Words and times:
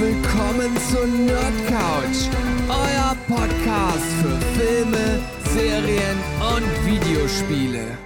willkommen 0.00 0.76
zur 0.90 1.06
Nerdcouch, 1.06 2.28
euer 2.68 3.16
Podcast 3.28 4.12
für 4.20 4.40
Filme, 4.58 5.20
Serien 5.50 6.18
und 6.40 6.86
Videospiele. 6.86 7.96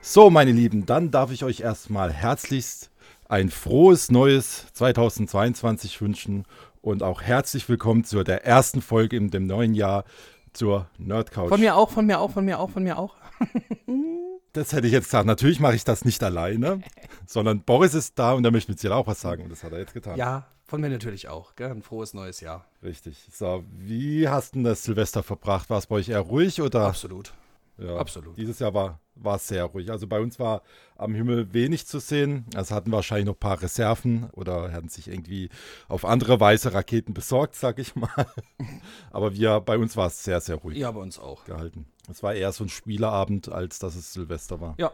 So, 0.00 0.30
meine 0.30 0.52
Lieben, 0.52 0.86
dann 0.86 1.10
darf 1.10 1.30
ich 1.30 1.44
euch 1.44 1.60
erstmal 1.60 2.12
herzlichst 2.12 2.90
ein 3.28 3.50
frohes 3.50 4.10
neues 4.10 4.66
2022 4.72 6.00
wünschen 6.00 6.44
und 6.80 7.02
auch 7.02 7.20
herzlich 7.20 7.68
willkommen 7.68 8.04
zu 8.04 8.22
der 8.24 8.46
ersten 8.46 8.80
Folge 8.80 9.16
in 9.16 9.30
dem 9.30 9.46
neuen 9.46 9.74
Jahr 9.74 10.04
zur 10.52 10.86
Nerdcouch. 10.98 11.48
Von 11.48 11.60
mir 11.60 11.76
auch, 11.76 11.90
von 11.90 12.06
mir 12.06 12.20
auch, 12.20 12.30
von 12.30 12.44
mir 12.44 12.58
auch, 12.58 12.70
von 12.70 12.82
mir 12.82 12.98
auch. 12.98 13.16
Das 14.54 14.74
hätte 14.74 14.86
ich 14.86 14.92
jetzt 14.92 15.04
gesagt. 15.04 15.24
Natürlich 15.24 15.60
mache 15.60 15.74
ich 15.74 15.84
das 15.84 16.04
nicht 16.04 16.22
alleine, 16.22 16.82
sondern 17.26 17.62
Boris 17.62 17.94
ist 17.94 18.18
da 18.18 18.34
und 18.34 18.44
er 18.44 18.50
möchte 18.50 18.70
mit 18.70 18.86
auch 18.92 19.06
was 19.06 19.18
sagen 19.18 19.44
und 19.44 19.48
das 19.48 19.64
hat 19.64 19.72
er 19.72 19.78
jetzt 19.78 19.94
getan. 19.94 20.18
Ja, 20.18 20.44
von 20.72 20.80
mir 20.80 20.88
natürlich 20.88 21.28
auch. 21.28 21.54
Gell? 21.54 21.70
Ein 21.70 21.82
frohes 21.82 22.14
neues 22.14 22.40
Jahr. 22.40 22.64
Richtig. 22.82 23.28
So, 23.30 23.62
wie 23.78 24.26
hast 24.26 24.54
du 24.54 24.62
das 24.62 24.82
Silvester 24.82 25.22
verbracht? 25.22 25.68
War 25.68 25.76
es 25.76 25.86
bei 25.86 25.96
euch 25.96 26.08
eher 26.08 26.20
ruhig 26.20 26.62
oder? 26.62 26.86
Absolut. 26.86 27.34
Ja, 27.76 27.96
Absolut. 27.96 28.36
Dieses 28.38 28.58
Jahr 28.58 28.72
war, 28.74 29.00
war 29.16 29.36
es 29.36 29.48
sehr 29.48 29.64
ruhig. 29.64 29.90
Also 29.90 30.06
bei 30.06 30.20
uns 30.20 30.38
war 30.38 30.62
am 30.96 31.14
Himmel 31.14 31.52
wenig 31.52 31.86
zu 31.86 31.98
sehen. 32.00 32.46
Also 32.54 32.74
hatten 32.74 32.90
wahrscheinlich 32.90 33.26
noch 33.26 33.34
ein 33.34 33.38
paar 33.40 33.60
Reserven 33.60 34.30
oder 34.32 34.72
hatten 34.72 34.88
sich 34.88 35.08
irgendwie 35.08 35.50
auf 35.88 36.04
andere 36.06 36.40
Weise 36.40 36.72
Raketen 36.72 37.12
besorgt, 37.12 37.54
sag 37.54 37.78
ich 37.78 37.94
mal. 37.94 38.08
Aber 39.10 39.34
wir, 39.34 39.60
bei 39.60 39.76
uns 39.76 39.96
war 39.96 40.06
es 40.06 40.24
sehr, 40.24 40.40
sehr 40.40 40.56
ruhig 40.56 40.78
Ja, 40.78 40.90
bei 40.90 41.00
uns 41.00 41.18
auch. 41.18 41.44
gehalten. 41.44 41.86
Es 42.10 42.22
war 42.22 42.34
eher 42.34 42.52
so 42.52 42.64
ein 42.64 42.68
Spieleabend, 42.70 43.50
als 43.50 43.78
dass 43.78 43.94
es 43.94 44.12
Silvester 44.12 44.60
war. 44.60 44.74
Ja. 44.78 44.90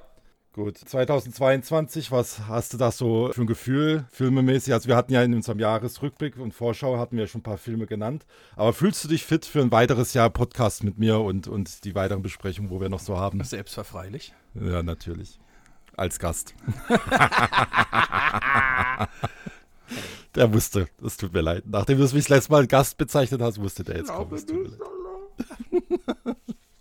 Gut, 0.54 0.78
2022, 0.78 2.10
was 2.10 2.48
hast 2.48 2.72
du 2.72 2.78
da 2.78 2.90
so 2.90 3.30
für 3.32 3.42
ein 3.42 3.46
Gefühl, 3.46 4.06
filmemäßig? 4.10 4.72
Also 4.72 4.88
wir 4.88 4.96
hatten 4.96 5.12
ja 5.12 5.22
in 5.22 5.34
unserem 5.34 5.58
Jahresrückblick 5.58 6.38
und 6.38 6.54
Vorschau 6.54 6.98
hatten 6.98 7.16
wir 7.18 7.26
schon 7.26 7.40
ein 7.40 7.44
paar 7.44 7.58
Filme 7.58 7.86
genannt. 7.86 8.24
Aber 8.56 8.72
fühlst 8.72 9.04
du 9.04 9.08
dich 9.08 9.24
fit 9.24 9.44
für 9.44 9.60
ein 9.60 9.70
weiteres 9.70 10.14
Jahr 10.14 10.30
Podcast 10.30 10.84
mit 10.84 10.98
mir 10.98 11.20
und, 11.20 11.48
und 11.48 11.84
die 11.84 11.94
weiteren 11.94 12.22
Besprechungen, 12.22 12.70
wo 12.70 12.80
wir 12.80 12.88
noch 12.88 12.98
so 12.98 13.18
haben? 13.18 13.44
Selbstverfreilich. 13.44 14.32
Ja, 14.54 14.82
natürlich. 14.82 15.38
Als 15.96 16.18
Gast. 16.18 16.54
der 20.34 20.52
wusste, 20.52 20.88
das 21.00 21.18
tut 21.18 21.34
mir 21.34 21.42
leid. 21.42 21.64
Nachdem 21.66 21.98
du 21.98 22.04
es 22.04 22.14
mich 22.14 22.24
das 22.24 22.30
letzte 22.30 22.52
Mal 22.52 22.62
als 22.62 22.68
Gast 22.68 22.96
bezeichnet 22.96 23.42
hast, 23.42 23.60
wusste 23.60 23.84
der 23.84 23.98
jetzt 23.98 24.10
kommt. 24.10 24.32
Es 24.32 24.46
tut 24.46 24.62
mir 24.62 24.68
leid. 24.70 24.80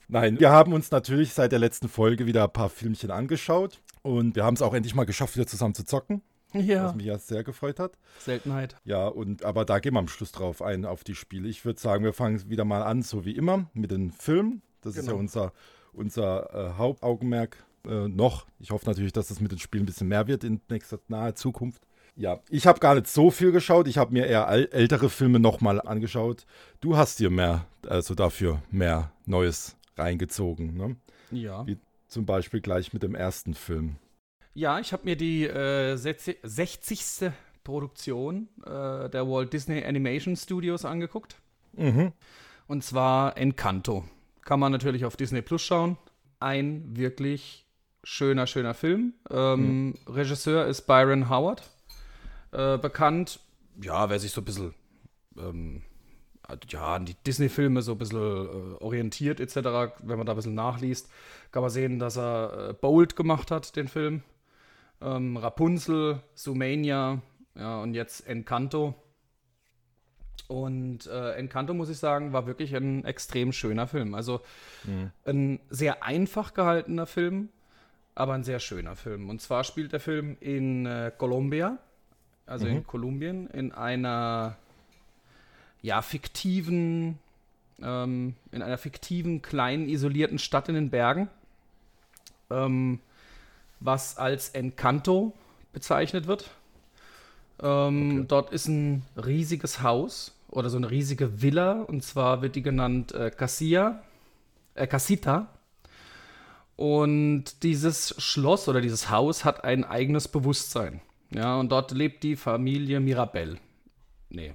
Nein, 0.07 0.39
wir 0.39 0.51
haben 0.51 0.73
uns 0.73 0.91
natürlich 0.91 1.33
seit 1.33 1.51
der 1.51 1.59
letzten 1.59 1.89
Folge 1.89 2.25
wieder 2.25 2.43
ein 2.45 2.53
paar 2.53 2.69
Filmchen 2.69 3.11
angeschaut 3.11 3.81
und 4.03 4.35
wir 4.35 4.45
haben 4.45 4.53
es 4.53 4.61
auch 4.61 4.73
endlich 4.73 4.95
mal 4.95 5.05
geschafft, 5.05 5.35
wieder 5.35 5.47
zusammen 5.47 5.73
zu 5.73 5.83
zocken, 5.83 6.21
Ja. 6.53 6.85
was 6.85 6.95
mich 6.95 7.05
ja 7.07 7.17
sehr 7.17 7.43
gefreut 7.43 7.79
hat. 7.79 7.97
Seltenheit. 8.19 8.77
Ja, 8.85 9.07
und 9.07 9.43
aber 9.43 9.65
da 9.65 9.79
gehen 9.79 9.93
wir 9.93 9.99
am 9.99 10.07
Schluss 10.07 10.31
drauf 10.31 10.61
ein, 10.61 10.85
auf 10.85 11.03
die 11.03 11.15
Spiele. 11.15 11.49
Ich 11.49 11.65
würde 11.65 11.79
sagen, 11.79 12.03
wir 12.05 12.13
fangen 12.13 12.49
wieder 12.49 12.63
mal 12.63 12.83
an, 12.83 13.01
so 13.01 13.25
wie 13.25 13.35
immer, 13.35 13.69
mit 13.73 13.91
den 13.91 14.11
Filmen. 14.11 14.61
Das 14.81 14.91
ist 14.95 14.97
ja 14.97 15.11
Genau. 15.11 15.19
unser, 15.19 15.51
unser 15.91 16.53
äh, 16.53 16.77
Hauptaugenmerk 16.77 17.57
äh, 17.85 18.07
noch. 18.07 18.45
Ich 18.59 18.71
hoffe 18.71 18.85
natürlich, 18.85 19.11
dass 19.13 19.29
es 19.29 19.41
mit 19.41 19.51
den 19.51 19.59
Spielen 19.59 19.83
ein 19.83 19.87
bisschen 19.87 20.07
mehr 20.07 20.27
wird 20.27 20.45
in 20.45 20.61
nächster 20.69 20.99
naher 21.09 21.35
Zukunft. 21.35 21.81
Ja, 22.15 22.39
ich 22.49 22.65
habe 22.65 22.79
gar 22.79 22.95
nicht 22.95 23.07
so 23.07 23.29
viel 23.29 23.51
geschaut. 23.51 23.87
Ich 23.87 23.97
habe 23.99 24.11
mir 24.11 24.25
eher 24.25 24.47
ältere 24.73 25.09
Filme 25.09 25.39
nochmal 25.39 25.79
angeschaut. 25.81 26.45
Du 26.81 26.97
hast 26.97 27.19
dir 27.19 27.29
mehr, 27.29 27.65
also 27.87 28.15
dafür 28.15 28.63
mehr 28.71 29.11
Neues 29.27 29.76
reingezogen. 29.97 30.75
Ne? 30.75 30.95
Ja. 31.31 31.65
Wie 31.67 31.77
zum 32.07 32.25
Beispiel 32.25 32.61
gleich 32.61 32.93
mit 32.93 33.03
dem 33.03 33.15
ersten 33.15 33.53
Film. 33.53 33.97
Ja, 34.53 34.79
ich 34.79 34.93
habe 34.93 35.03
mir 35.05 35.15
die 35.15 35.45
äh, 35.45 35.95
60. 35.95 36.39
60. 36.43 37.31
Produktion 37.63 38.47
äh, 38.65 39.09
der 39.09 39.27
Walt 39.27 39.51
Disney 39.51 39.83
Animation 39.83 40.37
Studios 40.37 40.85
angeguckt. 40.85 41.35
Mhm. 41.73 42.13
Und 42.67 42.83
zwar 42.83 43.37
Encanto. 43.37 44.05
Kann 44.41 44.61
man 44.61 44.71
natürlich 44.71 45.03
auf 45.03 45.17
Disney 45.17 45.41
Plus 45.41 45.61
schauen. 45.63 45.97
Ein 46.39 46.95
wirklich 46.95 47.65
schöner, 48.05 48.47
schöner 48.47 48.73
Film. 48.73 49.15
Ähm, 49.29 49.95
Regisseur 50.07 50.65
ist 50.65 50.87
Byron 50.87 51.29
Howard. 51.29 51.69
Äh, 52.53 52.77
bekannt, 52.77 53.41
ja, 53.81 54.09
wer 54.09 54.19
sich 54.19 54.31
so 54.31 54.41
ein 54.41 54.45
bisschen 54.45 54.73
ähm, 55.37 55.83
ja, 56.69 56.95
an 56.95 57.05
die 57.05 57.15
Disney-Filme 57.15 57.81
so 57.81 57.93
ein 57.93 57.97
bisschen 57.97 58.19
äh, 58.19 58.83
orientiert, 58.83 59.39
etc., 59.39 59.55
wenn 60.03 60.17
man 60.17 60.25
da 60.25 60.33
ein 60.33 60.35
bisschen 60.35 60.55
nachliest, 60.55 61.09
kann 61.51 61.61
man 61.61 61.69
sehen, 61.69 61.99
dass 61.99 62.17
er 62.17 62.69
äh, 62.69 62.73
Bold 62.73 63.15
gemacht 63.15 63.51
hat, 63.51 63.75
den 63.75 63.87
Film. 63.87 64.23
Ähm, 65.01 65.37
Rapunzel, 65.37 66.21
Sumania, 66.33 67.21
ja, 67.55 67.81
und 67.81 67.93
jetzt 67.93 68.27
Encanto. 68.27 68.95
Und 70.47 71.07
äh, 71.07 71.33
Encanto, 71.33 71.73
muss 71.73 71.89
ich 71.89 71.97
sagen, 71.97 72.31
war 72.31 72.47
wirklich 72.47 72.73
ein 72.75 73.03
extrem 73.03 73.51
schöner 73.51 73.87
Film. 73.87 74.15
Also 74.15 74.41
ein 75.25 75.59
sehr 75.69 76.03
einfach 76.03 76.53
gehaltener 76.53 77.05
Film, 77.05 77.49
aber 78.15 78.33
ein 78.33 78.43
sehr 78.43 78.59
schöner 78.59 78.95
Film. 78.95 79.29
Und 79.29 79.41
zwar 79.41 79.63
spielt 79.65 79.91
der 79.91 79.99
Film 79.99 80.37
in 80.39 80.85
äh, 80.85 81.11
Colombia, 81.17 81.77
also 82.45 82.65
in 82.65 82.87
Kolumbien, 82.87 83.47
in 83.47 83.73
einer 83.73 84.57
ja, 85.81 86.01
fiktiven, 86.01 87.19
ähm, 87.81 88.35
in 88.51 88.61
einer 88.61 88.77
fiktiven, 88.77 89.41
kleinen, 89.41 89.87
isolierten 89.87 90.39
Stadt 90.39 90.69
in 90.69 90.75
den 90.75 90.89
Bergen, 90.89 91.29
ähm, 92.49 92.99
was 93.79 94.17
als 94.17 94.49
Encanto 94.49 95.33
bezeichnet 95.73 96.27
wird. 96.27 96.49
Ähm, 97.61 98.27
Dort 98.27 98.51
ist 98.51 98.67
ein 98.67 99.03
riesiges 99.15 99.81
Haus 99.81 100.35
oder 100.49 100.69
so 100.69 100.77
eine 100.77 100.89
riesige 100.89 101.41
Villa 101.41 101.81
und 101.83 102.03
zwar 102.03 102.41
wird 102.41 102.55
die 102.55 102.61
genannt 102.61 103.13
äh, 103.13 103.31
Casilla, 103.31 104.03
äh, 104.75 104.87
Casita. 104.87 105.47
Und 106.75 107.63
dieses 107.63 108.13
Schloss 108.21 108.67
oder 108.67 108.81
dieses 108.81 109.09
Haus 109.09 109.43
hat 109.43 109.63
ein 109.63 109.83
eigenes 109.83 110.27
Bewusstsein. 110.27 111.01
Ja, 111.31 111.55
und 111.59 111.71
dort 111.71 111.91
lebt 111.91 112.23
die 112.23 112.35
Familie 112.35 112.99
Mirabel. 112.99 113.57
Nee, 114.29 114.53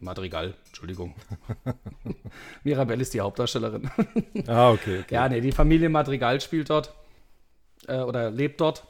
Madrigal, 0.00 0.54
Entschuldigung. 0.66 1.14
Mirabel 2.64 3.00
ist 3.00 3.14
die 3.14 3.20
Hauptdarstellerin. 3.20 3.90
Ah, 4.46 4.70
okay, 4.70 5.00
okay. 5.00 5.04
Ja, 5.14 5.28
nee, 5.28 5.40
die 5.40 5.52
Familie 5.52 5.88
Madrigal 5.88 6.40
spielt 6.40 6.70
dort 6.70 6.94
äh, 7.86 7.98
oder 7.98 8.30
lebt 8.30 8.60
dort. 8.60 8.86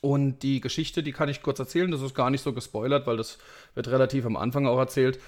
Und 0.00 0.42
die 0.42 0.60
Geschichte, 0.60 1.02
die 1.02 1.12
kann 1.12 1.28
ich 1.28 1.42
kurz 1.42 1.58
erzählen. 1.58 1.90
Das 1.90 2.02
ist 2.02 2.14
gar 2.14 2.30
nicht 2.30 2.42
so 2.42 2.52
gespoilert, 2.52 3.06
weil 3.06 3.16
das 3.16 3.38
wird 3.74 3.88
relativ 3.88 4.26
am 4.26 4.36
Anfang 4.36 4.66
auch 4.66 4.78
erzählt. 4.78 5.18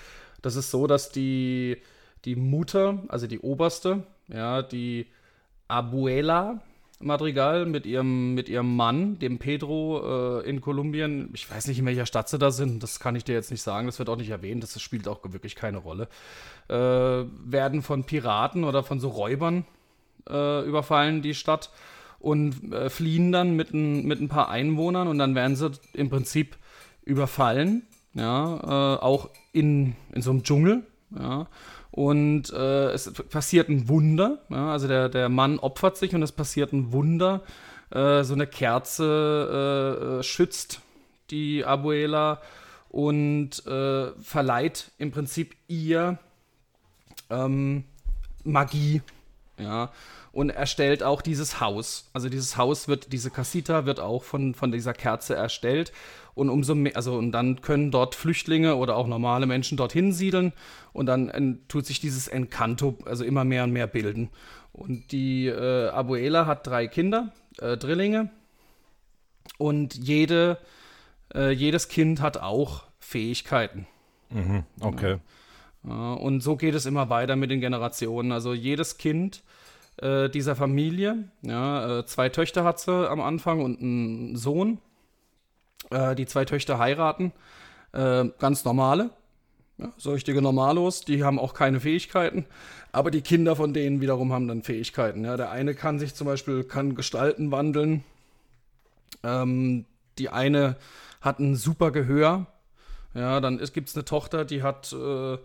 Das 0.43 0.57
ist 0.57 0.71
so, 0.71 0.87
dass 0.87 1.11
die, 1.11 1.79
die 2.25 2.37
Mutter, 2.37 3.03
also 3.09 3.27
die 3.27 3.41
Oberste, 3.41 4.05
ja, 4.29 4.63
die 4.63 5.07
Abuela 5.69 6.63
Madrigal 7.01 7.65
mit 7.67 7.87
ihrem, 7.87 8.35
mit 8.35 8.49
ihrem 8.49 8.77
Mann, 8.77 9.19
dem 9.19 9.39
Pedro 9.39 10.41
äh, 10.41 10.49
in 10.49 10.61
Kolumbien, 10.61 11.31
ich 11.33 11.51
weiß 11.51 11.67
nicht, 11.67 11.79
in 11.79 11.87
welcher 11.87 12.07
Stadt 12.07 12.29
sie 12.29 12.39
da 12.39 12.51
sind, 12.51 12.83
das 12.83 13.01
kann 13.01 13.17
ich 13.17 13.25
dir 13.25 13.35
jetzt 13.35 13.51
nicht 13.51 13.63
sagen, 13.63 13.87
das 13.87 13.99
wird 13.99 14.11
auch 14.11 14.17
nicht 14.17 14.31
erwähnt, 14.31 14.63
das 14.63 14.81
spielt 14.81 15.09
auch 15.09 15.21
wirklich 15.25 15.57
keine 15.57 15.79
Rolle, 15.79 16.09
äh, 16.69 16.75
werden 16.75 17.83
von 17.83 18.05
Piraten 18.05 18.65
oder 18.65 18.83
von 18.83 19.01
so 19.01 19.09
Räubern 19.09 19.65
äh, 20.29 20.67
überfallen, 20.67 21.23
die 21.23 21.35
Stadt, 21.35 21.71
und 22.21 22.73
äh, 22.73 22.91
fliehen 22.91 23.33
dann 23.33 23.57
mit 23.57 23.73
ein, 23.73 24.05
mit 24.05 24.21
ein 24.21 24.29
paar 24.29 24.51
Einwohnern 24.51 25.09
und 25.09 25.19
dann 25.19 25.35
werden 25.35 25.57
sie 25.57 25.71
im 25.95 26.11
Prinzip 26.11 26.57
überfallen, 27.05 27.83
ja, 28.13 28.97
äh, 28.97 29.01
auch 29.01 29.31
in, 29.53 29.97
in 30.13 30.21
so 30.21 30.31
einem 30.31 30.43
Dschungel, 30.43 30.83
ja. 31.19 31.49
Und 31.91 32.53
äh, 32.53 32.91
es 32.93 33.13
passiert 33.13 33.69
ein 33.69 33.89
Wunder, 33.89 34.39
ja, 34.49 34.71
also 34.71 34.87
der, 34.87 35.09
der 35.09 35.29
Mann 35.29 35.59
opfert 35.59 35.97
sich 35.97 36.15
und 36.15 36.23
es 36.23 36.33
passiert 36.33 36.73
ein 36.73 36.93
Wunder. 36.93 37.43
Äh, 37.91 38.23
so 38.23 38.35
eine 38.35 38.47
Kerze 38.47 39.99
äh, 39.99 40.19
äh, 40.21 40.23
schützt 40.23 40.81
die 41.31 41.65
Abuela 41.65 42.41
und 42.89 43.67
äh, 43.67 44.13
verleiht 44.23 44.93
im 44.99 45.11
Prinzip 45.11 45.57
ihr 45.67 46.19
ähm, 47.29 47.85
Magie, 48.45 49.03
ja, 49.59 49.91
und 50.33 50.51
erstellt 50.51 51.03
auch 51.03 51.23
dieses 51.23 51.61
Haus. 51.61 52.09
Also 52.13 52.29
dieses 52.29 52.57
Haus 52.57 52.87
wird, 52.87 53.13
diese 53.13 53.31
Casita 53.31 53.85
wird 53.87 53.99
auch 54.01 54.23
von, 54.23 54.55
von 54.55 54.71
dieser 54.71 54.93
Kerze 54.93 55.35
erstellt. 55.35 55.93
Und 56.35 56.49
umso 56.49 56.75
mehr, 56.75 56.97
also 56.97 57.17
und 57.17 57.33
dann 57.33 57.61
können 57.61 57.91
dort 57.91 58.15
Flüchtlinge 58.15 58.77
oder 58.77 58.97
auch 58.97 59.07
normale 59.07 59.47
Menschen 59.47 59.77
dorthin 59.77 60.13
siedeln 60.13 60.53
und 60.93 61.07
dann 61.07 61.29
äh, 61.29 61.57
tut 61.69 61.87
sich 61.87 62.01
dieses 62.01 62.29
Encanto 62.29 62.97
also 63.05 63.25
immer 63.25 63.45
mehr 63.45 63.65
und 63.65 63.73
mehr 63.73 63.87
bilden. 63.87 64.31
Und 64.73 65.13
die 65.13 65.47
äh, 65.47 65.89
Abuela 65.89 66.47
hat 66.47 66.67
drei 66.67 66.87
Kinder, 66.87 67.33
äh, 67.59 67.77
Drillinge, 67.77 68.31
und 69.59 69.95
jede, 69.95 70.59
äh, 71.35 71.51
jedes 71.51 71.89
Kind 71.89 72.21
hat 72.21 72.39
auch 72.39 72.85
Fähigkeiten. 72.99 73.87
Okay. 74.81 75.19
Ja, 75.83 76.13
und 76.15 76.41
so 76.41 76.57
geht 76.57 76.75
es 76.75 76.87
immer 76.87 77.11
weiter 77.11 77.37
mit 77.37 77.51
den 77.51 77.61
Generationen. 77.61 78.33
Also 78.33 78.55
jedes 78.55 78.99
Kind 78.99 79.43
äh, 79.97 80.29
dieser 80.29 80.57
Familie, 80.57 81.31
ja, 81.43 81.99
äh, 81.99 82.07
zwei 82.07 82.29
Töchter 82.29 82.65
hat 82.65 82.81
sie 82.81 83.09
am 83.09 83.21
Anfang 83.21 83.63
und 83.63 83.81
einen 83.81 84.37
Sohn. 84.37 84.79
Äh, 85.91 86.15
die 86.15 86.27
zwei 86.27 86.45
Töchter 86.45 86.79
heiraten. 86.79 87.33
Äh, 87.93 88.27
ganz 88.39 88.65
normale, 88.65 89.11
ja, 89.79 89.93
so 89.97 90.13
richtige 90.13 90.41
Normalos, 90.41 91.01
die 91.01 91.25
haben 91.25 91.39
auch 91.39 91.55
keine 91.55 91.81
Fähigkeiten, 91.81 92.47
aber 92.93 93.11
die 93.11 93.23
Kinder 93.23 93.57
von 93.57 93.75
denen 93.75 94.01
wiederum 94.01 94.33
haben 94.33 94.47
dann 94.47 94.63
Fähigkeiten. 94.63 95.25
Ja. 95.25 95.37
Der 95.37 95.51
eine 95.51 95.75
kann 95.75 95.99
sich 95.99 96.15
zum 96.15 96.27
Beispiel, 96.27 96.63
kann 96.63 96.95
Gestalten 96.95 97.51
wandeln, 97.51 98.05
ähm, 99.25 99.87
die 100.19 100.29
eine 100.29 100.77
hat 101.21 101.41
ein 101.41 101.57
super 101.57 101.91
Gehör, 101.91 102.47
ja, 103.15 103.41
dann 103.41 103.59
gibt 103.59 103.89
es 103.89 103.97
eine 103.97 104.05
Tochter, 104.05 104.45
die 104.45 104.63
hat, 104.63 104.93
äh, 104.93 105.39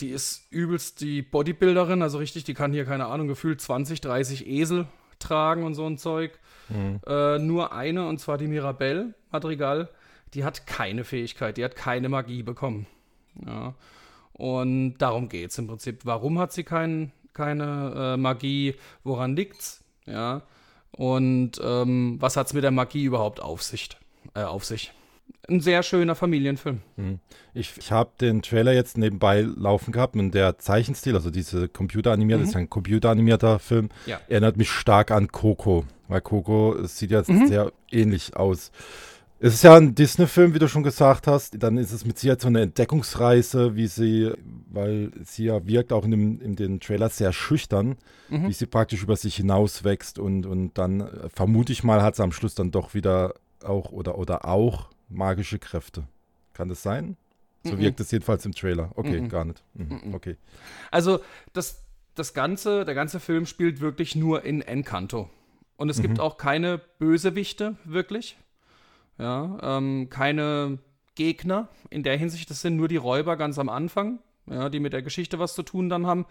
die 0.00 0.10
ist 0.10 0.44
übelst 0.50 1.00
die 1.00 1.22
Bodybuilderin, 1.22 2.02
also 2.02 2.18
richtig, 2.18 2.44
die 2.44 2.54
kann 2.54 2.72
hier, 2.72 2.84
keine 2.84 3.06
Ahnung, 3.06 3.26
gefühlt 3.26 3.60
20, 3.60 4.00
30 4.00 4.46
Esel 4.46 4.86
tragen 5.18 5.64
und 5.64 5.74
so 5.74 5.84
ein 5.86 5.98
Zeug. 5.98 6.38
Mhm. 6.70 7.00
Äh, 7.06 7.38
nur 7.38 7.72
eine, 7.72 8.06
und 8.06 8.18
zwar 8.18 8.38
die 8.38 8.46
Mirabelle 8.46 9.14
Madrigal, 9.30 9.88
die 10.34 10.44
hat 10.44 10.66
keine 10.66 11.04
Fähigkeit, 11.04 11.56
die 11.56 11.64
hat 11.64 11.76
keine 11.76 12.08
Magie 12.08 12.42
bekommen. 12.42 12.86
Ja. 13.44 13.74
Und 14.32 14.98
darum 14.98 15.28
geht 15.28 15.50
es 15.50 15.58
im 15.58 15.66
Prinzip. 15.66 16.00
Warum 16.04 16.38
hat 16.38 16.52
sie 16.52 16.64
kein, 16.64 17.12
keine 17.34 18.14
äh, 18.14 18.16
Magie? 18.16 18.74
Woran 19.04 19.36
liegt's? 19.36 19.84
Ja. 20.06 20.42
Und 20.92 21.52
ähm, 21.62 22.16
was 22.20 22.36
hat 22.36 22.46
es 22.46 22.54
mit 22.54 22.64
der 22.64 22.70
Magie 22.70 23.04
überhaupt 23.04 23.40
auf 23.40 23.62
sich? 23.62 23.90
Äh, 24.34 24.42
auf 24.42 24.64
sich? 24.64 24.92
Ein 25.48 25.60
sehr 25.60 25.82
schöner 25.82 26.14
Familienfilm. 26.14 26.80
Hm. 26.96 27.18
Ich, 27.54 27.76
ich 27.76 27.92
habe 27.92 28.10
den 28.20 28.42
Trailer 28.42 28.72
jetzt 28.72 28.98
nebenbei 28.98 29.40
laufen 29.42 29.92
gehabt 29.92 30.16
und 30.16 30.32
der 30.32 30.58
Zeichenstil, 30.58 31.14
also 31.14 31.30
diese 31.30 31.68
computeranimierte, 31.68 32.42
mhm. 32.42 32.48
ist 32.48 32.56
ein 32.56 32.70
computeranimierter 32.70 33.58
Film, 33.58 33.88
ja. 34.06 34.20
erinnert 34.28 34.56
mich 34.56 34.70
stark 34.70 35.10
an 35.10 35.28
Coco, 35.28 35.84
weil 36.10 36.20
Coco 36.20 36.76
sieht 36.86 37.10
jetzt 37.10 37.30
mhm. 37.30 37.46
sehr 37.46 37.72
ähnlich 37.90 38.36
aus. 38.36 38.70
Es 39.42 39.54
ist 39.54 39.64
ja 39.64 39.74
ein 39.74 39.94
Disney-Film, 39.94 40.52
wie 40.52 40.58
du 40.58 40.68
schon 40.68 40.82
gesagt 40.82 41.26
hast. 41.26 41.62
Dann 41.62 41.78
ist 41.78 41.92
es 41.92 42.04
mit 42.04 42.18
Sicherheit 42.18 42.42
so 42.42 42.48
eine 42.48 42.60
Entdeckungsreise, 42.60 43.74
wie 43.74 43.86
sie, 43.86 44.30
weil 44.70 45.12
sie 45.24 45.44
ja 45.44 45.66
wirkt 45.66 45.94
auch 45.94 46.04
in 46.04 46.10
dem, 46.10 46.40
in 46.42 46.56
den 46.56 46.78
Trailer 46.78 47.08
sehr 47.08 47.32
schüchtern, 47.32 47.96
mhm. 48.28 48.48
wie 48.48 48.52
sie 48.52 48.66
praktisch 48.66 49.02
über 49.02 49.16
sich 49.16 49.36
hinaus 49.36 49.82
wächst 49.82 50.18
und, 50.18 50.44
und 50.44 50.76
dann 50.76 51.00
äh, 51.00 51.30
vermute 51.30 51.72
ich 51.72 51.82
mal, 51.84 52.02
hat 52.02 52.16
sie 52.16 52.22
am 52.22 52.32
Schluss 52.32 52.54
dann 52.54 52.70
doch 52.70 52.92
wieder 52.92 53.32
auch 53.64 53.92
oder, 53.92 54.18
oder 54.18 54.44
auch 54.44 54.90
magische 55.08 55.58
Kräfte. 55.58 56.04
Kann 56.52 56.68
das 56.68 56.82
sein? 56.82 57.16
So 57.64 57.72
mhm. 57.72 57.78
wirkt 57.78 58.00
es 58.00 58.10
jedenfalls 58.10 58.44
im 58.44 58.52
Trailer. 58.52 58.90
Okay, 58.94 59.22
mhm. 59.22 59.28
gar 59.30 59.46
nicht. 59.46 59.62
Mhm. 59.72 60.00
mhm. 60.04 60.14
Okay. 60.14 60.36
Also 60.90 61.20
das, 61.54 61.82
das 62.14 62.34
ganze, 62.34 62.84
der 62.84 62.94
ganze 62.94 63.20
Film 63.20 63.46
spielt 63.46 63.80
wirklich 63.80 64.16
nur 64.16 64.44
in 64.44 64.60
Encanto. 64.60 65.30
Und 65.80 65.88
es 65.88 66.02
gibt 66.02 66.18
mhm. 66.18 66.20
auch 66.20 66.36
keine 66.36 66.76
Bösewichte, 66.76 67.74
wirklich. 67.84 68.36
Ja, 69.16 69.56
ähm, 69.62 70.10
keine 70.10 70.78
Gegner 71.14 71.68
in 71.88 72.02
der 72.02 72.18
Hinsicht. 72.18 72.50
Das 72.50 72.60
sind 72.60 72.76
nur 72.76 72.86
die 72.86 72.98
Räuber 72.98 73.38
ganz 73.38 73.58
am 73.58 73.70
Anfang, 73.70 74.18
ja, 74.44 74.68
die 74.68 74.78
mit 74.78 74.92
der 74.92 75.00
Geschichte 75.00 75.38
was 75.38 75.54
zu 75.54 75.62
tun 75.62 75.88
dann 75.88 76.06
haben. 76.06 76.26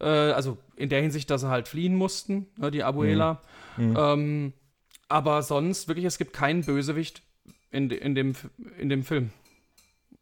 Äh, 0.00 0.08
also 0.08 0.58
in 0.74 0.88
der 0.88 1.02
Hinsicht, 1.02 1.30
dass 1.30 1.42
sie 1.42 1.48
halt 1.48 1.68
fliehen 1.68 1.94
mussten, 1.94 2.48
ne, 2.56 2.72
die 2.72 2.82
Abuela. 2.82 3.40
Mhm. 3.76 3.90
Mhm. 3.90 3.96
Ähm, 3.96 4.52
aber 5.08 5.44
sonst 5.44 5.86
wirklich, 5.86 6.06
es 6.06 6.18
gibt 6.18 6.32
keinen 6.32 6.64
Bösewicht 6.64 7.22
in, 7.70 7.90
in, 7.90 8.16
dem, 8.16 8.34
in 8.76 8.88
dem 8.88 9.04
Film. 9.04 9.30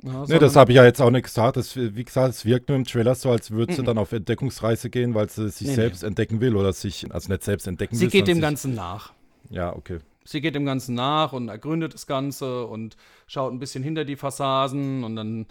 Ja, 0.02 0.26
ne, 0.26 0.38
das 0.38 0.54
habe 0.54 0.70
ich 0.70 0.76
ja 0.76 0.84
jetzt 0.84 1.00
auch 1.00 1.10
nicht 1.10 1.24
gesagt. 1.24 1.56
Das, 1.56 1.74
wie 1.76 2.04
gesagt, 2.04 2.30
es 2.30 2.44
wirkt 2.44 2.68
nur 2.68 2.76
im 2.76 2.84
Trailer 2.84 3.14
so, 3.16 3.30
als 3.30 3.50
würde 3.50 3.74
sie 3.74 3.82
mm 3.82 3.86
dann 3.86 3.98
auf 3.98 4.12
Entdeckungsreise 4.12 4.90
gehen, 4.90 5.14
weil 5.14 5.28
sie 5.28 5.48
sich 5.50 5.66
nee, 5.66 5.74
selbst 5.74 6.02
nee. 6.02 6.08
entdecken 6.08 6.40
will 6.40 6.54
oder 6.56 6.72
sich, 6.72 7.12
also 7.12 7.32
nicht 7.32 7.42
selbst 7.42 7.66
entdecken 7.66 7.96
sie 7.96 8.02
will. 8.02 8.10
Sie 8.10 8.18
geht 8.18 8.28
dem 8.28 8.40
Ganzen 8.40 8.74
nach. 8.74 9.12
Ja, 9.50 9.74
okay. 9.74 9.98
Sie 10.24 10.40
geht 10.40 10.54
dem 10.54 10.66
Ganzen 10.66 10.94
nach 10.94 11.32
und 11.32 11.48
ergründet 11.48 11.94
das 11.94 12.06
Ganze 12.06 12.66
und 12.66 12.96
schaut 13.26 13.52
ein 13.52 13.58
bisschen 13.58 13.82
hinter 13.82 14.04
die 14.04 14.16
Fassaden 14.16 15.02
und 15.02 15.16
dann 15.16 15.46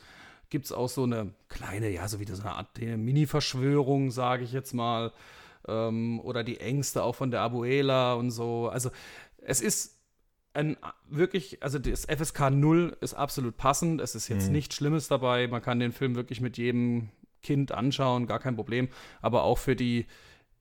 gibt 0.50 0.66
es 0.66 0.72
auch 0.72 0.88
so 0.88 1.04
eine 1.04 1.34
kleine, 1.50 1.90
ja, 1.90 2.08
so 2.08 2.20
wie 2.20 2.26
so 2.26 2.42
eine 2.42 2.54
Art 2.54 2.80
Mini-Verschwörung, 2.80 4.12
sage 4.12 4.44
ich 4.44 4.54
jetzt 4.54 4.74
mal. 4.74 5.12
Ähm, 5.68 6.22
oder 6.22 6.44
die 6.44 6.60
Ängste 6.62 7.04
auch 7.04 7.16
von 7.16 7.32
der 7.32 7.42
Abuela 7.42 8.14
und 8.14 8.32
so. 8.32 8.70
Also 8.70 8.92
es 9.42 9.62
ist 9.62 9.97
ein 10.58 10.76
wirklich, 11.08 11.62
also 11.62 11.80
das 11.80 12.06
FSK 12.06 12.50
0 12.52 12.98
ist 13.00 13.14
absolut 13.14 13.58
passend. 13.58 14.02
Es 14.02 14.16
ist 14.16 14.28
jetzt 14.28 14.48
mhm. 14.48 14.54
nichts 14.54 14.76
Schlimmes 14.76 15.08
dabei. 15.08 15.48
Man 15.48 15.62
kann 15.62 15.80
den 15.80 15.92
Film 15.92 16.16
wirklich 16.16 16.42
mit 16.42 16.58
jedem 16.58 17.10
Kind 17.44 17.72
anschauen, 17.72 18.28
gar 18.28 18.40
kein 18.40 18.56
Problem. 18.56 18.90
Aber 19.22 19.44
auch 19.44 19.60
für 19.60 19.76
die 19.76 20.08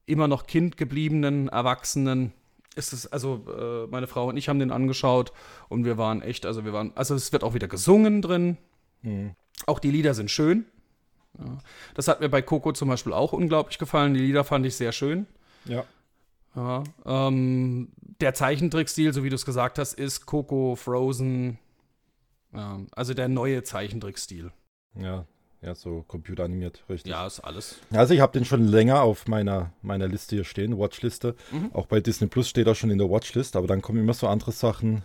immer 0.05 0.27
noch 0.27 0.45
kindgebliebenen 0.45 1.49
Erwachsenen 1.49 2.31
ist 2.75 2.93
es, 2.93 3.11
also 3.11 3.43
äh, 3.49 3.87
meine 3.87 4.05
Frau 4.05 4.29
und 4.29 4.37
ich 4.37 4.49
haben 4.49 4.59
den 4.59 4.71
angeschaut 4.71 5.33
und 5.67 5.83
wir 5.83 5.97
waren 5.97 6.21
echt, 6.21 6.45
also 6.45 6.63
wir 6.63 6.73
waren, 6.73 6.91
also 6.95 7.15
es 7.15 7.33
wird 7.33 7.43
auch 7.43 7.55
wieder 7.55 7.67
gesungen 7.67 8.21
drin. 8.21 8.57
Mhm. 9.01 9.31
Auch 9.65 9.79
die 9.79 9.89
Lieder 9.89 10.13
sind 10.13 10.29
schön. 10.29 10.65
Ja. 11.39 11.57
Das 11.95 12.07
hat 12.07 12.21
mir 12.21 12.29
bei 12.29 12.43
Coco 12.43 12.71
zum 12.71 12.87
Beispiel 12.87 13.13
auch 13.13 13.33
unglaublich 13.33 13.79
gefallen. 13.79 14.13
Die 14.13 14.19
Lieder 14.19 14.43
fand 14.43 14.65
ich 14.65 14.75
sehr 14.75 14.91
schön. 14.91 15.25
Ja. 15.65 15.83
Ja 16.57 16.83
ähm, 17.05 17.89
der 18.19 18.33
Zeichentrickstil, 18.33 19.13
so 19.13 19.23
wie 19.23 19.29
du 19.29 19.35
es 19.35 19.45
gesagt 19.45 19.79
hast, 19.79 19.93
ist 19.93 20.25
Coco, 20.25 20.75
Frozen. 20.75 21.59
Ja, 22.53 22.79
also 22.91 23.13
der 23.13 23.27
neue 23.27 23.63
Zeichentrickstil. 23.63 24.51
Ja, 24.95 25.25
ja, 25.61 25.75
so 25.75 26.03
computeranimiert, 26.07 26.83
richtig. 26.89 27.11
Ja, 27.11 27.25
ist 27.25 27.39
alles. 27.39 27.79
Also 27.91 28.13
ich 28.13 28.19
habe 28.19 28.33
den 28.33 28.45
schon 28.45 28.63
länger 28.63 29.01
auf 29.01 29.27
meiner, 29.27 29.71
meiner 29.81 30.07
Liste 30.07 30.35
hier 30.35 30.45
stehen, 30.45 30.77
Watchliste. 30.77 31.35
Mhm. 31.51 31.71
Auch 31.73 31.87
bei 31.87 31.99
Disney 31.99 32.27
Plus 32.27 32.49
steht 32.49 32.67
er 32.67 32.75
schon 32.75 32.89
in 32.89 32.97
der 32.97 33.09
Watchlist, 33.09 33.55
aber 33.55 33.67
dann 33.67 33.81
kommen 33.81 33.99
immer 33.99 34.13
so 34.13 34.27
andere 34.27 34.51
Sachen 34.51 35.03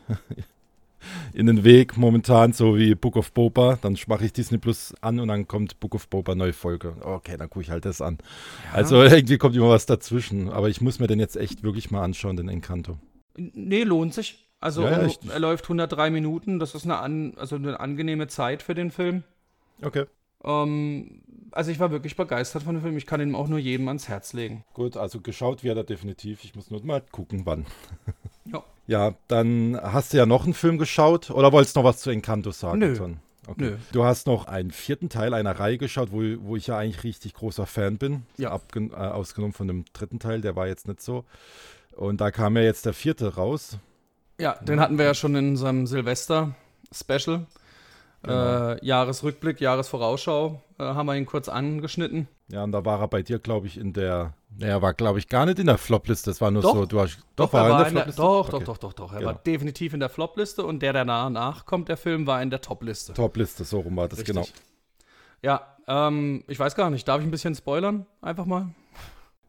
in 1.32 1.46
den 1.46 1.64
Weg 1.64 1.96
momentan, 1.96 2.52
so 2.52 2.76
wie 2.76 2.94
Book 2.94 3.16
of 3.16 3.32
Boba. 3.32 3.78
Dann 3.80 3.96
mache 4.06 4.24
ich 4.24 4.32
Disney 4.32 4.58
Plus 4.58 4.94
an 5.00 5.20
und 5.20 5.28
dann 5.28 5.46
kommt 5.48 5.80
Book 5.80 5.94
of 5.94 6.08
Boba 6.08 6.34
neue 6.34 6.52
Folge. 6.52 6.94
Okay, 7.00 7.36
dann 7.36 7.50
gucke 7.50 7.62
ich 7.64 7.70
halt 7.70 7.84
das 7.84 8.00
an. 8.00 8.18
Ja. 8.64 8.78
Also 8.78 9.02
irgendwie 9.02 9.38
kommt 9.38 9.56
immer 9.56 9.70
was 9.70 9.86
dazwischen. 9.86 10.50
Aber 10.50 10.68
ich 10.68 10.80
muss 10.80 10.98
mir 10.98 11.06
den 11.06 11.20
jetzt 11.20 11.36
echt 11.36 11.62
wirklich 11.62 11.90
mal 11.90 12.02
anschauen, 12.02 12.36
den 12.36 12.48
Encanto. 12.48 12.98
Nee, 13.36 13.84
lohnt 13.84 14.14
sich. 14.14 14.48
Also 14.60 14.82
ja, 14.82 14.90
er 14.90 15.40
läuft 15.40 15.64
103 15.64 16.10
Minuten. 16.10 16.58
Das 16.58 16.74
ist 16.74 16.84
eine, 16.84 16.98
an, 16.98 17.34
also 17.36 17.56
eine 17.56 17.80
angenehme 17.80 18.28
Zeit 18.28 18.62
für 18.62 18.74
den 18.74 18.90
Film. 18.90 19.24
Okay. 19.82 20.04
Ähm, 20.44 21.22
also 21.52 21.70
ich 21.70 21.78
war 21.78 21.90
wirklich 21.90 22.16
begeistert 22.16 22.62
von 22.62 22.74
dem 22.74 22.82
Film. 22.82 22.96
Ich 22.96 23.06
kann 23.06 23.20
ihn 23.20 23.34
auch 23.34 23.48
nur 23.48 23.58
jedem 23.58 23.88
ans 23.88 24.08
Herz 24.08 24.32
legen. 24.32 24.64
Gut, 24.74 24.96
also 24.96 25.20
geschaut 25.20 25.62
wird 25.62 25.76
er 25.76 25.84
definitiv. 25.84 26.44
Ich 26.44 26.54
muss 26.54 26.70
nur 26.70 26.84
mal 26.84 27.02
gucken, 27.10 27.42
wann. 27.44 27.66
Ja. 28.44 28.64
Ja, 28.88 29.14
dann 29.28 29.78
hast 29.80 30.12
du 30.12 30.16
ja 30.16 30.26
noch 30.26 30.44
einen 30.44 30.52
Film 30.52 30.76
geschaut 30.76 31.30
oder 31.30 31.52
wolltest 31.52 31.76
du 31.76 31.80
noch 31.80 31.88
was 31.88 31.98
zu 31.98 32.10
Encanto 32.10 32.50
sagen? 32.50 32.80
Nö. 32.80 32.98
Okay. 33.46 33.64
Nö. 33.64 33.76
Du 33.92 34.04
hast 34.04 34.26
noch 34.26 34.46
einen 34.46 34.72
vierten 34.72 35.08
Teil 35.08 35.32
einer 35.32 35.58
Reihe 35.58 35.78
geschaut, 35.78 36.10
wo, 36.10 36.20
wo 36.40 36.56
ich 36.56 36.66
ja 36.66 36.76
eigentlich 36.76 37.04
richtig 37.04 37.34
großer 37.34 37.66
Fan 37.66 37.98
bin. 37.98 38.24
Ja. 38.38 38.50
Abgen 38.50 38.90
äh, 38.90 38.96
ausgenommen 38.96 39.52
von 39.52 39.68
dem 39.68 39.84
dritten 39.92 40.18
Teil, 40.18 40.40
der 40.40 40.56
war 40.56 40.66
jetzt 40.66 40.88
nicht 40.88 41.00
so. 41.00 41.24
Und 41.92 42.20
da 42.20 42.32
kam 42.32 42.56
ja 42.56 42.62
jetzt 42.62 42.84
der 42.84 42.94
vierte 42.94 43.34
raus. 43.34 43.78
Ja, 44.40 44.54
den 44.54 44.80
hatten 44.80 44.98
wir 44.98 45.04
ja 45.04 45.14
schon 45.14 45.34
in 45.36 45.50
unserem 45.50 45.86
Silvester-Special. 45.86 47.46
Genau. 48.22 48.70
Äh, 48.72 48.84
Jahresrückblick, 48.84 49.60
Jahresvorausschau 49.60 50.60
äh, 50.78 50.84
haben 50.84 51.06
wir 51.06 51.16
ihn 51.16 51.26
kurz 51.26 51.48
angeschnitten. 51.48 52.28
Ja, 52.48 52.62
und 52.62 52.72
da 52.72 52.84
war 52.84 53.00
er 53.00 53.08
bei 53.08 53.22
dir, 53.22 53.38
glaube 53.38 53.66
ich, 53.66 53.78
in 53.78 53.92
der. 53.92 54.34
Er 54.60 54.82
war, 54.82 54.94
glaube 54.94 55.18
ich, 55.18 55.28
gar 55.28 55.46
nicht 55.46 55.58
in 55.58 55.66
der 55.66 55.78
Flopliste. 55.78 56.30
Das 56.30 56.40
war 56.40 56.50
nur 56.50 56.62
doch, 56.62 56.74
so, 56.74 56.86
du 56.86 57.00
hast. 57.00 57.18
Doch, 57.34 57.46
doch 57.46 57.52
war 57.54 57.64
er 57.64 57.70
in 57.70 57.78
der 57.78 57.86
Flopliste? 57.86 58.22
Doch, 58.22 58.48
okay. 58.48 58.50
doch, 58.50 58.64
doch, 58.64 58.78
doch, 58.78 58.92
doch. 58.92 59.12
Er 59.12 59.18
genau. 59.20 59.32
war 59.32 59.40
definitiv 59.44 59.94
in 59.94 60.00
der 60.00 60.08
Flopliste 60.08 60.64
und 60.64 60.80
der, 60.80 60.92
der 60.92 61.04
danach 61.04 61.66
kommt, 61.66 61.88
der 61.88 61.96
Film, 61.96 62.26
war 62.26 62.42
in 62.42 62.50
der 62.50 62.60
Topliste. 62.60 63.14
Topliste, 63.14 63.64
so 63.64 63.80
rum 63.80 63.96
war 63.96 64.08
das, 64.08 64.20
Richtig. 64.20 64.34
genau. 64.34 64.46
Ja, 65.42 65.66
ähm, 65.88 66.44
ich 66.46 66.58
weiß 66.58 66.76
gar 66.76 66.90
nicht. 66.90 67.08
Darf 67.08 67.20
ich 67.20 67.26
ein 67.26 67.30
bisschen 67.30 67.54
spoilern? 67.54 68.06
Einfach 68.20 68.44
mal. 68.44 68.68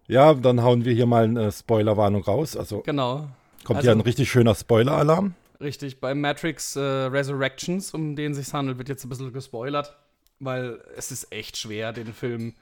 Ja, 0.08 0.34
dann 0.34 0.64
hauen 0.64 0.84
wir 0.84 0.94
hier 0.94 1.06
mal 1.06 1.26
eine 1.26 1.52
Spoilerwarnung 1.52 2.24
raus. 2.24 2.58
Also 2.58 2.82
genau. 2.82 3.28
Kommt 3.64 3.78
also, 3.78 3.88
hier 3.88 3.92
ein 3.92 4.02
richtig 4.02 4.30
schöner 4.30 4.56
Spoiler-Alarm. 4.56 5.36
Richtig, 5.64 6.02
bei 6.02 6.14
Matrix 6.14 6.76
äh, 6.76 6.82
Resurrections, 6.82 7.94
um 7.94 8.18
den 8.18 8.34
sich 8.34 8.54
handelt, 8.54 8.78
wird 8.78 8.90
jetzt 8.90 9.06
ein 9.06 9.10
bisschen 9.10 9.32
gespoilert, 9.32 9.96
weil 10.40 10.84
es 10.98 11.10
ist 11.10 11.32
echt 11.32 11.56
schwer, 11.56 11.94
den 11.94 12.14
Film 12.14 12.54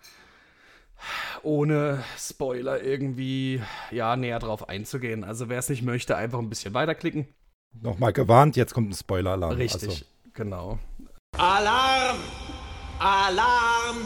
ohne 1.41 2.03
Spoiler 2.15 2.83
irgendwie 2.83 3.59
ja 3.89 4.15
näher 4.15 4.37
drauf 4.37 4.69
einzugehen. 4.69 5.23
Also 5.23 5.49
wer 5.49 5.57
es 5.57 5.67
nicht 5.67 5.81
möchte, 5.81 6.15
einfach 6.15 6.37
ein 6.37 6.49
bisschen 6.49 6.75
weiterklicken. 6.75 7.27
Nochmal 7.73 8.13
gewarnt, 8.13 8.55
jetzt 8.55 8.75
kommt 8.75 8.91
ein 8.91 8.93
Spoiler-Alarm. 8.93 9.55
Richtig, 9.55 9.89
also. 9.89 10.05
genau. 10.33 10.79
Alarm! 11.37 12.17
Alarm! 12.99 13.97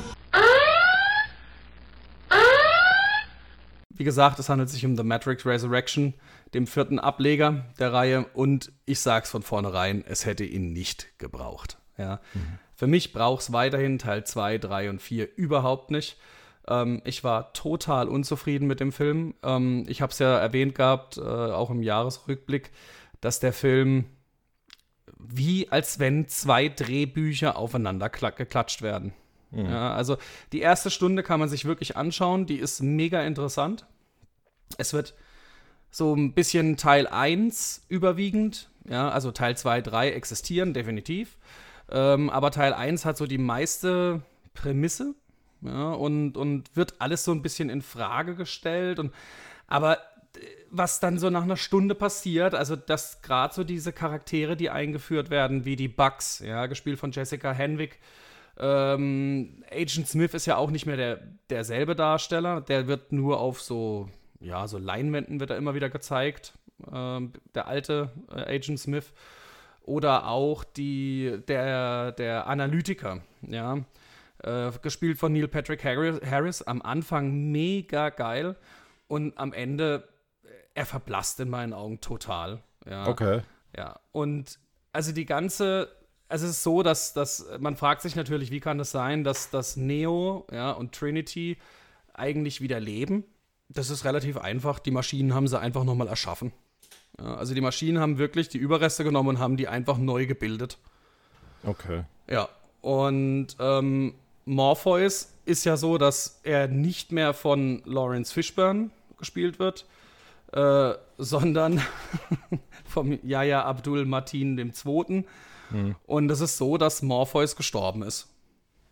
Wie 3.89 4.03
gesagt, 4.05 4.39
es 4.39 4.47
handelt 4.47 4.69
sich 4.69 4.85
um 4.85 4.95
The 4.95 5.03
Matrix 5.03 5.45
Resurrection 5.45 6.13
dem 6.55 6.67
vierten 6.67 6.99
Ableger 6.99 7.65
der 7.79 7.93
Reihe. 7.93 8.25
Und 8.33 8.71
ich 8.85 8.99
sag's 8.99 9.29
von 9.29 9.43
vornherein, 9.43 10.03
es 10.07 10.25
hätte 10.25 10.45
ihn 10.45 10.73
nicht 10.73 11.19
gebraucht. 11.19 11.77
Ja. 11.97 12.19
Mhm. 12.33 12.59
Für 12.73 12.87
mich 12.87 13.13
braucht 13.13 13.43
es 13.43 13.53
weiterhin 13.53 13.99
Teil 13.99 14.25
2, 14.25 14.57
3 14.57 14.89
und 14.89 15.01
4 15.01 15.37
überhaupt 15.37 15.91
nicht. 15.91 16.17
Ähm, 16.67 17.01
ich 17.05 17.23
war 17.23 17.53
total 17.53 18.07
unzufrieden 18.07 18.67
mit 18.67 18.79
dem 18.79 18.91
Film. 18.91 19.35
Ähm, 19.43 19.85
ich 19.87 20.01
habe 20.01 20.11
es 20.11 20.19
ja 20.19 20.37
erwähnt 20.37 20.75
gehabt, 20.75 21.17
äh, 21.17 21.21
auch 21.21 21.69
im 21.69 21.83
Jahresrückblick, 21.83 22.71
dass 23.21 23.39
der 23.39 23.53
Film 23.53 24.05
wie 25.17 25.71
als 25.71 25.97
wenn 25.99 26.27
zwei 26.27 26.69
Drehbücher 26.69 27.57
aufeinander 27.57 28.09
geklatscht 28.09 28.81
werden. 28.81 29.13
Ja, 29.51 29.93
also 29.93 30.17
die 30.51 30.59
erste 30.59 30.91
Stunde 30.91 31.23
kann 31.23 31.39
man 31.39 31.47
sich 31.47 31.63
wirklich 31.63 31.95
anschauen, 31.95 32.45
die 32.45 32.57
ist 32.57 32.81
mega 32.83 33.21
interessant. 33.21 33.85
Es 34.77 34.93
wird 34.93 35.13
so 35.95 36.13
ein 36.13 36.33
bisschen 36.33 36.75
Teil 36.75 37.07
1 37.07 37.85
überwiegend, 37.87 38.69
ja, 38.83 39.07
also 39.09 39.31
Teil 39.31 39.55
2, 39.55 39.79
3 39.79 40.11
existieren 40.11 40.73
definitiv, 40.73 41.37
ähm, 41.89 42.29
aber 42.29 42.51
Teil 42.51 42.73
1 42.73 43.05
hat 43.05 43.15
so 43.15 43.25
die 43.25 43.37
meiste 43.37 44.21
Prämisse, 44.53 45.15
ja, 45.61 45.93
und, 45.93 46.35
und 46.35 46.75
wird 46.75 46.95
alles 46.99 47.23
so 47.23 47.31
ein 47.31 47.41
bisschen 47.41 47.69
in 47.69 47.81
Frage 47.81 48.35
gestellt 48.35 48.99
und 48.99 49.13
aber 49.67 49.99
was 50.69 50.99
dann 50.99 51.17
so 51.17 51.29
nach 51.29 51.43
einer 51.43 51.55
Stunde 51.55 51.95
passiert, 51.95 52.55
also 52.55 52.75
dass 52.75 53.21
gerade 53.21 53.53
so 53.53 53.63
diese 53.63 53.93
Charaktere, 53.93 54.57
die 54.57 54.69
eingeführt 54.69 55.29
werden, 55.29 55.63
wie 55.63 55.77
die 55.77 55.87
Bugs, 55.87 56.39
ja, 56.39 56.65
gespielt 56.65 56.99
von 56.99 57.11
Jessica 57.11 57.53
Henwick, 57.53 57.99
ähm, 58.59 59.63
Agent 59.71 60.09
Smith 60.09 60.33
ist 60.33 60.45
ja 60.45 60.57
auch 60.57 60.71
nicht 60.71 60.85
mehr 60.85 60.97
der, 60.97 61.21
derselbe 61.49 61.95
Darsteller, 61.95 62.59
der 62.59 62.87
wird 62.87 63.13
nur 63.13 63.39
auf 63.39 63.61
so, 63.61 64.09
ja, 64.39 64.67
so 64.67 64.77
Leinwänden 64.77 65.39
wird 65.39 65.49
er 65.49 65.57
immer 65.57 65.75
wieder 65.75 65.89
gezeigt, 65.89 66.53
ähm, 66.91 67.33
der 67.53 67.67
alte 67.67 68.11
äh, 68.31 68.55
Agent 68.55 68.79
Smith. 68.79 69.13
Oder 69.81 70.27
auch 70.27 70.63
die, 70.63 71.39
der, 71.47 72.11
der 72.13 72.47
Analytiker, 72.47 73.21
ja, 73.41 73.83
äh, 74.43 74.71
gespielt 74.81 75.19
von 75.19 75.31
Neil 75.31 75.47
Patrick 75.47 75.83
Harris, 75.83 76.61
am 76.63 76.81
Anfang 76.81 77.51
mega 77.51 78.09
geil 78.09 78.55
und 79.07 79.37
am 79.37 79.53
Ende, 79.53 80.07
er 80.73 80.85
verblasst 80.85 81.39
in 81.39 81.49
meinen 81.49 81.73
Augen 81.73 82.01
total. 82.01 82.63
Ja. 82.89 83.07
Okay. 83.07 83.41
Ja, 83.77 83.99
und 84.11 84.59
also 84.91 85.11
die 85.11 85.25
ganze, 85.25 85.89
also 86.29 86.45
es 86.45 86.51
ist 86.53 86.63
so, 86.63 86.81
dass, 86.81 87.13
dass 87.13 87.45
man 87.59 87.75
fragt 87.75 88.01
sich 88.01 88.15
natürlich, 88.15 88.51
wie 88.51 88.59
kann 88.59 88.79
es 88.79 88.91
das 88.91 88.91
sein, 88.91 89.23
dass, 89.23 89.49
dass 89.49 89.77
Neo 89.77 90.47
ja, 90.51 90.71
und 90.71 90.93
Trinity 90.93 91.57
eigentlich 92.13 92.61
wieder 92.61 92.79
leben? 92.79 93.23
Das 93.69 93.89
ist 93.89 94.05
relativ 94.05 94.37
einfach. 94.37 94.79
Die 94.79 94.91
Maschinen 94.91 95.33
haben 95.33 95.47
sie 95.47 95.59
einfach 95.59 95.83
nochmal 95.83 96.07
erschaffen. 96.07 96.51
Ja, 97.19 97.35
also 97.35 97.53
die 97.53 97.61
Maschinen 97.61 97.99
haben 97.99 98.17
wirklich 98.17 98.49
die 98.49 98.57
Überreste 98.57 99.03
genommen 99.03 99.29
und 99.29 99.39
haben 99.39 99.57
die 99.57 99.67
einfach 99.67 99.97
neu 99.97 100.25
gebildet. 100.25 100.77
Okay. 101.63 102.03
Ja, 102.29 102.49
und 102.81 103.47
ähm, 103.59 104.15
Morpheus 104.45 105.33
ist 105.45 105.65
ja 105.65 105.77
so, 105.77 105.97
dass 105.97 106.39
er 106.43 106.67
nicht 106.67 107.11
mehr 107.11 107.33
von 107.33 107.81
Lawrence 107.85 108.31
Fishburne 108.33 108.91
gespielt 109.17 109.59
wird, 109.59 109.85
äh, 110.51 110.93
sondern 111.17 111.81
vom 112.85 113.17
Yahya 113.23 113.63
Abdul 113.63 114.05
Martin 114.05 114.57
II. 114.57 115.25
Mhm. 115.71 115.95
Und 116.05 116.29
es 116.29 116.41
ist 116.41 116.57
so, 116.57 116.77
dass 116.77 117.01
Morpheus 117.01 117.55
gestorben 117.55 118.03
ist. 118.03 118.27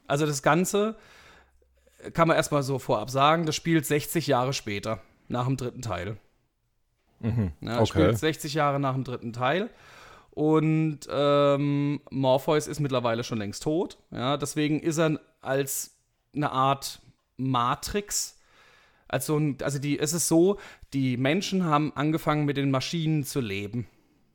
Also 0.07 0.25
das 0.25 0.41
Ganze 0.41 0.95
kann 2.11 2.27
man 2.27 2.37
erstmal 2.37 2.63
so 2.63 2.79
vorab 2.79 3.09
sagen, 3.09 3.45
das 3.45 3.55
spielt 3.55 3.85
60 3.85 4.27
Jahre 4.27 4.53
später, 4.53 4.99
nach 5.27 5.45
dem 5.45 5.57
dritten 5.57 5.81
Teil. 5.81 6.17
Mhm. 7.19 7.51
Ja, 7.61 7.79
okay. 7.79 7.87
spielt 7.87 8.17
60 8.19 8.53
Jahre 8.53 8.79
nach 8.79 8.93
dem 8.93 9.03
dritten 9.03 9.33
Teil. 9.33 9.69
Und 10.31 11.01
ähm, 11.09 12.01
Morpheus 12.09 12.67
ist 12.67 12.79
mittlerweile 12.79 13.23
schon 13.23 13.37
längst 13.37 13.63
tot. 13.63 13.97
Ja, 14.11 14.37
deswegen 14.37 14.79
ist 14.79 14.97
er 14.97 15.19
als 15.41 15.95
eine 16.35 16.51
Art 16.51 17.01
Matrix. 17.37 18.39
Also, 19.07 19.39
also 19.61 19.77
die, 19.77 19.99
es 19.99 20.13
ist 20.13 20.27
so, 20.27 20.57
die 20.93 21.17
Menschen 21.17 21.65
haben 21.65 21.93
angefangen 21.95 22.45
mit 22.45 22.57
den 22.57 22.71
Maschinen 22.71 23.23
zu 23.23 23.41
leben. 23.41 23.87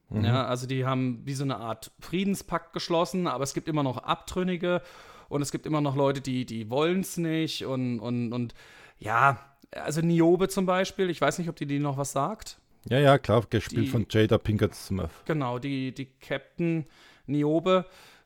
Mhm. 0.09 0.25
Ja, 0.25 0.47
also 0.47 0.67
die 0.67 0.87
haben 0.87 1.23
wie 1.25 1.35
so 1.35 1.45
eine 1.45 1.57
Art 1.57 1.91
Friedenspakt 2.01 2.73
geschlossen, 2.73 3.27
aber 3.27 3.45
es 3.45 3.53
gibt 3.53 3.69
immer 3.69 3.83
noch 3.83 3.99
Abtrünnige 3.99 4.83
und 5.29 5.43
es 5.43 5.53
gibt 5.53 5.67
immer 5.67 5.81
noch 5.81 5.97
Leute, 5.97 6.21
die, 6.21 6.45
die 6.47 6.71
wollen 6.71 7.01
es 7.01 7.17
nicht 7.17 7.65
und, 7.65 8.01
und, 8.01 8.33
und 8.33 8.55
ja, 8.99 9.39
also 9.73 10.01
Niobe 10.01 10.49
zum 10.49 10.67
Beispiel, 10.67 11.11
ich 11.11 11.21
weiß 11.21 11.39
nicht, 11.39 11.49
ob 11.49 11.57
die 11.57 11.67
die 11.67 11.79
noch 11.79 11.97
was 11.99 12.13
sagt. 12.13 12.59
Ja, 12.89 12.99
ja, 12.99 13.19
klar, 13.19 13.45
gespielt 13.51 13.87
Die- 13.87 13.91
von 13.91 14.07
Jada 14.09 14.39
Pinkett 14.39 14.75
Smith. 14.75 15.11
Genau, 15.27 15.59
die, 15.59 15.93
die 15.93 16.07
Captain 16.07 16.87
Niobe, 17.27 17.85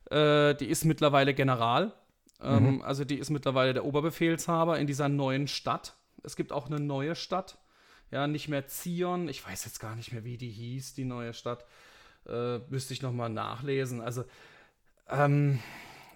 äh, 0.09 0.55
die 0.55 0.67
ist 0.67 0.85
mittlerweile 0.85 1.33
General. 1.33 1.91
Ähm, 2.41 2.81
Also 2.81 3.03
die 3.05 3.17
ist 3.19 3.29
mittlerweile 3.29 3.73
der 3.73 3.85
Oberbefehlshaber 3.85 4.79
in 4.79 4.87
dieser 4.87 5.09
neuen 5.09 5.47
Stadt. 5.47 5.95
Es 6.23 6.35
gibt 6.35 6.51
auch 6.51 6.67
eine 6.67 6.79
neue 6.79 7.15
Stadt. 7.15 7.57
Ja, 8.11 8.27
nicht 8.27 8.47
mehr 8.47 8.67
Zion. 8.67 9.27
Ich 9.27 9.45
weiß 9.45 9.65
jetzt 9.65 9.79
gar 9.79 9.95
nicht 9.95 10.11
mehr, 10.13 10.23
wie 10.23 10.37
die 10.37 10.49
hieß, 10.51 10.93
die 10.93 11.03
neue 11.05 11.33
Stadt. 11.33 11.65
Äh, 12.27 12.59
müsste 12.69 12.93
ich 12.93 13.01
nochmal 13.01 13.29
nachlesen. 13.29 13.99
Also, 14.01 14.23
ähm, 15.09 15.59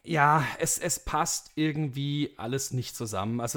ja, 0.08 0.46
es, 0.60 0.78
es 0.78 1.00
passt 1.00 1.52
irgendwie 1.56 2.34
alles 2.38 2.72
nicht 2.72 2.96
zusammen. 2.96 3.42
Es, 3.42 3.56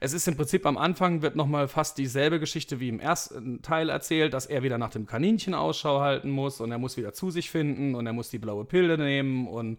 es 0.00 0.12
ist 0.12 0.26
im 0.28 0.36
Prinzip 0.36 0.64
am 0.64 0.78
Anfang 0.78 1.20
wird 1.20 1.36
nochmal 1.36 1.68
fast 1.68 1.98
dieselbe 1.98 2.40
Geschichte 2.40 2.80
wie 2.80 2.88
im 2.88 3.00
ersten 3.00 3.60
Teil 3.60 3.90
erzählt, 3.90 4.32
dass 4.32 4.46
er 4.46 4.62
wieder 4.62 4.78
nach 4.78 4.88
dem 4.88 5.06
Kaninchen 5.06 5.52
Ausschau 5.52 6.00
halten 6.00 6.30
muss 6.30 6.60
und 6.62 6.72
er 6.72 6.78
muss 6.78 6.96
wieder 6.96 7.12
zu 7.12 7.30
sich 7.30 7.50
finden 7.50 7.94
und 7.94 8.06
er 8.06 8.14
muss 8.14 8.30
die 8.30 8.38
blaue 8.38 8.64
Pille 8.64 8.96
nehmen 8.96 9.46
und 9.46 9.78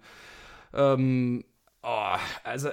ähm, 0.73 1.43
oh, 1.81 2.15
also 2.43 2.69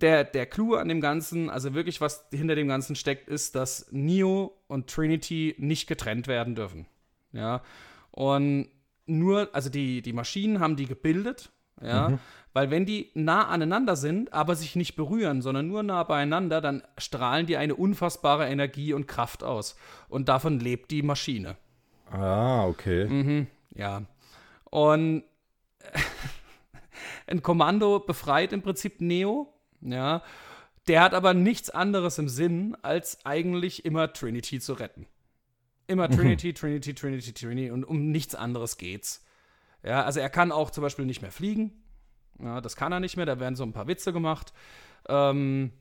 der, 0.00 0.24
der 0.24 0.46
Clou 0.46 0.74
an 0.74 0.88
dem 0.88 1.00
Ganzen, 1.00 1.48
also 1.48 1.72
wirklich 1.72 2.00
was 2.00 2.26
hinter 2.32 2.56
dem 2.56 2.66
Ganzen 2.66 2.96
steckt, 2.96 3.28
ist, 3.28 3.54
dass 3.54 3.86
Neo 3.92 4.58
und 4.66 4.90
Trinity 4.90 5.54
nicht 5.58 5.86
getrennt 5.86 6.26
werden 6.26 6.56
dürfen. 6.56 6.86
Ja. 7.30 7.62
Und 8.10 8.68
nur, 9.06 9.54
also 9.54 9.70
die, 9.70 10.02
die 10.02 10.12
Maschinen 10.12 10.58
haben 10.58 10.74
die 10.74 10.86
gebildet, 10.86 11.52
ja, 11.80 12.18
weil 12.56 12.70
wenn 12.70 12.86
die 12.86 13.10
nah 13.12 13.48
aneinander 13.48 13.96
sind, 13.96 14.32
aber 14.32 14.54
sich 14.54 14.76
nicht 14.76 14.96
berühren, 14.96 15.42
sondern 15.42 15.66
nur 15.68 15.82
nah 15.82 16.02
beieinander, 16.04 16.62
dann 16.62 16.82
strahlen 16.96 17.44
die 17.44 17.58
eine 17.58 17.74
unfassbare 17.74 18.48
Energie 18.48 18.94
und 18.94 19.06
Kraft 19.06 19.44
aus. 19.44 19.76
Und 20.08 20.30
davon 20.30 20.58
lebt 20.58 20.90
die 20.90 21.02
Maschine. 21.02 21.58
Ah, 22.10 22.66
okay. 22.66 23.04
Mhm, 23.08 23.46
ja. 23.74 24.04
Und 24.70 25.24
ein 27.26 27.42
Kommando 27.42 27.98
befreit 27.98 28.54
im 28.54 28.62
Prinzip 28.62 29.02
Neo, 29.02 29.52
ja. 29.82 30.22
Der 30.88 31.02
hat 31.02 31.12
aber 31.12 31.34
nichts 31.34 31.68
anderes 31.68 32.16
im 32.16 32.30
Sinn, 32.30 32.74
als 32.80 33.18
eigentlich 33.26 33.84
immer 33.84 34.14
Trinity 34.14 34.60
zu 34.60 34.72
retten. 34.72 35.06
Immer 35.88 36.08
Trinity, 36.08 36.54
Trinity, 36.54 36.94
Trinity, 36.94 37.34
Trinity 37.34 37.70
und 37.70 37.84
um 37.84 38.10
nichts 38.10 38.34
anderes 38.34 38.78
geht's. 38.78 39.26
Ja, 39.84 40.04
also 40.04 40.20
er 40.20 40.30
kann 40.30 40.52
auch 40.52 40.70
zum 40.70 40.80
Beispiel 40.80 41.04
nicht 41.04 41.20
mehr 41.20 41.30
fliegen. 41.30 41.82
Ja, 42.42 42.60
das 42.60 42.76
kann 42.76 42.92
er 42.92 43.00
nicht 43.00 43.16
mehr, 43.16 43.26
da 43.26 43.40
werden 43.40 43.56
so 43.56 43.64
ein 43.64 43.72
paar 43.72 43.86
Witze 43.86 44.12
gemacht. 44.12 44.52
Ähm, 45.08 45.72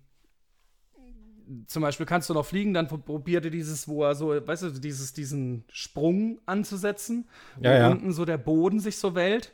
zum 1.67 1.81
Beispiel 1.81 2.05
kannst 2.05 2.29
du 2.29 2.33
noch 2.33 2.45
fliegen, 2.45 2.73
dann 2.73 2.87
probiert 2.87 3.45
er 3.45 3.51
dieses, 3.51 3.87
wo 3.87 4.03
er 4.03 4.15
so, 4.15 4.29
weißt 4.29 4.63
du, 4.63 4.69
dieses, 4.71 5.13
diesen 5.13 5.63
Sprung 5.71 6.39
anzusetzen, 6.45 7.27
wo 7.57 7.67
Ja, 7.67 7.89
unten 7.89 8.11
so 8.13 8.25
der 8.25 8.37
Boden 8.37 8.79
sich 8.79 8.97
so 8.97 9.15
wellt. 9.15 9.51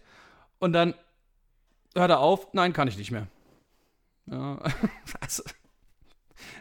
Und 0.60 0.74
dann 0.74 0.94
hört 1.96 2.10
er 2.12 2.20
auf, 2.20 2.54
nein, 2.54 2.74
kann 2.74 2.88
ich 2.88 2.98
nicht 2.98 3.12
mehr. 3.12 3.28
Ja, 4.28 4.60
also, 5.20 5.44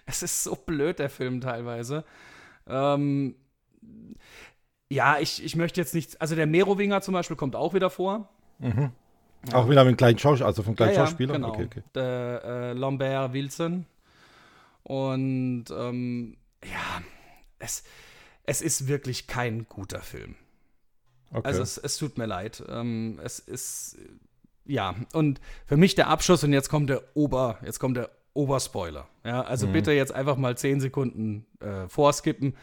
es 0.06 0.22
ist 0.22 0.42
so 0.42 0.56
blöd, 0.56 0.98
der 0.98 1.10
Film 1.10 1.40
teilweise. 1.40 2.04
Ähm, 2.66 3.36
ja, 4.88 5.18
ich, 5.20 5.44
ich 5.44 5.54
möchte 5.54 5.80
jetzt 5.80 5.94
nicht, 5.94 6.20
also 6.20 6.34
der 6.34 6.46
Merowinger 6.46 7.00
zum 7.02 7.14
Beispiel 7.14 7.36
kommt 7.36 7.54
auch 7.54 7.74
wieder 7.74 7.90
vor. 7.90 8.28
Auch 9.52 9.68
wieder 9.68 9.82
mit 9.84 9.88
einem 9.90 9.96
kleinen 9.96 10.18
Schauspieler, 10.18 10.46
also 10.46 10.62
von 10.62 10.76
kleinen 10.76 10.92
Ja, 10.92 11.00
ja, 11.00 11.06
Schauspielern? 11.06 11.36
Genau. 11.42 11.48
Okay, 11.54 11.64
okay. 11.64 11.82
Der 11.94 12.42
äh, 12.44 12.72
Lambert 12.72 13.32
Wilson. 13.32 13.86
Und 14.82 15.64
ähm, 15.70 16.36
ja, 16.64 17.02
es, 17.58 17.84
es 18.44 18.60
ist 18.62 18.86
wirklich 18.88 19.26
kein 19.26 19.66
guter 19.68 20.00
Film. 20.00 20.34
okay. 21.30 21.40
Also 21.46 21.62
es, 21.62 21.78
es 21.78 21.96
tut 21.98 22.18
mir 22.18 22.26
leid. 22.26 22.62
Ähm, 22.68 23.18
es 23.22 23.38
ist 23.38 23.98
ja 24.66 24.94
und 25.14 25.40
für 25.66 25.76
mich 25.76 25.94
der 25.94 26.08
Abschluss 26.08 26.44
und 26.44 26.52
jetzt 26.52 26.68
kommt 26.68 26.90
der 26.90 27.02
Ober, 27.14 27.58
jetzt 27.64 27.78
kommt 27.78 27.96
der 27.96 28.10
Oberspoiler. 28.34 29.08
Ja, 29.24 29.42
also 29.42 29.66
Mhm. 29.66 29.72
bitte 29.72 29.92
jetzt 29.92 30.12
einfach 30.12 30.36
mal 30.36 30.56
10 30.56 30.80
Sekunden 30.80 31.46
äh, 31.60 31.88
vorskippen. 31.88 32.56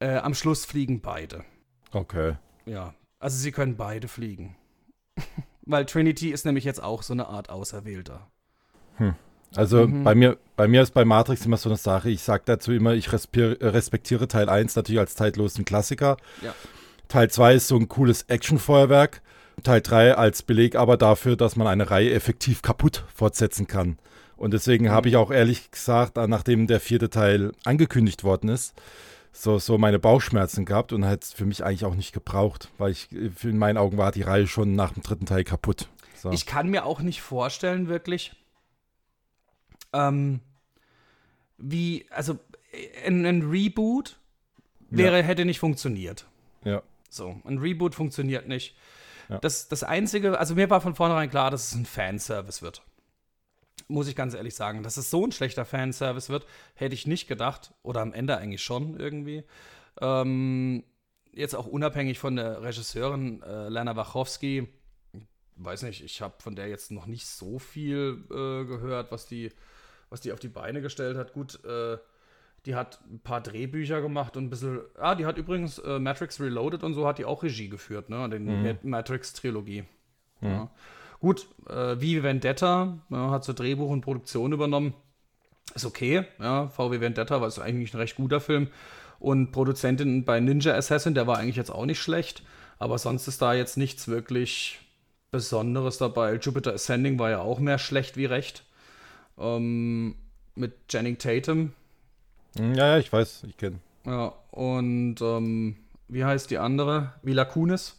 Äh, 0.00 0.16
am 0.16 0.34
Schluss 0.34 0.64
fliegen 0.64 1.00
beide. 1.00 1.44
okay. 1.92 2.36
Ja, 2.66 2.94
also 3.18 3.36
sie 3.36 3.52
können 3.52 3.76
beide 3.76 4.08
fliegen. 4.08 4.56
Weil 5.70 5.86
Trinity 5.86 6.30
ist 6.30 6.44
nämlich 6.44 6.64
jetzt 6.64 6.82
auch 6.82 7.02
so 7.02 7.12
eine 7.12 7.28
Art 7.28 7.48
Auserwählter. 7.50 8.26
Also 9.56 9.86
Mhm. 9.88 10.04
bei 10.04 10.14
mir, 10.14 10.36
bei 10.56 10.68
mir 10.68 10.82
ist 10.82 10.92
bei 10.94 11.04
Matrix 11.04 11.44
immer 11.44 11.56
so 11.56 11.68
eine 11.68 11.76
Sache, 11.76 12.08
ich 12.10 12.22
sage 12.22 12.42
dazu 12.44 12.72
immer, 12.72 12.94
ich 12.94 13.08
äh, 13.08 13.66
respektiere 13.66 14.28
Teil 14.28 14.48
1 14.48 14.76
natürlich 14.76 15.00
als 15.00 15.16
zeitlosen 15.16 15.64
Klassiker. 15.64 16.16
Ja. 16.42 16.54
Teil 17.08 17.30
2 17.30 17.54
ist 17.54 17.66
so 17.68 17.76
ein 17.76 17.88
cooles 17.88 18.22
Actionfeuerwerk. 18.22 19.22
Teil 19.64 19.80
3 19.80 20.14
als 20.14 20.42
Beleg 20.42 20.76
aber 20.76 20.96
dafür, 20.96 21.36
dass 21.36 21.56
man 21.56 21.66
eine 21.66 21.90
Reihe 21.90 22.12
effektiv 22.12 22.62
kaputt 22.62 23.04
fortsetzen 23.12 23.66
kann. 23.66 23.98
Und 24.36 24.52
deswegen 24.54 24.84
Mhm. 24.86 24.90
habe 24.90 25.08
ich 25.08 25.16
auch 25.16 25.30
ehrlich 25.32 25.70
gesagt, 25.70 26.16
nachdem 26.16 26.66
der 26.66 26.78
vierte 26.80 27.10
Teil 27.10 27.52
angekündigt 27.64 28.22
worden 28.22 28.48
ist, 28.50 28.74
so, 29.32 29.58
so 29.58 29.78
meine 29.78 29.98
Bauchschmerzen 29.98 30.64
gehabt 30.64 30.92
und 30.92 31.04
hat 31.04 31.24
es 31.24 31.32
für 31.32 31.46
mich 31.46 31.64
eigentlich 31.64 31.84
auch 31.84 31.94
nicht 31.94 32.12
gebraucht, 32.12 32.70
weil 32.78 32.90
ich 32.90 33.10
in 33.12 33.58
meinen 33.58 33.76
Augen 33.76 33.96
war 33.96 34.12
die 34.12 34.22
Reihe 34.22 34.46
schon 34.46 34.74
nach 34.74 34.92
dem 34.92 35.02
dritten 35.02 35.26
Teil 35.26 35.44
kaputt. 35.44 35.88
So. 36.16 36.30
Ich 36.32 36.46
kann 36.46 36.68
mir 36.68 36.84
auch 36.84 37.00
nicht 37.00 37.22
vorstellen, 37.22 37.88
wirklich, 37.88 38.32
ähm, 39.92 40.40
wie, 41.56 42.06
also 42.10 42.38
ein, 43.04 43.24
ein 43.24 43.42
Reboot 43.42 44.18
wäre, 44.90 45.18
ja. 45.18 45.24
hätte 45.24 45.44
nicht 45.44 45.60
funktioniert. 45.60 46.26
Ja. 46.64 46.82
So, 47.08 47.40
ein 47.44 47.58
Reboot 47.58 47.94
funktioniert 47.94 48.48
nicht. 48.48 48.76
Ja. 49.28 49.38
Das, 49.38 49.68
das 49.68 49.82
Einzige, 49.82 50.38
also 50.38 50.54
mir 50.54 50.68
war 50.70 50.80
von 50.80 50.94
vornherein 50.94 51.30
klar, 51.30 51.50
dass 51.50 51.68
es 51.68 51.74
ein 51.74 51.86
Fanservice 51.86 52.62
wird. 52.62 52.82
Muss 53.90 54.08
ich 54.08 54.16
ganz 54.16 54.34
ehrlich 54.34 54.54
sagen. 54.54 54.82
Dass 54.82 54.96
es 54.96 55.10
so 55.10 55.26
ein 55.26 55.32
schlechter 55.32 55.64
Fanservice 55.64 56.28
wird, 56.28 56.46
hätte 56.74 56.94
ich 56.94 57.06
nicht 57.06 57.28
gedacht. 57.28 57.74
Oder 57.82 58.00
am 58.00 58.12
Ende 58.12 58.36
eigentlich 58.36 58.62
schon 58.62 58.98
irgendwie. 58.98 59.44
Ähm, 60.00 60.84
jetzt 61.32 61.54
auch 61.54 61.66
unabhängig 61.66 62.18
von 62.18 62.36
der 62.36 62.62
Regisseurin 62.62 63.42
äh, 63.42 63.68
Lana 63.68 63.96
Wachowski, 63.96 64.68
weiß 65.56 65.82
nicht, 65.82 66.02
ich 66.02 66.20
habe 66.22 66.34
von 66.38 66.56
der 66.56 66.68
jetzt 66.68 66.90
noch 66.90 67.06
nicht 67.06 67.26
so 67.26 67.58
viel 67.58 68.24
äh, 68.30 68.64
gehört, 68.64 69.12
was 69.12 69.26
die, 69.26 69.52
was 70.08 70.20
die 70.20 70.32
auf 70.32 70.40
die 70.40 70.48
Beine 70.48 70.80
gestellt 70.80 71.16
hat. 71.16 71.32
Gut, 71.32 71.62
äh, 71.64 71.98
die 72.66 72.74
hat 72.74 73.00
ein 73.10 73.20
paar 73.20 73.40
Drehbücher 73.40 74.00
gemacht 74.02 74.36
und 74.36 74.44
ein 74.44 74.50
bisschen. 74.50 74.80
Ah, 74.98 75.14
die 75.14 75.26
hat 75.26 75.38
übrigens 75.38 75.78
äh, 75.78 75.98
Matrix 75.98 76.40
Reloaded 76.40 76.82
und 76.82 76.94
so 76.94 77.06
hat 77.06 77.18
die 77.18 77.24
auch 77.24 77.42
Regie 77.42 77.68
geführt, 77.68 78.10
ne? 78.10 78.28
Den 78.28 78.44
mhm. 78.44 78.78
Matrix-Trilogie. 78.82 79.84
Mhm. 80.40 80.48
Ja. 80.48 80.70
Gut, 81.20 81.46
äh, 81.68 82.00
wie 82.00 82.22
Vendetta 82.22 82.98
ja, 83.10 83.30
hat 83.30 83.44
so 83.44 83.52
Drehbuch 83.52 83.90
und 83.90 84.00
Produktion 84.00 84.52
übernommen. 84.52 84.94
Ist 85.74 85.84
okay, 85.84 86.24
ja. 86.38 86.68
VW 86.68 87.00
Vendetta 87.00 87.40
war 87.40 87.48
ist 87.48 87.58
eigentlich 87.58 87.94
ein 87.94 87.98
recht 87.98 88.16
guter 88.16 88.40
Film. 88.40 88.68
Und 89.18 89.52
Produzentin 89.52 90.24
bei 90.24 90.40
Ninja 90.40 90.74
Assassin, 90.74 91.14
der 91.14 91.26
war 91.26 91.38
eigentlich 91.38 91.56
jetzt 91.56 91.70
auch 91.70 91.86
nicht 91.86 92.00
schlecht. 92.00 92.42
Aber 92.78 92.98
sonst 92.98 93.28
ist 93.28 93.42
da 93.42 93.52
jetzt 93.52 93.76
nichts 93.76 94.08
wirklich 94.08 94.80
Besonderes 95.30 95.98
dabei. 95.98 96.36
Jupiter 96.36 96.72
Ascending 96.72 97.18
war 97.18 97.30
ja 97.30 97.40
auch 97.40 97.58
mehr 97.58 97.78
schlecht 97.78 98.16
wie 98.16 98.24
recht. 98.24 98.64
Ähm, 99.38 100.16
mit 100.54 100.88
Channing 100.88 101.18
Tatum, 101.18 101.72
hm, 102.56 102.74
ja, 102.74 102.86
ja, 102.86 102.98
ich 102.98 103.12
weiß, 103.12 103.44
ich 103.48 103.56
kenne. 103.56 103.78
Ja, 104.04 104.32
und 104.50 105.16
ähm, 105.20 105.76
wie 106.08 106.24
heißt 106.24 106.50
die 106.50 106.58
andere? 106.58 107.12
Vila 107.22 107.44
Kunis. 107.44 107.98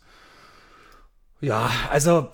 Ja, 1.39 1.71
also 1.89 2.29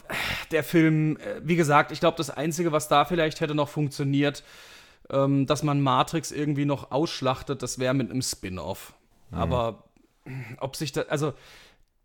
der 0.51 0.63
Film, 0.63 1.17
äh, 1.17 1.41
wie 1.43 1.55
gesagt, 1.55 1.91
ich 1.91 1.99
glaube, 1.99 2.17
das 2.17 2.29
Einzige, 2.29 2.71
was 2.71 2.87
da 2.87 3.05
vielleicht 3.05 3.41
hätte 3.41 3.55
noch 3.55 3.69
funktioniert, 3.69 4.43
ähm, 5.09 5.45
dass 5.45 5.63
man 5.63 5.81
Matrix 5.81 6.31
irgendwie 6.31 6.65
noch 6.65 6.91
ausschlachtet, 6.91 7.63
das 7.63 7.79
wäre 7.79 7.93
mit 7.93 8.11
einem 8.11 8.21
Spin-off. 8.21 8.93
Mhm. 9.31 9.37
Aber 9.37 9.83
ob 10.59 10.75
sich 10.75 10.91
da, 10.91 11.01
also 11.03 11.33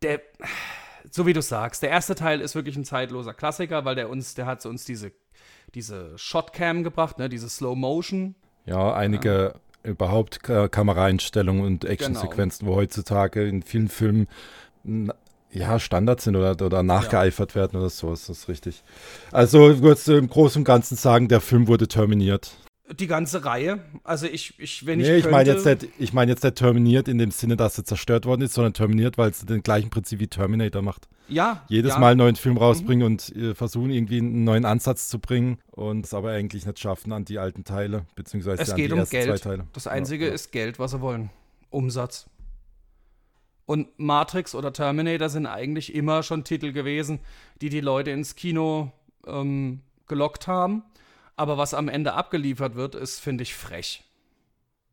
der, 0.03 0.21
so 1.11 1.27
wie 1.27 1.33
du 1.33 1.43
sagst, 1.43 1.83
der 1.83 1.91
erste 1.91 2.15
Teil 2.15 2.41
ist 2.41 2.55
wirklich 2.55 2.77
ein 2.77 2.85
zeitloser 2.85 3.35
Klassiker, 3.35 3.85
weil 3.85 3.95
der 3.95 4.09
uns, 4.09 4.35
der 4.35 4.47
hat 4.47 4.65
uns 4.67 4.85
diese, 4.85 5.13
diese 5.75 6.17
Shotcam 6.19 6.85
gebracht, 6.85 7.19
ne, 7.19 7.29
diese 7.29 7.49
Slow 7.49 7.77
Motion. 7.77 8.35
Ja, 8.67 8.95
einige 8.95 9.53
ja 9.55 9.61
überhaupt 9.85 10.43
Kameraeinstellungen 10.43 11.65
und 11.65 11.85
Actionsequenzen, 11.85 12.67
genau. 12.67 12.77
wo 12.77 12.81
heutzutage 12.81 13.47
in 13.47 13.63
vielen 13.63 13.89
Filmen 13.89 14.29
ja, 15.53 15.79
Standard 15.79 16.21
sind 16.21 16.37
oder, 16.37 16.53
oder 16.65 16.83
nachgeeifert 16.83 17.51
ja. 17.53 17.57
werden 17.57 17.79
oder 17.79 17.91
so, 17.91 18.13
ist 18.13 18.29
das 18.29 18.49
richtig. 18.49 18.83
Also 19.31 19.83
würdest 19.83 20.09
du 20.09 20.17
im 20.17 20.29
Großen 20.29 20.61
und 20.61 20.65
Ganzen 20.65 20.97
sagen, 20.97 21.29
der 21.29 21.41
Film 21.41 21.69
wurde 21.69 21.89
terminiert? 21.89 22.53
Die 22.99 23.07
ganze 23.07 23.45
Reihe. 23.45 23.79
Also 24.03 24.27
ich, 24.27 24.59
ich 24.59 24.85
wenn 24.87 24.99
nee, 24.99 25.17
ich. 25.17 25.25
ich 25.25 25.31
meine 25.31 25.51
jetzt 25.51 25.65
nicht, 25.65 25.89
ich 25.99 26.13
meine 26.13 26.33
jetzt 26.33 26.43
nicht 26.43 26.57
terminiert 26.57 27.09
in 27.09 27.19
dem 27.19 27.31
Sinne, 27.31 27.57
dass 27.57 27.79
er 27.79 27.85
zerstört 27.85 28.27
worden 28.27 28.43
ist, 28.43 28.55
sondern 28.55 28.75
terminiert, 28.75 29.17
weil 29.19 29.31
es 29.31 29.45
den 29.47 29.63
gleichen 29.63 29.89
Prinzip 29.89 30.21
wie 30.21 30.27
Terminator 30.27 30.83
macht. 30.83 31.09
Ja. 31.29 31.65
Jedes 31.69 31.93
ja. 31.93 31.99
Mal 31.99 32.11
einen 32.11 32.19
neuen 32.19 32.37
Film 32.37 32.57
rausbringen 32.57 33.07
mhm. 33.07 33.13
und 33.13 33.37
äh, 33.37 33.55
versuchen 33.55 33.91
irgendwie 33.91 34.19
einen 34.19 34.45
neuen 34.45 34.65
Ansatz 34.65 35.09
zu 35.09 35.19
bringen 35.19 35.59
und 35.71 36.05
es 36.05 36.13
aber 36.13 36.33
eigentlich 36.33 36.67
nicht 36.67 36.79
schaffen 36.79 37.13
an 37.13 37.25
die 37.25 37.39
alten 37.39 37.65
Teile, 37.65 38.05
beziehungsweise 38.15 38.63
es 38.63 38.71
an 38.71 38.77
geht 38.77 38.91
die 38.91 38.95
um 38.95 38.99
ersten 38.99 39.17
Geld. 39.17 39.27
zwei 39.27 39.51
Teile. 39.51 39.67
Das 39.73 39.87
Einzige 39.87 40.27
ja. 40.27 40.33
ist 40.33 40.51
Geld, 40.51 40.79
was 40.79 40.91
sie 40.91 41.01
wollen. 41.01 41.31
Umsatz. 41.71 42.27
Und 43.65 43.99
Matrix 43.99 44.55
oder 44.55 44.73
Terminator 44.73 45.29
sind 45.29 45.47
eigentlich 45.47 45.95
immer 45.95 46.23
schon 46.23 46.45
Titel 46.45 46.73
gewesen, 46.73 47.21
die 47.61 47.69
die 47.69 47.81
Leute 47.81 48.11
ins 48.11 48.35
Kino 48.35 48.93
ähm, 49.27 49.83
gelockt 50.09 50.49
haben. 50.49 50.83
Aber 51.37 51.59
was 51.59 51.75
am 51.75 51.89
Ende 51.89 52.15
abgeliefert 52.15 52.75
wird, 52.75 52.95
ist, 52.95 53.21
finde 53.21 53.43
ich, 53.43 53.55
frech. 53.55 54.05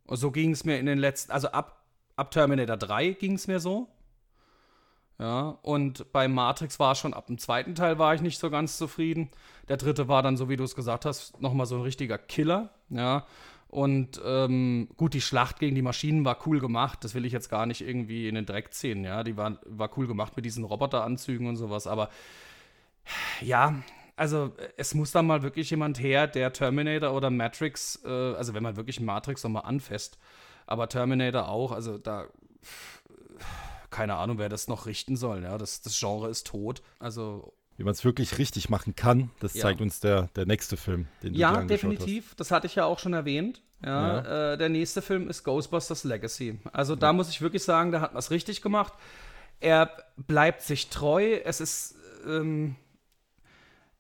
Und 0.06 0.18
so 0.18 0.32
ging 0.32 0.52
es 0.52 0.64
mir 0.64 0.80
in 0.80 0.86
den 0.86 0.98
letzten, 0.98 1.32
also 1.32 1.50
ab, 1.50 1.84
ab 2.16 2.32
Terminator 2.32 2.78
3 2.78 3.12
ging 3.12 3.34
es 3.34 3.48
mir 3.48 3.60
so. 3.60 3.88
Ja, 5.20 5.60
und 5.64 6.12
bei 6.14 6.30
Matrix 6.30 6.80
war 6.80 6.96
schon 6.96 7.14
ab 7.14 7.28
dem 7.28 7.38
zweiten 7.38 7.76
Teil 7.76 8.00
war 8.00 8.16
ich 8.16 8.22
nicht 8.22 8.40
so 8.40 8.50
ganz 8.50 8.78
zufrieden. 8.78 9.30
Der 9.68 9.76
dritte 9.76 10.08
war 10.08 10.24
dann, 10.24 10.38
so 10.38 10.48
wie 10.48 10.56
du 10.56 10.64
es 10.64 10.76
gesagt 10.76 11.06
hast, 11.06 11.42
nochmal 11.42 11.66
so 11.66 11.76
ein 11.76 11.82
richtiger 11.82 12.18
Killer. 12.18 12.70
Ja, 12.90 13.26
und 13.70 14.20
ähm, 14.26 14.90
gut, 14.98 15.14
die 15.14 15.22
Schlacht 15.22 15.60
gegen 15.60 15.76
die 15.76 15.84
Maschinen 15.84 16.26
war 16.26 16.48
cool 16.48 16.60
gemacht. 16.60 17.04
Das 17.04 17.14
will 17.14 17.24
ich 17.24 17.32
jetzt 17.32 17.50
gar 17.50 17.68
nicht 17.68 17.82
irgendwie 17.82 18.28
in 18.28 18.34
den 18.34 18.48
Dreck 18.48 18.74
ziehen. 18.74 19.04
Ja, 19.04 19.24
die 19.24 19.38
war, 19.38 19.60
war 19.66 19.96
cool 19.96 20.08
gemacht 20.08 20.36
mit 20.36 20.44
diesen 20.44 20.64
Roboteranzügen 20.64 21.48
und 21.48 21.56
sowas. 21.56 21.86
Aber 21.86 22.10
ja, 23.42 23.76
also 24.16 24.54
es 24.76 24.96
muss 24.96 25.12
dann 25.12 25.28
mal 25.28 25.44
wirklich 25.44 25.70
jemand 25.70 26.00
her, 26.00 26.26
der 26.26 26.52
Terminator 26.52 27.14
oder 27.14 27.30
Matrix, 27.30 28.04
äh, 28.04 28.10
also 28.10 28.56
wenn 28.56 28.64
man 28.64 28.76
wirklich 28.76 29.00
Matrix 29.00 29.44
nochmal 29.44 29.66
anfasst, 29.66 30.18
aber 30.66 30.90
Terminator 30.90 31.48
auch, 31.48 31.72
also 31.72 32.00
da 32.00 32.26
keine 33.92 34.16
Ahnung, 34.16 34.38
wer 34.40 34.50
das 34.50 34.68
noch 34.68 34.86
richten 34.88 35.16
soll. 35.16 35.44
Ja, 35.44 35.58
das, 35.58 35.82
das 35.82 35.98
Genre 35.98 36.30
ist 36.30 36.48
tot. 36.48 36.82
Also 37.00 37.54
wie 37.80 37.86
man 37.86 37.94
es 37.94 38.04
wirklich 38.04 38.38
richtig 38.38 38.70
machen 38.70 38.94
kann, 38.98 39.32
das 39.40 39.54
ja. 39.54 39.62
zeigt 39.62 39.80
uns 39.80 40.02
der, 40.02 40.24
der 40.36 40.46
nächste 40.46 40.76
Film, 40.76 41.08
den 41.24 41.32
du 41.32 41.40
Ja, 41.40 41.62
definitiv. 41.62 42.28
Hast. 42.28 42.40
Das 42.42 42.52
hatte 42.52 42.68
ich 42.68 42.76
ja 42.76 42.84
auch 42.84 43.00
schon 43.00 43.14
erwähnt. 43.14 43.62
Ja, 43.82 44.22
ja. 44.22 44.54
Äh, 44.54 44.58
der 44.58 44.68
nächste 44.68 45.02
Film 45.02 45.30
ist 45.30 45.46
Ghostbusters 45.46 46.04
Legacy. 46.04 46.60
Also 46.74 46.98
da 46.98 47.14
muss 47.14 47.30
ich 47.30 47.40
wirklich 47.40 47.64
sagen, 47.64 47.94
da 47.94 48.02
hat 48.02 48.12
man 48.12 48.20
es 48.20 48.32
richtig 48.32 48.62
gemacht. 48.62 48.92
Er 49.62 49.90
bleibt 50.18 50.62
sich 50.62 50.90
treu. 50.90 51.40
Es 51.46 51.62
ist, 51.62 51.96
ähm, 52.28 52.76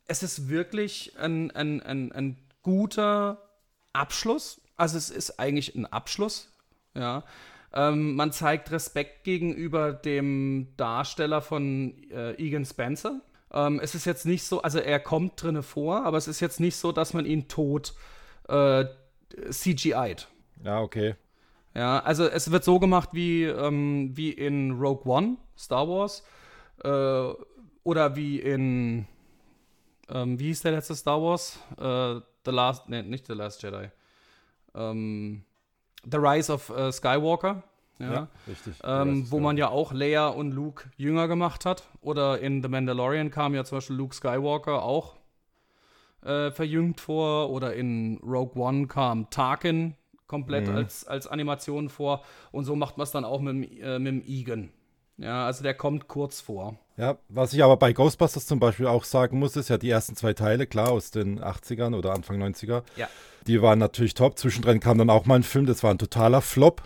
es 0.07 0.23
ist 0.23 0.49
wirklich 0.49 1.17
ein, 1.17 1.49
ein, 1.51 1.81
ein, 1.81 2.11
ein 2.11 2.37
guter 2.61 3.49
Abschluss. 3.93 4.59
Also 4.75 4.97
es 4.97 5.09
ist 5.09 5.39
eigentlich 5.39 5.73
ein 5.75 5.85
Abschluss. 5.85 6.51
Ja. 6.95 7.23
Ähm, 7.71 8.15
man 8.15 8.33
zeigt 8.33 8.71
Respekt 8.71 9.23
gegenüber 9.23 9.93
dem 9.93 10.67
Darsteller 10.75 11.41
von 11.41 11.93
äh, 12.11 12.33
Egan 12.33 12.65
Spencer. 12.65 13.21
Ähm, 13.51 13.79
es 13.81 13.95
ist 13.95 14.05
jetzt 14.05 14.25
nicht 14.25 14.43
so, 14.43 14.61
also 14.61 14.79
er 14.79 14.99
kommt 14.99 15.41
drinne 15.41 15.63
vor, 15.63 16.05
aber 16.05 16.17
es 16.17 16.27
ist 16.27 16.39
jetzt 16.39 16.59
nicht 16.59 16.75
so, 16.75 16.91
dass 16.91 17.13
man 17.13 17.25
ihn 17.25 17.47
tot 17.47 17.93
äh, 18.47 18.85
CGI't. 19.49 20.27
Ja, 20.63 20.81
okay. 20.81 21.15
Ja, 21.75 21.99
also 21.99 22.27
es 22.27 22.51
wird 22.51 22.63
so 22.63 22.79
gemacht 22.79 23.09
wie, 23.13 23.43
ähm, 23.43 24.11
wie 24.15 24.31
in 24.31 24.71
Rogue 24.71 25.09
One, 25.11 25.37
Star 25.57 25.87
Wars, 25.87 26.23
äh, 26.83 27.33
oder 27.83 28.15
wie 28.15 28.39
in, 28.39 29.07
ähm, 30.09 30.39
wie 30.39 30.47
hieß 30.47 30.61
der 30.61 30.73
letzte 30.73 30.95
Star 30.95 31.21
Wars? 31.21 31.59
Äh, 31.77 32.21
The 32.45 32.51
Last, 32.51 32.89
ne, 32.89 33.03
nicht 33.03 33.27
The 33.27 33.33
Last 33.33 33.61
Jedi. 33.63 33.89
Ähm, 34.75 35.43
The 36.09 36.17
Rise 36.17 36.53
of 36.53 36.69
äh, 36.69 36.91
Skywalker. 36.91 37.63
Ja, 37.99 38.13
ja 38.13 38.27
richtig. 38.47 38.75
Ähm, 38.83 39.29
wo 39.29 39.39
man 39.39 39.57
ja 39.57 39.69
auch 39.69 39.93
Leia 39.93 40.27
und 40.27 40.51
Luke 40.51 40.89
jünger 40.97 41.27
gemacht 41.27 41.65
hat. 41.65 41.83
Oder 42.01 42.39
in 42.39 42.63
The 42.63 42.69
Mandalorian 42.69 43.31
kam 43.31 43.53
ja 43.53 43.63
zum 43.63 43.77
Beispiel 43.77 43.95
Luke 43.95 44.15
Skywalker 44.15 44.83
auch 44.83 45.17
äh, 46.23 46.51
verjüngt 46.51 47.01
vor. 47.01 47.49
Oder 47.49 47.73
in 47.73 48.19
Rogue 48.23 48.61
One 48.61 48.87
kam 48.87 49.29
Tarkin 49.29 49.95
komplett 50.27 50.67
mhm. 50.67 50.75
als, 50.75 51.05
als 51.05 51.27
Animation 51.27 51.89
vor. 51.89 52.23
Und 52.51 52.65
so 52.65 52.75
macht 52.75 52.97
man 52.97 53.03
es 53.03 53.11
dann 53.11 53.25
auch 53.25 53.41
mit, 53.41 53.79
äh, 53.81 53.99
mit 53.99 54.13
dem 54.13 54.23
Egan. 54.25 54.71
Ja, 55.17 55.45
also 55.45 55.63
der 55.63 55.73
kommt 55.73 56.07
kurz 56.07 56.39
vor. 56.39 56.79
Ja, 56.95 57.17
was 57.27 57.53
ich 57.53 57.61
aber 57.61 57.75
bei 57.75 57.91
Ghostbusters 57.91 58.45
zum 58.45 58.59
Beispiel 58.59 58.87
auch 58.87 59.03
sagen 59.03 59.37
muss, 59.37 59.57
ist 59.57 59.69
ja 59.69 59.77
die 59.77 59.89
ersten 59.89 60.15
zwei 60.15 60.33
Teile, 60.33 60.65
klar, 60.65 60.91
aus 60.91 61.11
den 61.11 61.41
80ern 61.41 61.93
oder 61.95 62.13
Anfang 62.13 62.41
90er. 62.41 62.83
Ja. 62.95 63.09
Die 63.45 63.61
waren 63.61 63.79
natürlich 63.79 64.13
top. 64.13 64.37
Zwischendrin 64.37 64.79
kam 64.79 64.97
dann 64.97 65.09
auch 65.09 65.25
mal 65.25 65.35
ein 65.35 65.43
Film, 65.43 65.65
das 65.65 65.83
war 65.83 65.91
ein 65.91 65.97
totaler 65.97 66.41
Flop. 66.41 66.83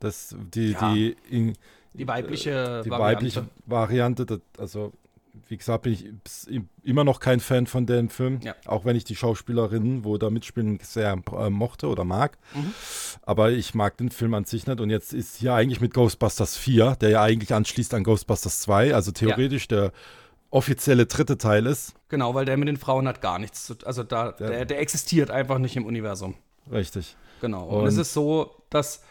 Das, 0.00 0.34
die, 0.54 0.72
ja. 0.72 0.92
die, 0.92 1.16
in, 1.30 1.54
die 1.94 2.06
weibliche 2.06 2.82
die 2.84 2.90
Variante. 2.90 3.16
weibliche 3.16 3.46
Variante, 3.66 4.40
also 4.58 4.92
wie 5.48 5.56
gesagt, 5.56 5.82
bin 5.82 5.92
ich 5.92 6.60
immer 6.82 7.04
noch 7.04 7.20
kein 7.20 7.40
Fan 7.40 7.66
von 7.66 7.86
dem 7.86 8.10
Film, 8.10 8.40
ja. 8.42 8.54
auch 8.66 8.84
wenn 8.84 8.96
ich 8.96 9.04
die 9.04 9.16
Schauspielerinnen, 9.16 10.04
wo 10.04 10.18
da 10.18 10.30
mitspielen, 10.30 10.78
sehr 10.82 11.20
äh, 11.36 11.50
mochte 11.50 11.88
oder 11.88 12.04
mag. 12.04 12.36
Mhm. 12.54 12.74
Aber 13.22 13.50
ich 13.50 13.74
mag 13.74 13.96
den 13.96 14.10
Film 14.10 14.34
an 14.34 14.44
sich 14.44 14.66
nicht. 14.66 14.80
Und 14.80 14.90
jetzt 14.90 15.14
ist 15.14 15.36
hier 15.36 15.54
eigentlich 15.54 15.80
mit 15.80 15.94
Ghostbusters 15.94 16.56
4, 16.56 16.96
der 17.00 17.10
ja 17.10 17.22
eigentlich 17.22 17.54
anschließt 17.54 17.94
an 17.94 18.04
Ghostbusters 18.04 18.60
2, 18.60 18.94
also 18.94 19.12
theoretisch 19.12 19.68
ja. 19.70 19.76
der 19.76 19.92
offizielle 20.50 21.06
dritte 21.06 21.38
Teil 21.38 21.66
ist. 21.66 21.94
Genau, 22.08 22.34
weil 22.34 22.44
der 22.44 22.56
mit 22.56 22.68
den 22.68 22.76
Frauen 22.76 23.06
hat 23.06 23.20
gar 23.20 23.38
nichts 23.38 23.66
zu 23.66 23.74
Also 23.84 24.02
da, 24.02 24.32
der, 24.32 24.64
der 24.64 24.80
existiert 24.80 25.30
einfach 25.30 25.58
nicht 25.58 25.76
im 25.76 25.84
Universum. 25.84 26.34
Richtig. 26.70 27.16
Genau. 27.40 27.64
Und, 27.66 27.82
Und 27.82 27.86
es 27.86 27.96
ist 27.96 28.12
so, 28.12 28.56
dass 28.70 29.02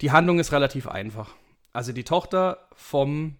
die 0.00 0.12
Handlung 0.12 0.38
ist 0.38 0.52
relativ 0.52 0.86
einfach. 0.88 1.34
Also 1.72 1.92
die 1.92 2.04
Tochter 2.04 2.68
vom, 2.74 3.36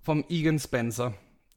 vom 0.00 0.24
Egan 0.28 0.58
Spencer, 0.58 1.14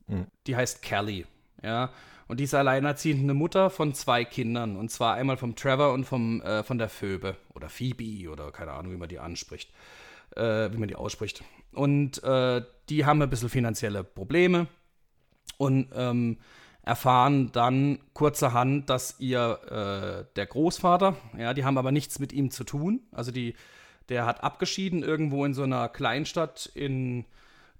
Mhm. 0.07 0.27
die 0.45 0.55
heißt 0.55 0.83
Kelly, 0.83 1.25
ja. 1.63 1.91
Und 2.27 2.39
die 2.39 2.43
ist 2.43 2.53
alleinerziehende 2.53 3.33
Mutter 3.33 3.69
von 3.69 3.93
zwei 3.93 4.25
Kindern. 4.25 4.77
Und 4.77 4.89
zwar 4.89 5.15
einmal 5.15 5.37
vom 5.37 5.55
Trevor 5.55 5.93
und 5.93 6.05
vom, 6.05 6.41
äh, 6.41 6.63
von 6.63 6.77
der 6.77 6.89
Phoebe. 6.89 7.37
Oder 7.53 7.69
Phoebe 7.69 8.29
oder 8.29 8.51
keine 8.51 8.71
Ahnung, 8.71 8.93
wie 8.93 8.97
man 8.97 9.09
die 9.09 9.19
anspricht. 9.19 9.71
Äh, 10.35 10.71
wie 10.71 10.77
man 10.77 10.87
die 10.87 10.95
ausspricht. 10.95 11.43
Und 11.71 12.23
äh, 12.23 12.63
die 12.89 13.05
haben 13.05 13.21
ein 13.21 13.29
bisschen 13.29 13.49
finanzielle 13.49 14.03
Probleme 14.03 14.67
und 15.57 15.89
ähm, 15.93 16.37
erfahren 16.85 17.51
dann 17.51 17.99
kurzerhand, 18.13 18.89
dass 18.89 19.19
ihr 19.19 19.59
äh, 20.29 20.33
der 20.35 20.45
Großvater, 20.45 21.15
ja, 21.37 21.53
die 21.53 21.65
haben 21.65 21.79
aber 21.79 21.91
nichts 21.91 22.19
mit 22.19 22.31
ihm 22.31 22.51
zu 22.51 22.63
tun. 22.63 23.01
Also 23.11 23.31
die, 23.31 23.55
der 24.09 24.27
hat 24.27 24.43
abgeschieden 24.43 25.01
irgendwo 25.01 25.45
in 25.45 25.55
so 25.55 25.63
einer 25.63 25.89
Kleinstadt 25.89 26.67
in 26.75 27.25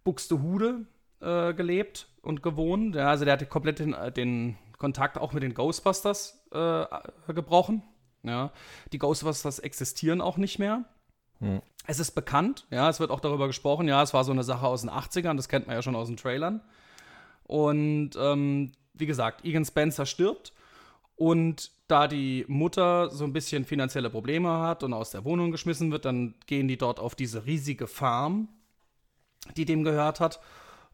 Buxtehude 0.03 0.87
äh, 1.21 1.53
gelebt 1.53 2.07
und 2.23 2.41
gewohnt. 2.41 2.95
Ja, 2.95 3.09
also 3.09 3.25
der 3.25 3.33
hatte 3.33 3.45
komplett 3.45 3.77
den, 3.77 3.95
den 4.17 4.57
Kontakt 4.79 5.19
auch 5.19 5.33
mit 5.33 5.43
den 5.43 5.53
Ghostbusters 5.53 6.43
äh, 6.51 6.85
gebrochen. 7.31 7.83
Ja, 8.23 8.51
die 8.91 8.97
Ghostbusters 8.97 9.59
existieren 9.59 10.19
auch 10.19 10.37
nicht 10.37 10.57
mehr. 10.57 10.83
Es 11.85 11.99
ist 11.99 12.11
bekannt, 12.11 12.65
ja, 12.71 12.89
es 12.89 12.99
wird 12.99 13.11
auch 13.11 13.19
darüber 13.19 13.45
gesprochen, 13.45 13.87
ja, 13.87 14.01
es 14.01 14.15
war 14.15 14.23
so 14.23 14.31
eine 14.31 14.43
Sache 14.43 14.65
aus 14.65 14.81
den 14.81 14.89
80ern, 14.89 15.35
das 15.35 15.47
kennt 15.47 15.67
man 15.67 15.75
ja 15.75 15.83
schon 15.83 15.95
aus 15.95 16.07
den 16.07 16.17
Trailern. 16.17 16.61
Und 17.43 18.11
ähm, 18.17 18.71
wie 18.97 19.05
gesagt, 19.05 19.45
Egan 19.45 19.65
Spencer 19.65 20.05
stirbt 20.05 20.53
und 21.15 21.71
da 21.87 22.07
die 22.07 22.45
Mutter 22.47 23.09
so 23.09 23.23
ein 23.23 23.33
bisschen 23.33 23.65
finanzielle 23.65 24.09
Probleme 24.09 24.59
hat 24.59 24.83
und 24.83 24.93
aus 24.93 25.11
der 25.11 25.23
Wohnung 25.23 25.51
geschmissen 25.51 25.91
wird, 25.91 26.05
dann 26.05 26.35
gehen 26.47 26.67
die 26.67 26.77
dort 26.77 26.99
auf 26.99 27.15
diese 27.15 27.45
riesige 27.45 27.87
Farm, 27.87 28.49
die 29.55 29.65
dem 29.65 29.83
gehört 29.83 30.19
hat. 30.19 30.39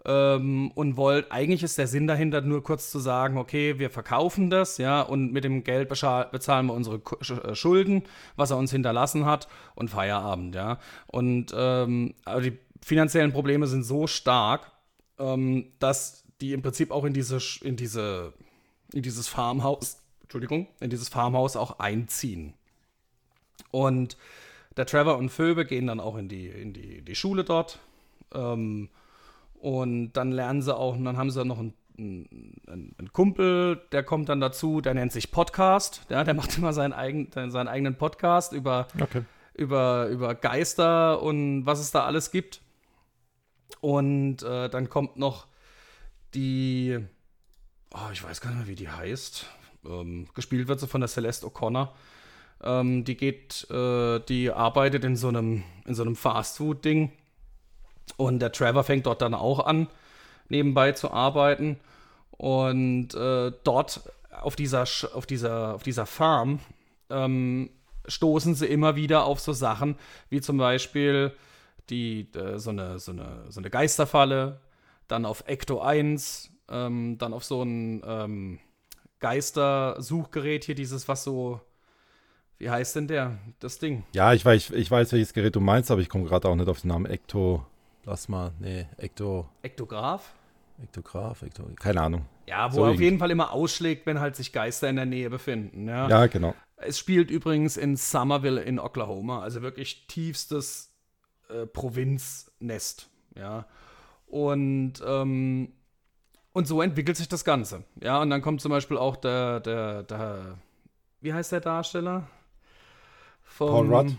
Ähm, 0.03 0.71
und 0.73 0.97
wollt, 0.97 1.31
eigentlich 1.31 1.61
ist 1.61 1.77
der 1.77 1.85
Sinn 1.85 2.07
dahinter 2.07 2.41
nur 2.41 2.63
kurz 2.63 2.89
zu 2.89 2.97
sagen, 2.97 3.37
okay, 3.37 3.77
wir 3.77 3.91
verkaufen 3.91 4.49
das, 4.49 4.79
ja, 4.79 5.01
und 5.01 5.31
mit 5.31 5.43
dem 5.43 5.63
Geld 5.63 5.89
bezahlen 5.89 6.65
wir 6.65 6.73
unsere 6.73 7.01
äh, 7.19 7.53
Schulden, 7.53 8.01
was 8.35 8.49
er 8.49 8.57
uns 8.57 8.71
hinterlassen 8.71 9.25
hat, 9.25 9.47
und 9.75 9.91
Feierabend, 9.91 10.55
ja. 10.55 10.79
Und 11.05 11.53
ähm, 11.55 12.15
aber 12.25 12.41
die 12.41 12.57
finanziellen 12.81 13.31
Probleme 13.31 13.67
sind 13.67 13.83
so 13.83 14.07
stark, 14.07 14.71
ähm, 15.19 15.71
dass 15.77 16.20
die 16.41 16.53
im 16.53 16.61
Prinzip 16.61 16.91
auch 16.91 17.05
in 17.05 17.13
diese, 17.13 17.39
in 17.61 17.75
diese, 17.75 18.33
in 18.93 19.03
dieses 19.03 19.27
Farmhaus, 19.27 20.01
Entschuldigung, 20.23 20.67
in 20.79 20.89
dieses 20.89 21.09
Farmhaus 21.09 21.55
auch 21.55 21.79
einziehen. 21.79 22.53
Und 23.69 24.17
der 24.75 24.85
Trevor 24.85 25.17
und 25.17 25.29
Phoebe 25.29 25.65
gehen 25.65 25.87
dann 25.87 25.99
auch 25.99 26.17
in 26.17 26.27
die, 26.27 26.47
in 26.47 26.73
die, 26.73 27.01
die 27.01 27.15
Schule 27.15 27.43
dort. 27.43 27.79
Ähm, 28.33 28.89
und 29.59 30.13
dann 30.13 30.31
lernen 30.31 30.61
sie 30.61 30.75
auch, 30.75 30.95
und 30.95 31.05
dann 31.05 31.17
haben 31.17 31.29
sie 31.29 31.45
noch 31.45 31.59
einen, 31.59 31.73
einen, 31.97 32.95
einen 32.97 33.13
Kumpel, 33.13 33.81
der 33.91 34.03
kommt 34.03 34.29
dann 34.29 34.41
dazu, 34.41 34.81
der 34.81 34.93
nennt 34.93 35.11
sich 35.11 35.31
Podcast. 35.31 36.05
Ja, 36.09 36.23
der 36.23 36.33
macht 36.33 36.57
immer 36.57 36.73
seinen, 36.73 36.93
eigen, 36.93 37.29
seinen 37.31 37.67
eigenen 37.67 37.95
Podcast 37.95 38.53
über, 38.53 38.87
Okay. 38.99 39.23
über, 39.53 40.07
über 40.07 40.33
Geister 40.33 41.21
und 41.21 41.65
was 41.65 41.79
es 41.79 41.91
da 41.91 42.05
alles 42.05 42.31
gibt. 42.31 42.61
Und 43.81 44.43
äh, 44.43 44.69
dann 44.69 44.89
kommt 44.89 45.17
noch 45.17 45.47
die, 46.33 46.99
oh, 47.93 48.09
ich 48.11 48.23
weiß 48.23 48.41
gar 48.41 48.49
nicht 48.51 48.59
mehr, 48.59 48.67
wie 48.67 48.75
die 48.75 48.89
heißt. 48.89 49.45
Ähm, 49.85 50.27
gespielt 50.33 50.67
wird 50.67 50.79
sie 50.79 50.87
von 50.87 51.01
der 51.01 51.07
Celeste 51.07 51.47
O'Connor. 51.47 51.89
Ähm, 52.63 53.03
die 53.03 53.17
geht, 53.17 53.69
äh, 53.71 54.19
die 54.19 54.51
arbeitet 54.51 55.03
in 55.03 55.15
so 55.15 55.27
einem, 55.29 55.63
in 55.85 55.95
so 55.95 56.03
einem 56.03 56.15
Fastfood-Ding. 56.15 57.11
Und 58.17 58.39
der 58.39 58.51
Trevor 58.51 58.83
fängt 58.83 59.05
dort 59.05 59.21
dann 59.21 59.33
auch 59.33 59.65
an, 59.65 59.87
nebenbei 60.49 60.91
zu 60.91 61.11
arbeiten. 61.11 61.79
Und 62.31 63.13
äh, 63.13 63.51
dort 63.63 64.01
auf 64.31 64.55
dieser, 64.55 64.83
auf 65.13 65.25
dieser, 65.25 65.75
auf 65.75 65.83
dieser 65.83 66.05
Farm 66.05 66.59
ähm, 67.09 67.69
stoßen 68.07 68.55
sie 68.55 68.65
immer 68.65 68.95
wieder 68.95 69.25
auf 69.25 69.39
so 69.39 69.53
Sachen, 69.53 69.95
wie 70.29 70.41
zum 70.41 70.57
Beispiel 70.57 71.33
die, 71.89 72.27
äh, 72.33 72.57
so, 72.57 72.71
eine, 72.71 72.99
so, 72.99 73.11
eine, 73.11 73.45
so 73.49 73.59
eine 73.59 73.69
Geisterfalle, 73.69 74.59
dann 75.11 75.25
auf 75.25 75.43
Ecto 75.47 75.81
1, 75.81 76.51
ähm, 76.69 77.17
dann 77.17 77.33
auf 77.33 77.43
so 77.43 77.61
ein 77.63 78.01
ähm, 78.05 78.59
Geistersuchgerät 79.19 80.63
hier, 80.63 80.75
dieses, 80.75 81.07
was 81.07 81.23
so, 81.23 81.59
wie 82.57 82.69
heißt 82.69 82.95
denn 82.95 83.07
der, 83.07 83.37
das 83.59 83.77
Ding? 83.79 84.03
Ja, 84.13 84.33
ich 84.33 84.45
weiß, 84.45 84.71
ich 84.71 84.89
weiß, 84.89 85.11
welches 85.11 85.33
Gerät 85.33 85.55
du 85.55 85.59
meinst, 85.59 85.91
aber 85.91 86.01
ich 86.01 86.09
komme 86.09 86.23
gerade 86.25 86.47
auch 86.47 86.55
nicht 86.55 86.69
auf 86.69 86.81
den 86.81 86.87
Namen. 86.87 87.05
Ecto. 87.05 87.65
Lass 88.05 88.29
mal. 88.29 88.51
Nee, 88.59 88.87
Ecto. 88.97 89.47
Ektograph? 89.61 90.33
Ektograph, 90.81 91.43
Ecto. 91.43 91.63
Keine 91.75 92.01
Ahnung. 92.01 92.25
Ja, 92.47 92.71
wo 92.71 92.77
So 92.77 92.85
er 92.85 92.91
auf 92.91 92.99
jeden 92.99 93.19
Fall 93.19 93.31
immer 93.31 93.51
ausschlägt, 93.51 94.05
wenn 94.05 94.19
halt 94.19 94.35
sich 94.35 94.51
Geister 94.51 94.89
in 94.89 94.95
der 94.95 95.05
Nähe 95.05 95.29
befinden. 95.29 95.87
Ja. 95.87 96.09
Ja, 96.09 96.25
genau. 96.25 96.55
Es 96.77 96.97
spielt 96.97 97.29
übrigens 97.29 97.77
in 97.77 97.95
Somerville 97.95 98.61
in 98.61 98.79
Oklahoma, 98.79 99.41
also 99.41 99.61
wirklich 99.61 100.07
tiefstes 100.07 100.91
äh, 101.49 101.67
Provinznest. 101.67 103.09
Ja. 103.37 103.65
Und, 104.31 104.93
ähm, 105.05 105.73
und 106.53 106.65
so 106.65 106.81
entwickelt 106.81 107.17
sich 107.17 107.27
das 107.27 107.43
Ganze. 107.43 107.83
Ja, 108.01 108.21
und 108.21 108.29
dann 108.29 108.41
kommt 108.41 108.61
zum 108.61 108.71
Beispiel 108.71 108.97
auch 108.97 109.17
der, 109.17 109.59
der, 109.59 110.03
der 110.03 110.57
wie 111.19 111.33
heißt 111.33 111.51
der 111.51 111.59
Darsteller? 111.59 112.27
Vom, 113.41 113.67
Paul 113.67 113.93
Rudd. 113.93 114.17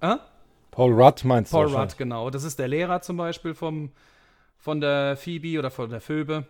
Äh? 0.00 0.16
Paul 0.70 0.92
Rudd 0.92 1.24
meinst 1.24 1.50
Paul 1.50 1.68
du? 1.68 1.76
Rudd, 1.76 1.98
genau. 1.98 2.30
Das 2.30 2.44
ist 2.44 2.60
der 2.60 2.68
Lehrer 2.68 3.02
zum 3.02 3.16
Beispiel 3.16 3.54
vom, 3.54 3.90
von 4.56 4.80
der 4.80 5.16
Phoebe 5.16 5.58
oder 5.58 5.72
von 5.72 5.90
der 5.90 6.00
Phoebe. 6.00 6.46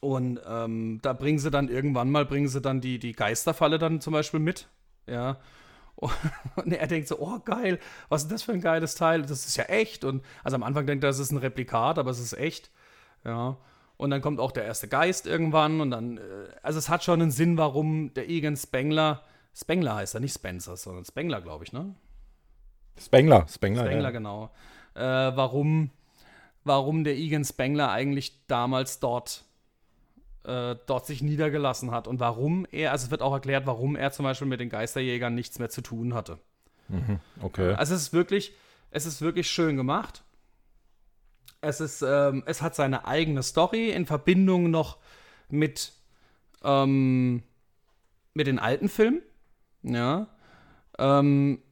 Und 0.00 0.40
ähm, 0.46 1.00
da 1.02 1.12
bringen 1.14 1.40
sie 1.40 1.50
dann 1.50 1.68
irgendwann 1.68 2.12
mal, 2.12 2.24
bringen 2.24 2.46
sie 2.46 2.60
dann 2.60 2.80
die, 2.80 3.00
die 3.00 3.12
Geisterfalle 3.12 3.78
dann 3.78 4.00
zum 4.00 4.12
Beispiel 4.12 4.40
mit. 4.40 4.68
Ja. 5.08 5.38
Und 5.96 6.72
er 6.72 6.86
denkt 6.86 7.08
so, 7.08 7.18
oh 7.18 7.38
geil, 7.44 7.78
was 8.08 8.22
ist 8.22 8.32
das 8.32 8.42
für 8.42 8.52
ein 8.52 8.60
geiles 8.60 8.94
Teil? 8.94 9.22
Das 9.22 9.46
ist 9.46 9.56
ja 9.56 9.64
echt. 9.64 10.04
Und 10.04 10.24
also 10.42 10.56
am 10.56 10.62
Anfang 10.62 10.86
denkt 10.86 11.04
er, 11.04 11.10
das 11.10 11.18
ist 11.18 11.30
ein 11.30 11.38
Replikat, 11.38 11.98
aber 11.98 12.10
es 12.10 12.18
ist 12.18 12.32
echt. 12.32 12.70
Ja. 13.24 13.56
Und 13.96 14.10
dann 14.10 14.20
kommt 14.20 14.40
auch 14.40 14.50
der 14.50 14.64
erste 14.64 14.88
Geist 14.88 15.26
irgendwann 15.26 15.80
und 15.80 15.90
dann, 15.90 16.18
äh, 16.18 16.20
also 16.62 16.78
es 16.78 16.88
hat 16.88 17.04
schon 17.04 17.22
einen 17.22 17.30
Sinn, 17.30 17.56
warum 17.56 18.12
der 18.14 18.28
Egan 18.28 18.56
Spengler, 18.56 19.22
Spengler 19.54 19.94
heißt 19.94 20.14
er, 20.14 20.20
nicht 20.20 20.34
Spencer, 20.34 20.76
sondern 20.76 21.04
Spengler, 21.04 21.40
glaube 21.40 21.64
ich, 21.64 21.72
ne? 21.72 21.94
Spengler. 22.98 23.46
Spengler, 23.48 23.84
Spengler, 23.84 24.04
ja. 24.04 24.10
genau. 24.10 24.50
Äh, 24.94 25.00
warum, 25.02 25.90
warum 26.64 27.04
der 27.04 27.16
Egan 27.16 27.44
Spengler 27.44 27.90
eigentlich 27.90 28.44
damals 28.46 28.98
dort, 28.98 29.44
äh, 30.44 30.76
dort 30.86 31.06
sich 31.06 31.22
niedergelassen 31.22 31.90
hat 31.90 32.06
und 32.08 32.20
warum 32.20 32.66
er, 32.70 32.92
also 32.92 33.06
es 33.06 33.10
wird 33.10 33.22
auch 33.22 33.32
erklärt, 33.32 33.66
warum 33.66 33.96
er 33.96 34.12
zum 34.12 34.24
Beispiel 34.24 34.48
mit 34.48 34.60
den 34.60 34.68
Geisterjägern 34.68 35.34
nichts 35.34 35.58
mehr 35.58 35.70
zu 35.70 35.82
tun 35.82 36.14
hatte. 36.14 36.38
Okay. 37.40 37.74
Also 37.74 37.94
es 37.94 38.02
ist 38.02 38.12
wirklich, 38.12 38.54
es 38.90 39.06
ist 39.06 39.22
wirklich 39.22 39.50
schön 39.50 39.76
gemacht. 39.76 40.22
Es 41.60 41.80
ist, 41.80 42.02
ähm, 42.02 42.42
es 42.46 42.60
hat 42.60 42.74
seine 42.74 43.06
eigene 43.06 43.42
Story 43.42 43.90
in 43.90 44.04
Verbindung 44.04 44.70
noch 44.70 44.98
mit, 45.48 45.92
ähm, 46.64 47.42
mit 48.34 48.46
den 48.46 48.58
alten 48.58 48.88
Filmen. 48.88 49.22
Ja. 49.82 50.26
Ähm, 50.98 51.62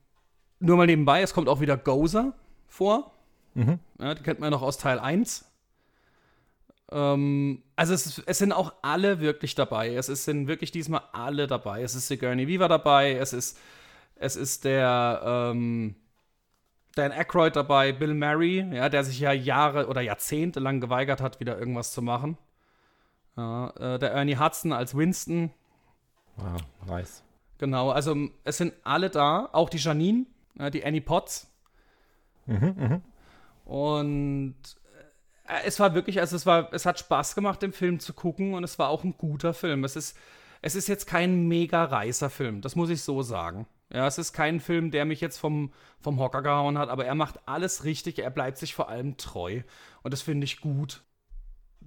nur 0.61 0.77
mal 0.77 0.87
nebenbei, 0.87 1.23
es 1.23 1.35
kommt 1.35 1.49
auch 1.49 1.61
wieder 1.61 1.77
Gozer 1.77 2.35
vor. 2.69 3.13
Ja, 3.99 4.15
die 4.15 4.23
kennt 4.23 4.39
man 4.41 4.47
ja 4.47 4.51
noch 4.51 4.63
aus 4.63 4.79
Teil 4.79 5.01
1. 5.01 5.50
Ähm, 6.91 7.63
also 7.77 7.95
es, 7.95 8.23
es 8.27 8.39
sind 8.39 8.53
auch 8.53 8.73
alle 8.83 9.21
wirklich 9.21 9.55
dabei. 9.55 9.95
Es 9.95 10.07
sind 10.07 10.47
wirklich 10.47 10.71
diesmal 10.71 11.03
alle 11.13 11.47
dabei. 11.47 11.83
Es 11.83 11.95
ist 11.95 12.09
Sigourney 12.09 12.49
Weaver 12.49 12.69
dabei, 12.69 13.15
es 13.15 13.33
ist, 13.33 13.59
es 14.17 14.37
ist 14.37 14.65
der 14.65 15.23
ähm, 15.25 15.95
Dan 16.95 17.13
Aykroyd 17.13 17.57
dabei, 17.57 17.93
Bill 17.93 18.15
Murray, 18.15 18.67
ja, 18.75 18.89
der 18.89 19.05
sich 19.05 19.21
ja 19.21 19.33
Jahre 19.33 19.87
oder 19.87 20.01
Jahrzehnte 20.01 20.61
lang 20.61 20.81
geweigert 20.81 21.21
hat, 21.21 21.41
wieder 21.41 21.59
irgendwas 21.59 21.93
zu 21.93 22.03
machen. 22.03 22.37
Ja, 23.37 23.71
äh, 23.71 23.99
der 23.99 24.13
Ernie 24.13 24.37
Hudson 24.37 24.73
als 24.73 24.97
Winston, 24.97 25.53
Ah, 26.43 26.57
nice. 26.87 27.23
Genau, 27.59 27.91
also 27.91 28.17
es 28.45 28.57
sind 28.57 28.73
alle 28.85 29.11
da, 29.11 29.49
auch 29.53 29.69
die 29.69 29.79
Janine, 29.79 30.27
die 30.73 30.85
Annie 30.85 31.03
Potts. 31.03 31.49
Und 33.67 34.55
äh, 34.55 34.80
es 35.65 35.81
war 35.81 35.95
wirklich, 35.95 36.21
also 36.21 36.37
es 36.37 36.47
war, 36.47 36.73
es 36.73 36.87
hat 36.87 36.99
Spaß 36.99 37.35
gemacht, 37.35 37.63
den 37.63 37.73
Film 37.73 38.01
zu 38.01 38.13
gucken 38.13 38.55
und 38.55 38.65
es 38.65 38.79
war 38.79 38.89
auch 38.89 39.05
ein 39.05 39.17
guter 39.17 39.55
Film. 39.55 39.85
Es 39.85 39.97
ist, 39.97 40.17
es 40.63 40.75
ist 40.75 40.89
jetzt 40.89 41.07
kein 41.07 41.49
mega 41.49 41.85
reißer 41.85 42.31
Film, 42.31 42.61
das 42.61 42.77
muss 42.77 42.91
ich 42.91 43.03
so 43.03 43.23
sagen. 43.23 43.67
Ja, 43.93 44.07
es 44.07 44.19
ist 44.19 44.33
kein 44.33 44.61
Film, 44.61 44.93
der 44.93 45.05
mich 45.05 45.21
jetzt 45.21 45.39
vom, 45.39 45.73
vom 46.01 46.21
Hocker 46.21 46.43
gehauen 46.43 46.79
hat, 46.79 46.89
aber 46.89 47.07
er 47.07 47.17
macht 47.17 47.41
alles 47.47 47.83
richtig, 47.85 48.21
er 48.21 48.31
bleibt 48.31 48.57
sich 48.57 48.75
vor 48.75 48.89
allem 48.89 49.17
treu. 49.17 49.63
Und 50.03 50.13
das 50.13 50.23
finde 50.23 50.45
ich 50.45 50.61
gut. 50.61 51.03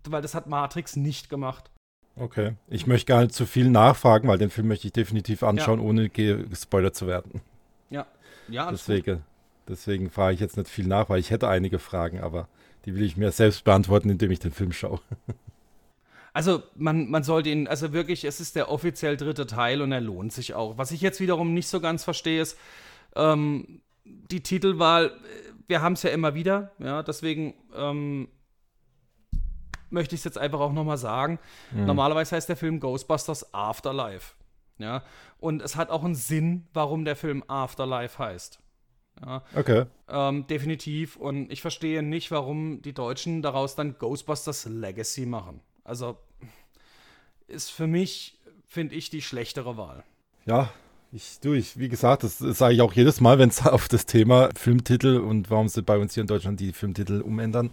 Weil 0.05 0.21
das 0.21 0.35
hat 0.35 0.47
Matrix 0.47 0.97
nicht 0.97 1.29
gemacht. 1.29 1.71
Okay. 2.15 2.55
Ich 2.67 2.87
möchte 2.87 3.07
gar 3.07 3.21
nicht 3.21 3.33
zu 3.33 3.45
viel 3.45 3.69
nachfragen, 3.69 4.27
weil 4.27 4.37
den 4.37 4.49
Film 4.49 4.67
möchte 4.67 4.87
ich 4.87 4.93
definitiv 4.93 5.43
anschauen, 5.43 5.79
ohne 5.79 6.09
ge 6.09 6.45
gespoilert 6.47 6.95
zu 6.95 7.07
werden. 7.07 7.41
Ja, 7.89 8.05
ja, 8.49 8.65
gut. 8.65 8.73
Deswegen, 8.73 9.23
deswegen 9.67 10.09
frage 10.09 10.35
ich 10.35 10.39
jetzt 10.41 10.57
nicht 10.57 10.69
viel 10.69 10.87
nach, 10.87 11.09
weil 11.09 11.19
ich 11.19 11.31
hätte 11.31 11.47
einige 11.47 11.79
Fragen, 11.79 12.19
aber 12.19 12.49
die 12.85 12.95
will 12.95 13.03
ich 13.03 13.17
mir 13.17 13.31
selbst 13.31 13.63
beantworten, 13.63 14.09
indem 14.09 14.31
ich 14.31 14.39
den 14.39 14.51
Film 14.51 14.71
schaue. 14.71 14.99
Also 16.33 16.63
man, 16.75 17.11
man 17.11 17.23
sollte 17.23 17.49
ihn, 17.49 17.67
also 17.67 17.93
wirklich, 17.93 18.23
es 18.23 18.39
ist 18.39 18.55
der 18.55 18.71
offiziell 18.71 19.17
dritte 19.17 19.45
Teil 19.45 19.83
und 19.83 19.91
er 19.91 20.01
lohnt 20.01 20.33
sich 20.33 20.55
auch. 20.55 20.79
Was 20.79 20.91
ich 20.91 21.01
jetzt 21.01 21.19
wiederum 21.19 21.53
nicht 21.53 21.67
so 21.67 21.79
ganz 21.79 22.03
verstehe, 22.03 22.41
ist 22.41 22.57
ähm, 23.15 23.81
die 24.03 24.41
Titelwahl. 24.41 25.11
Wir 25.67 25.81
haben 25.81 25.93
es 25.93 26.01
ja 26.01 26.09
immer 26.09 26.33
wieder, 26.33 26.71
ja, 26.79 27.03
deswegen 27.03 27.53
ähm, 27.75 28.29
möchte 29.91 30.15
ich 30.15 30.21
es 30.21 30.25
jetzt 30.25 30.39
einfach 30.39 30.59
auch 30.59 30.73
nochmal 30.73 30.97
sagen. 30.97 31.39
Normalerweise 31.71 32.35
heißt 32.35 32.49
der 32.49 32.57
Film 32.57 32.79
Ghostbusters 32.79 33.53
Afterlife. 33.53 34.33
Ja, 34.79 35.03
und 35.39 35.61
es 35.61 35.75
hat 35.75 35.91
auch 35.91 36.03
einen 36.03 36.15
Sinn, 36.15 36.67
warum 36.73 37.05
der 37.05 37.15
Film 37.15 37.43
Afterlife 37.47 38.17
heißt. 38.17 38.59
Ja, 39.26 39.43
Okay. 39.56 39.86
ähm, 40.10 40.47
definitiv. 40.47 41.15
Und 41.15 41.52
ich 41.52 41.62
verstehe 41.62 42.02
nicht, 42.04 42.32
warum 42.32 42.82
die 42.82 42.93
Deutschen 42.93 43.41
daraus 43.41 43.76
dann 43.76 43.97
Ghostbusters 43.97 44.65
Legacy 44.65 45.26
machen. 45.26 45.62
Also 45.84 46.17
ist 47.47 47.69
für 47.71 47.88
mich, 47.88 48.39
finde 48.67 48.95
ich, 48.95 49.10
die 49.10 49.21
schlechtere 49.21 49.78
Wahl. 49.78 50.04
Ja, 50.45 50.69
ich, 51.12 51.39
du, 51.41 51.54
ich, 51.54 51.78
wie 51.78 51.89
gesagt, 51.89 52.23
das, 52.23 52.39
das 52.39 52.58
sage 52.58 52.73
ich 52.73 52.82
auch 52.82 52.93
jedes 52.93 53.21
Mal, 53.21 53.38
wenn 53.38 53.49
es 53.49 53.65
auf 53.67 53.88
das 53.88 54.06
Thema 54.06 54.49
Filmtitel 54.58 55.17
und 55.19 55.49
warum 55.52 55.67
sie 55.67 55.84
bei 55.84 55.97
uns 55.97 56.13
hier 56.15 56.21
in 56.21 56.28
Deutschland 56.28 56.60
die 56.60 56.73
Filmtitel 56.73 57.21
umändern. 57.21 57.69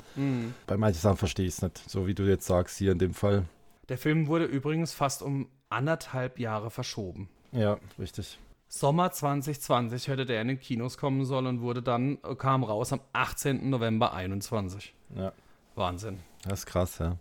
Bei 0.66 0.76
manchen 0.76 1.00
Sachen 1.00 1.16
verstehe 1.16 1.46
ich 1.46 1.54
es 1.54 1.62
nicht, 1.62 1.78
so 1.90 2.06
wie 2.06 2.14
du 2.14 2.24
jetzt 2.24 2.46
sagst, 2.46 2.76
hier 2.78 2.92
in 2.92 2.98
dem 2.98 3.14
Fall. 3.14 3.44
Der 3.88 3.96
Film 3.98 4.26
wurde 4.26 4.44
übrigens 4.44 4.92
fast 4.92 5.22
um 5.22 5.48
anderthalb 5.70 6.38
Jahre 6.38 6.70
verschoben. 6.70 7.28
Ja, 7.52 7.78
richtig. 7.98 8.38
Sommer 8.72 9.10
2020 9.10 10.06
hätte 10.06 10.24
der 10.26 10.40
in 10.42 10.46
den 10.48 10.60
Kinos 10.60 10.96
kommen 10.96 11.24
sollen 11.24 11.46
und 11.48 11.60
wurde 11.60 11.82
dann, 11.82 12.18
äh, 12.22 12.36
kam 12.36 12.62
raus 12.62 12.92
am 12.92 13.00
18. 13.12 13.68
November 13.68 14.14
21. 14.14 14.94
Ja, 15.16 15.32
Wahnsinn. 15.74 16.18
das 16.44 16.60
ist 16.60 16.66
krass, 16.66 16.98
ja. 16.98 17.16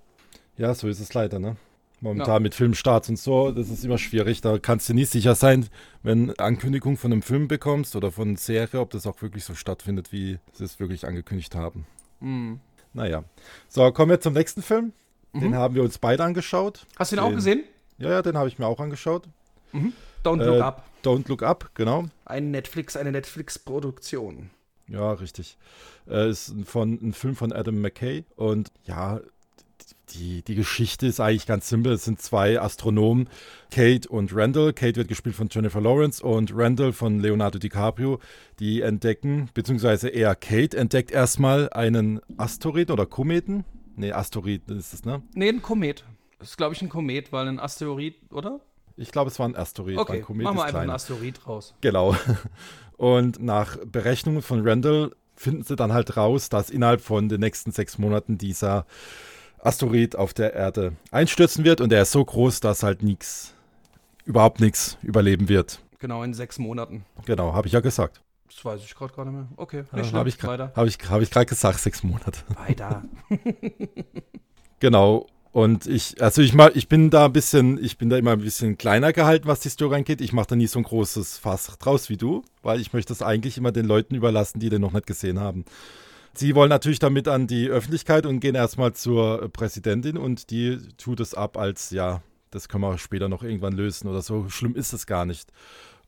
Ja, 0.58 0.76
so 0.76 0.88
ist 0.88 1.00
es 1.00 1.12
leider, 1.16 1.40
ne? 1.40 1.56
Momentan 2.02 2.44
mit 2.44 2.54
Filmstarts 2.54 3.10
und 3.10 3.18
so, 3.18 3.52
das 3.52 3.70
ist 3.70 3.84
immer 3.84 3.98
schwierig. 3.98 4.42
Da 4.42 4.60
kannst 4.60 4.88
du 4.88 4.94
nie 4.94 5.06
sicher 5.06 5.34
sein, 5.36 5.68
wenn 6.04 6.38
Ankündigung 6.40 6.98
von 6.98 7.12
einem 7.12 7.24
Film 7.24 7.48
bekommst 7.48 7.96
oder 7.96 8.12
von 8.12 8.28
einer 8.30 8.38
Serie, 8.38 8.80
ob 8.80 8.92
das 8.92 9.08
auch 9.08 9.20
wirklich 9.24 9.44
so 9.44 9.56
stattfindet, 9.56 10.12
wie 10.14 10.38
sie 10.54 10.64
es 10.64 10.80
wirklich 10.80 11.08
angekündigt 11.08 11.56
haben. 11.56 11.86
Mhm. 12.20 12.60
Naja. 12.94 13.24
So, 13.68 13.92
kommen 13.92 14.12
wir 14.12 14.22
zum 14.22 14.34
nächsten 14.34 14.62
Film. 14.62 14.94
Den 15.34 15.56
haben 15.56 15.76
wir 15.76 15.84
uns 15.84 15.98
beide 15.98 16.24
angeschaut. 16.24 16.86
Hast 16.98 17.12
du 17.12 17.16
ihn 17.16 17.20
auch 17.20 17.28
Den- 17.28 17.36
gesehen? 17.36 17.64
Ja, 17.98 18.12
ja, 18.12 18.22
den 18.22 18.38
habe 18.38 18.48
ich 18.48 18.60
mir 18.60 18.68
auch 18.68 18.80
angeschaut. 18.80 19.28
Don't 20.24 20.44
Look 20.44 20.56
Äh, 20.58 20.62
Up. 20.62 20.89
Don't 21.04 21.28
Look 21.28 21.44
Up, 21.44 21.72
genau. 21.74 22.06
Ein 22.26 22.52
Netflix, 22.52 22.96
eine 22.96 23.12
Netflix-Produktion. 23.12 24.50
Ja, 24.88 25.12
richtig. 25.14 25.58
Äh, 26.08 26.30
ist 26.30 26.50
ein, 26.50 26.66
von, 26.66 27.00
ein 27.02 27.14
Film 27.14 27.36
von 27.36 27.54
Adam 27.54 27.80
McKay. 27.80 28.26
Und 28.36 28.72
ja, 28.86 29.22
die, 30.14 30.42
die 30.42 30.56
Geschichte 30.56 31.08
ist 31.08 31.20
eigentlich 31.20 31.46
ganz 31.46 31.70
simpel. 31.70 31.94
Es 31.94 32.06
sind 32.06 32.22
zwei 32.22 32.60
Astronomen, 32.60 33.30
Kate 33.72 34.10
und 34.10 34.36
Randall. 34.36 34.74
Kate 34.74 34.96
wird 34.96 35.08
gespielt 35.08 35.36
von 35.36 35.50
Jennifer 35.52 35.82
Lawrence 35.82 36.24
und 36.24 36.52
Randall 36.54 36.94
von 36.94 37.20
Leonardo 37.20 37.60
DiCaprio. 37.60 38.20
Die 38.60 38.82
entdecken, 38.82 39.50
beziehungsweise 39.54 40.10
eher 40.10 40.36
Kate 40.36 40.76
entdeckt 40.78 41.12
erstmal 41.12 41.70
einen 41.70 42.20
Asteroid 42.38 42.92
oder 42.92 43.06
Kometen. 43.06 43.66
Nee, 43.96 44.12
Asteroid 44.12 44.68
ist 44.70 44.94
es, 44.94 45.06
ne? 45.06 45.22
Nee, 45.34 45.50
ein 45.50 45.62
Komet. 45.62 46.04
Das 46.40 46.52
ist, 46.52 46.58
glaube 46.58 46.74
ich, 46.74 46.82
ein 46.82 46.90
Komet, 46.90 47.32
weil 47.32 47.48
ein 47.48 47.60
Asteroid, 47.60 48.16
oder? 48.32 48.62
Ich 49.00 49.12
glaube, 49.12 49.30
es 49.32 49.40
war 49.40 49.48
ein 49.48 49.56
Asteroid. 49.56 49.98
Okay, 49.98 50.18
ein 50.18 50.22
Komet 50.24 50.44
machen 50.44 50.58
wir 50.58 50.64
einfach 50.64 50.80
einen 50.80 50.88
kleiner. 50.88 50.94
Asteroid 50.96 51.48
raus. 51.48 51.74
Genau. 51.82 52.16
Und 52.98 53.42
nach 53.42 53.78
Berechnungen 53.86 54.42
von 54.42 54.68
Randall 54.68 55.12
finden 55.36 55.64
sie 55.64 55.78
dann 55.78 55.94
halt 55.94 56.18
raus, 56.18 56.50
dass 56.50 56.70
innerhalb 56.70 57.00
von 57.00 57.30
den 57.30 57.40
nächsten 57.40 57.72
sechs 57.72 57.98
Monaten 57.98 58.38
dieser 58.38 58.86
Asteroid 59.60 60.16
auf 60.18 60.34
der 60.34 60.54
Erde 60.54 60.94
einstürzen 61.12 61.64
wird 61.64 61.80
und 61.80 61.94
er 61.94 62.02
ist 62.02 62.12
so 62.12 62.24
groß, 62.24 62.60
dass 62.60 62.84
halt 62.84 63.02
nichts, 63.04 63.54
überhaupt 64.26 64.60
nichts 64.60 64.98
überleben 65.02 65.48
wird. 65.48 65.82
Genau, 66.00 66.24
in 66.24 66.34
sechs 66.34 66.60
Monaten. 66.60 67.06
Genau, 67.26 67.54
habe 67.54 67.68
ich 67.68 67.74
ja 67.74 67.80
gesagt. 67.80 68.22
Das 68.48 68.66
weiß 68.66 68.82
ich 68.84 68.96
gerade 68.96 69.14
gar 69.14 69.24
nicht 69.26 69.34
mehr. 69.34 69.48
Okay, 69.56 69.84
Ja, 69.92 69.98
nicht 69.98 70.08
schlimm. 70.10 70.20
habe 70.20 70.30
ich, 70.30 70.42
hab 70.44 70.86
ich, 70.88 70.98
hab 71.10 71.22
ich 71.22 71.32
gerade 71.32 71.46
gesagt, 71.46 71.80
sechs 71.80 72.04
Monate. 72.04 72.40
Weiter. 72.68 73.04
Genau. 74.82 75.28
Und 75.52 75.88
ich, 75.88 76.22
also 76.22 76.42
ich 76.42 76.54
mal, 76.54 76.72
ich 76.76 76.88
bin 76.88 77.10
da 77.10 77.26
ein 77.26 77.34
bisschen, 77.34 77.84
ich 77.84 77.98
bin 77.98 78.10
da 78.10 78.18
immer 78.18 78.34
ein 78.34 78.42
bisschen 78.42 78.78
kleiner 78.78 79.14
gehalten, 79.14 79.48
was 79.48 79.62
die 79.62 79.70
Story 79.70 79.96
angeht. 79.96 80.22
Ich 80.22 80.32
mache 80.32 80.48
da 80.48 80.56
nie 80.56 80.68
so 80.68 80.80
ein 80.80 80.84
großes 80.84 81.40
Fass 81.40 81.76
draus 81.80 82.10
wie 82.10 82.18
du, 82.18 82.44
weil 82.62 82.80
ich 82.80 82.94
möchte 82.94 83.12
das 83.12 83.24
eigentlich 83.24 83.58
immer 83.58 83.72
den 83.72 83.86
Leuten 83.86 84.14
überlassen, 84.14 84.60
die 84.60 84.70
den 84.70 84.82
noch 84.82 84.94
nicht 84.94 85.08
gesehen 85.08 85.40
haben. 85.40 85.66
Sie 86.34 86.54
wollen 86.54 86.70
natürlich 86.70 87.00
damit 87.00 87.28
an 87.28 87.48
die 87.48 87.68
Öffentlichkeit 87.68 88.28
und 88.28 88.40
gehen 88.40 88.54
erstmal 88.54 88.94
zur 88.94 89.50
Präsidentin 89.50 90.18
und 90.18 90.52
die 90.52 90.78
tut 90.98 91.20
es 91.20 91.34
ab 91.34 91.58
als, 91.58 91.90
ja, 91.90 92.22
das 92.52 92.70
können 92.70 92.84
wir 92.84 92.98
später 93.00 93.28
noch 93.28 93.44
irgendwann 93.44 93.74
lösen 93.74 94.08
oder 94.08 94.22
so. 94.22 94.50
Schlimm 94.50 94.76
ist 94.76 94.94
es 94.94 95.08
gar 95.08 95.26
nicht. 95.26 95.52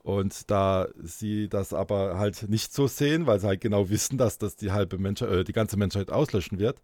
Und 0.04 0.50
da 0.50 0.88
sie 1.04 1.48
das 1.48 1.74
aber 1.74 2.18
halt 2.18 2.50
nicht 2.50 2.74
so 2.74 2.88
sehen, 2.88 3.28
weil 3.28 3.40
sie 3.40 3.48
halt 3.48 3.62
genau 3.62 3.90
wissen, 3.90 4.18
dass 4.18 4.40
das 4.40 4.56
die 4.56 4.72
halbe 4.72 4.98
Menschheit, 4.98 5.30
äh, 5.30 5.44
die 5.44 5.54
ganze 5.54 5.78
Menschheit 5.78 6.12
auslöschen 6.12 6.58
wird, 6.58 6.82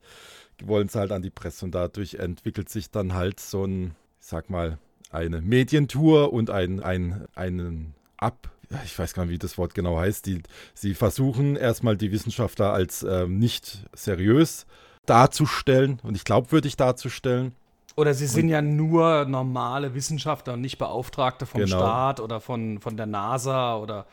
wollen 0.64 0.90
sie 0.90 1.00
halt 1.00 1.12
an 1.12 1.22
die 1.22 1.30
Presse 1.30 1.66
und 1.66 1.76
dadurch 1.76 2.16
entwickelt 2.16 2.70
sich 2.70 2.92
dann 2.92 3.14
halt 3.14 3.40
so 3.40 3.66
ein, 3.66 3.96
ich 4.20 4.28
sag 4.28 4.50
mal, 4.50 4.78
eine 5.12 5.42
Medientour 5.42 6.34
und 6.34 6.50
ein, 6.50 6.82
ein, 6.82 7.28
einen 7.36 7.94
Ab, 8.18 8.50
ich 8.84 8.98
weiß 8.98 9.14
gar 9.14 9.24
nicht, 9.26 9.34
wie 9.34 9.38
das 9.38 9.58
Wort 9.58 9.74
genau 9.74 9.98
heißt. 9.98 10.26
Die, 10.26 10.42
sie 10.74 10.94
versuchen 10.94 11.56
erstmal 11.56 11.96
die 11.96 12.12
Wissenschaftler 12.12 12.74
als 12.74 13.04
ähm, 13.04 13.38
nicht 13.40 13.86
seriös 13.94 14.66
darzustellen 15.06 16.00
und 16.04 16.14
nicht 16.14 16.26
glaubwürdig 16.26 16.76
darzustellen. 16.76 17.54
Oder 17.96 18.14
sie 18.14 18.28
sind 18.28 18.50
ja 18.50 18.62
nur 18.62 19.26
normale 19.26 19.96
Wissenschaftler 19.96 20.54
und 20.54 20.62
nicht 20.62 20.78
Beauftragte 20.78 21.46
vom 21.46 21.62
Genau. 21.62 21.78
Staat 21.78 22.20
oder 22.20 22.40
von, 22.40 22.80
von 22.80 22.96
der 22.96 23.08
NASA 23.08 23.78
oder 23.78 24.06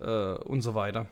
äh, 0.00 0.34
und 0.44 0.62
so 0.62 0.74
weiter. 0.74 1.06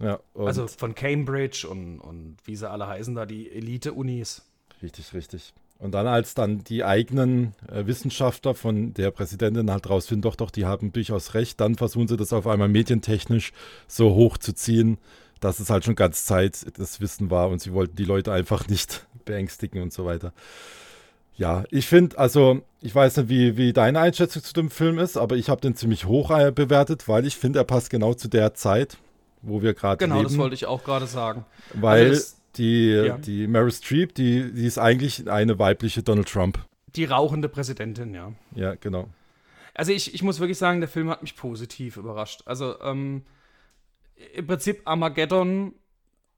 Ja, 0.00 0.18
also 0.34 0.66
von 0.66 0.94
Cambridge 0.94 1.66
und, 1.68 2.00
und 2.00 2.36
wie 2.44 2.56
sie 2.56 2.68
alle 2.68 2.86
heißen 2.86 3.14
da, 3.14 3.26
die 3.26 3.50
Elite-Unis. 3.50 4.42
Richtig, 4.82 5.12
richtig. 5.12 5.52
Und 5.78 5.92
dann, 5.92 6.06
als 6.06 6.34
dann 6.34 6.64
die 6.64 6.84
eigenen 6.84 7.54
äh, 7.70 7.86
Wissenschaftler 7.86 8.54
von 8.54 8.92
der 8.94 9.10
Präsidentin 9.10 9.70
halt 9.70 9.88
rausfinden, 9.88 10.22
doch, 10.22 10.36
doch, 10.36 10.50
die 10.50 10.66
haben 10.66 10.92
durchaus 10.92 11.34
recht, 11.34 11.60
dann 11.60 11.74
versuchen 11.76 12.08
sie 12.08 12.16
das 12.16 12.32
auf 12.32 12.46
einmal 12.46 12.68
medientechnisch 12.68 13.52
so 13.88 14.14
hochzuziehen, 14.14 14.98
dass 15.40 15.58
es 15.58 15.70
halt 15.70 15.84
schon 15.84 15.96
ganz 15.96 16.26
Zeit 16.26 16.66
das 16.78 17.00
Wissen 17.00 17.30
war 17.30 17.48
und 17.48 17.62
sie 17.62 17.72
wollten 17.72 17.96
die 17.96 18.04
Leute 18.04 18.32
einfach 18.32 18.68
nicht 18.68 19.06
beängstigen 19.24 19.82
und 19.82 19.92
so 19.92 20.04
weiter. 20.04 20.32
Ja, 21.36 21.64
ich 21.70 21.86
finde, 21.86 22.18
also, 22.18 22.60
ich 22.82 22.94
weiß 22.94 23.16
nicht, 23.16 23.28
wie, 23.30 23.56
wie 23.56 23.72
deine 23.72 24.00
Einschätzung 24.00 24.42
zu 24.42 24.52
dem 24.52 24.70
Film 24.70 24.98
ist, 24.98 25.16
aber 25.16 25.36
ich 25.36 25.48
habe 25.48 25.62
den 25.62 25.74
ziemlich 25.76 26.04
hoch 26.04 26.30
äh, 26.30 26.52
bewertet, 26.52 27.08
weil 27.08 27.26
ich 27.26 27.36
finde, 27.36 27.60
er 27.60 27.64
passt 27.64 27.88
genau 27.88 28.12
zu 28.12 28.28
der 28.28 28.52
Zeit, 28.52 28.98
wo 29.42 29.62
wir 29.62 29.74
gerade 29.74 29.96
Genau, 30.04 30.16
leben. 30.16 30.28
das 30.28 30.38
wollte 30.38 30.54
ich 30.54 30.66
auch 30.66 30.84
gerade 30.84 31.06
sagen. 31.06 31.44
Weil 31.74 32.08
Also 32.08 32.12
es- 32.14 32.36
die, 32.56 32.90
ja. 32.90 33.16
die 33.18 33.46
Meryl 33.46 33.70
Streep, 33.70 34.14
die, 34.14 34.52
die 34.52 34.66
ist 34.66 34.78
eigentlich 34.78 35.30
eine 35.30 35.58
weibliche 35.58 36.02
Donald 36.02 36.28
Trump. 36.28 36.58
Die 36.96 37.04
rauchende 37.04 37.48
Präsidentin, 37.48 38.12
ja. 38.12 38.32
Ja, 38.56 38.74
genau. 38.74 39.08
Also 39.74 39.92
ich, 39.92 40.12
ich 40.14 40.22
muss 40.24 40.40
wirklich 40.40 40.58
sagen, 40.58 40.80
der 40.80 40.88
Film 40.88 41.08
hat 41.10 41.22
mich 41.22 41.36
positiv 41.36 41.96
überrascht. 41.96 42.42
Also 42.46 42.80
ähm, 42.82 43.22
im 44.34 44.46
Prinzip 44.48 44.82
Armageddon 44.84 45.74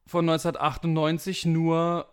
von 0.06 0.28
1998 0.28 1.46
nur 1.46 2.06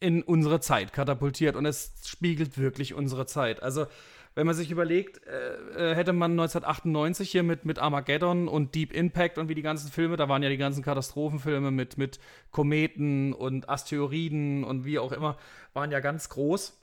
in 0.00 0.22
unsere 0.22 0.60
Zeit 0.60 0.92
katapultiert 0.92 1.56
und 1.56 1.64
es 1.64 1.92
spiegelt 2.04 2.58
wirklich 2.58 2.92
unsere 2.92 3.24
Zeit. 3.24 3.62
Also 3.62 3.86
wenn 4.34 4.46
man 4.46 4.54
sich 4.54 4.70
überlegt, 4.70 5.24
äh, 5.26 5.92
äh, 5.92 5.94
hätte 5.94 6.12
man 6.12 6.32
1998 6.32 7.30
hier 7.30 7.42
mit, 7.42 7.64
mit 7.64 7.78
Armageddon 7.78 8.48
und 8.48 8.74
Deep 8.74 8.92
Impact 8.92 9.38
und 9.38 9.48
wie 9.48 9.54
die 9.54 9.62
ganzen 9.62 9.90
Filme, 9.90 10.16
da 10.16 10.28
waren 10.28 10.42
ja 10.42 10.48
die 10.48 10.56
ganzen 10.56 10.82
Katastrophenfilme 10.82 11.70
mit, 11.70 11.98
mit 11.98 12.18
Kometen 12.50 13.32
und 13.32 13.68
Asteroiden 13.68 14.64
und 14.64 14.84
wie 14.84 14.98
auch 14.98 15.12
immer, 15.12 15.36
waren 15.72 15.90
ja 15.90 16.00
ganz 16.00 16.28
groß. 16.28 16.80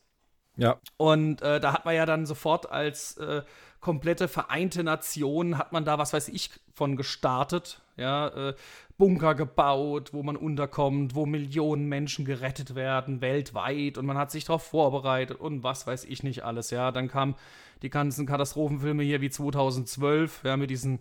Ja, 0.57 0.79
Und 0.97 1.41
äh, 1.41 1.59
da 1.59 1.73
hat 1.73 1.85
man 1.85 1.95
ja 1.95 2.05
dann 2.05 2.25
sofort 2.25 2.69
als 2.69 3.17
äh, 3.17 3.41
komplette 3.81 4.27
vereinte 4.27 4.83
Nation, 4.83 5.57
hat 5.57 5.73
man 5.73 5.83
da, 5.83 5.97
was 5.97 6.13
weiß 6.13 6.29
ich, 6.29 6.51
von 6.73 6.95
gestartet. 6.95 7.81
Ja, 7.97 8.27
äh, 8.49 8.55
Bunker 8.97 9.35
gebaut, 9.35 10.13
wo 10.13 10.23
man 10.23 10.35
unterkommt, 10.35 11.15
wo 11.15 11.25
Millionen 11.25 11.89
Menschen 11.89 12.23
gerettet 12.23 12.75
werden, 12.75 13.19
weltweit. 13.19 13.97
Und 13.97 14.05
man 14.05 14.17
hat 14.17 14.31
sich 14.31 14.45
darauf 14.45 14.63
vorbereitet 14.63 15.39
und 15.39 15.63
was 15.63 15.87
weiß 15.87 16.05
ich 16.05 16.23
nicht 16.23 16.43
alles. 16.43 16.69
Ja, 16.69 16.91
dann 16.91 17.07
kamen 17.07 17.35
die 17.81 17.89
ganzen 17.89 18.25
Katastrophenfilme 18.27 19.03
hier 19.03 19.21
wie 19.21 19.29
2012, 19.29 20.43
ja, 20.45 20.55
mit 20.55 20.69
diesen. 20.69 20.99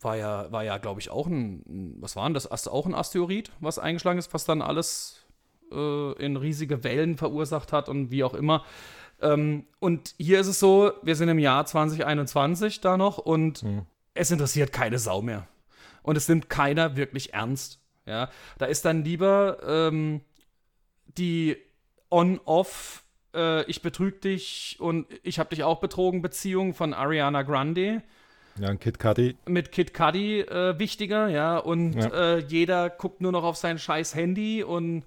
War 0.00 0.16
ja, 0.16 0.50
war 0.50 0.64
ja, 0.64 0.78
glaube 0.78 1.00
ich, 1.00 1.10
auch 1.10 1.28
ein, 1.28 1.94
was 2.00 2.16
war 2.16 2.24
denn 2.24 2.34
das? 2.34 2.66
Auch 2.66 2.86
ein 2.86 2.94
Asteroid, 2.94 3.52
was 3.60 3.78
eingeschlagen 3.78 4.18
ist, 4.18 4.34
was 4.34 4.44
dann 4.44 4.60
alles 4.60 5.24
äh, 5.70 6.12
in 6.14 6.36
riesige 6.36 6.82
Wellen 6.82 7.16
verursacht 7.16 7.72
hat 7.72 7.88
und 7.88 8.10
wie 8.10 8.24
auch 8.24 8.34
immer. 8.34 8.64
Ähm, 9.22 9.64
und 9.78 10.14
hier 10.18 10.40
ist 10.40 10.46
es 10.48 10.58
so, 10.60 10.92
wir 11.02 11.14
sind 11.16 11.28
im 11.28 11.38
Jahr 11.38 11.64
2021 11.64 12.80
da 12.80 12.96
noch 12.96 13.18
und 13.18 13.64
es 14.14 14.30
interessiert 14.30 14.72
keine 14.72 14.98
Sau 14.98 15.22
mehr. 15.22 15.46
und 16.02 16.16
es 16.16 16.28
nimmt 16.28 16.48
keiner 16.50 16.96
wirklich 16.96 17.32
ernst. 17.34 17.78
Ja, 18.06 18.28
da 18.58 18.66
ist 18.66 18.84
dann 18.84 19.04
lieber 19.04 19.58
ähm, 19.64 20.20
die 21.16 21.56
On-Off, 22.10 23.04
äh, 23.34 23.64
ich 23.70 23.82
betrüge 23.82 24.18
dich 24.18 24.76
und 24.80 25.06
ich 25.22 25.38
habe 25.38 25.50
dich 25.54 25.62
auch 25.64 25.80
betrogen 25.80 26.20
Beziehung 26.22 26.74
von 26.74 26.92
Ariana 26.94 27.42
Grande 27.42 28.02
Ja, 28.58 28.68
ein 28.68 28.80
Kid 28.80 28.98
Cudi. 28.98 29.36
mit 29.46 29.72
Kid 29.72 29.94
Cudi 29.94 30.40
äh, 30.40 30.78
wichtiger, 30.78 31.28
ja, 31.28 31.58
und 31.58 31.94
Ja. 31.94 32.08
Äh, 32.08 32.38
jeder 32.48 32.90
guckt 32.90 33.20
nur 33.20 33.32
noch 33.32 33.44
auf 33.44 33.56
sein 33.56 33.78
scheiß 33.78 34.14
Handy 34.14 34.62
und 34.64 35.04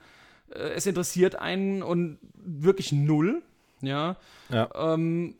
äh, 0.51 0.59
es 0.75 0.85
interessiert 0.85 1.35
einen 1.35 1.83
und 1.83 2.17
wirklich 2.35 2.91
null, 2.93 3.43
ja. 3.85 4.15
Ja. 4.49 4.69
Ähm, 4.75 5.35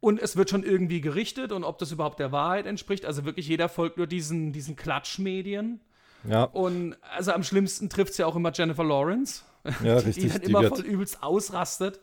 und 0.00 0.20
es 0.20 0.36
wird 0.36 0.50
schon 0.50 0.62
irgendwie 0.62 1.00
gerichtet 1.00 1.52
und 1.52 1.64
ob 1.64 1.78
das 1.78 1.90
überhaupt 1.90 2.20
der 2.20 2.30
Wahrheit 2.32 2.66
entspricht. 2.66 3.04
Also 3.06 3.24
wirklich 3.24 3.48
jeder 3.48 3.68
folgt 3.68 3.96
nur 3.96 4.06
diesen, 4.06 4.52
diesen 4.52 4.76
Klatschmedien. 4.76 5.80
Ja, 6.28 6.44
Und 6.44 6.96
also 7.16 7.32
am 7.32 7.42
schlimmsten 7.42 7.88
trifft 7.88 8.12
es 8.12 8.18
ja 8.18 8.26
auch 8.26 8.36
immer 8.36 8.50
Jennifer 8.52 8.84
Lawrence, 8.84 9.42
ja, 9.84 10.00
die 10.00 10.06
richtig. 10.06 10.32
dann 10.32 10.40
Die 10.42 10.48
immer 10.48 10.62
wird, 10.62 10.76
voll 10.76 10.84
übelst 10.84 11.22
ausrastet. 11.22 12.00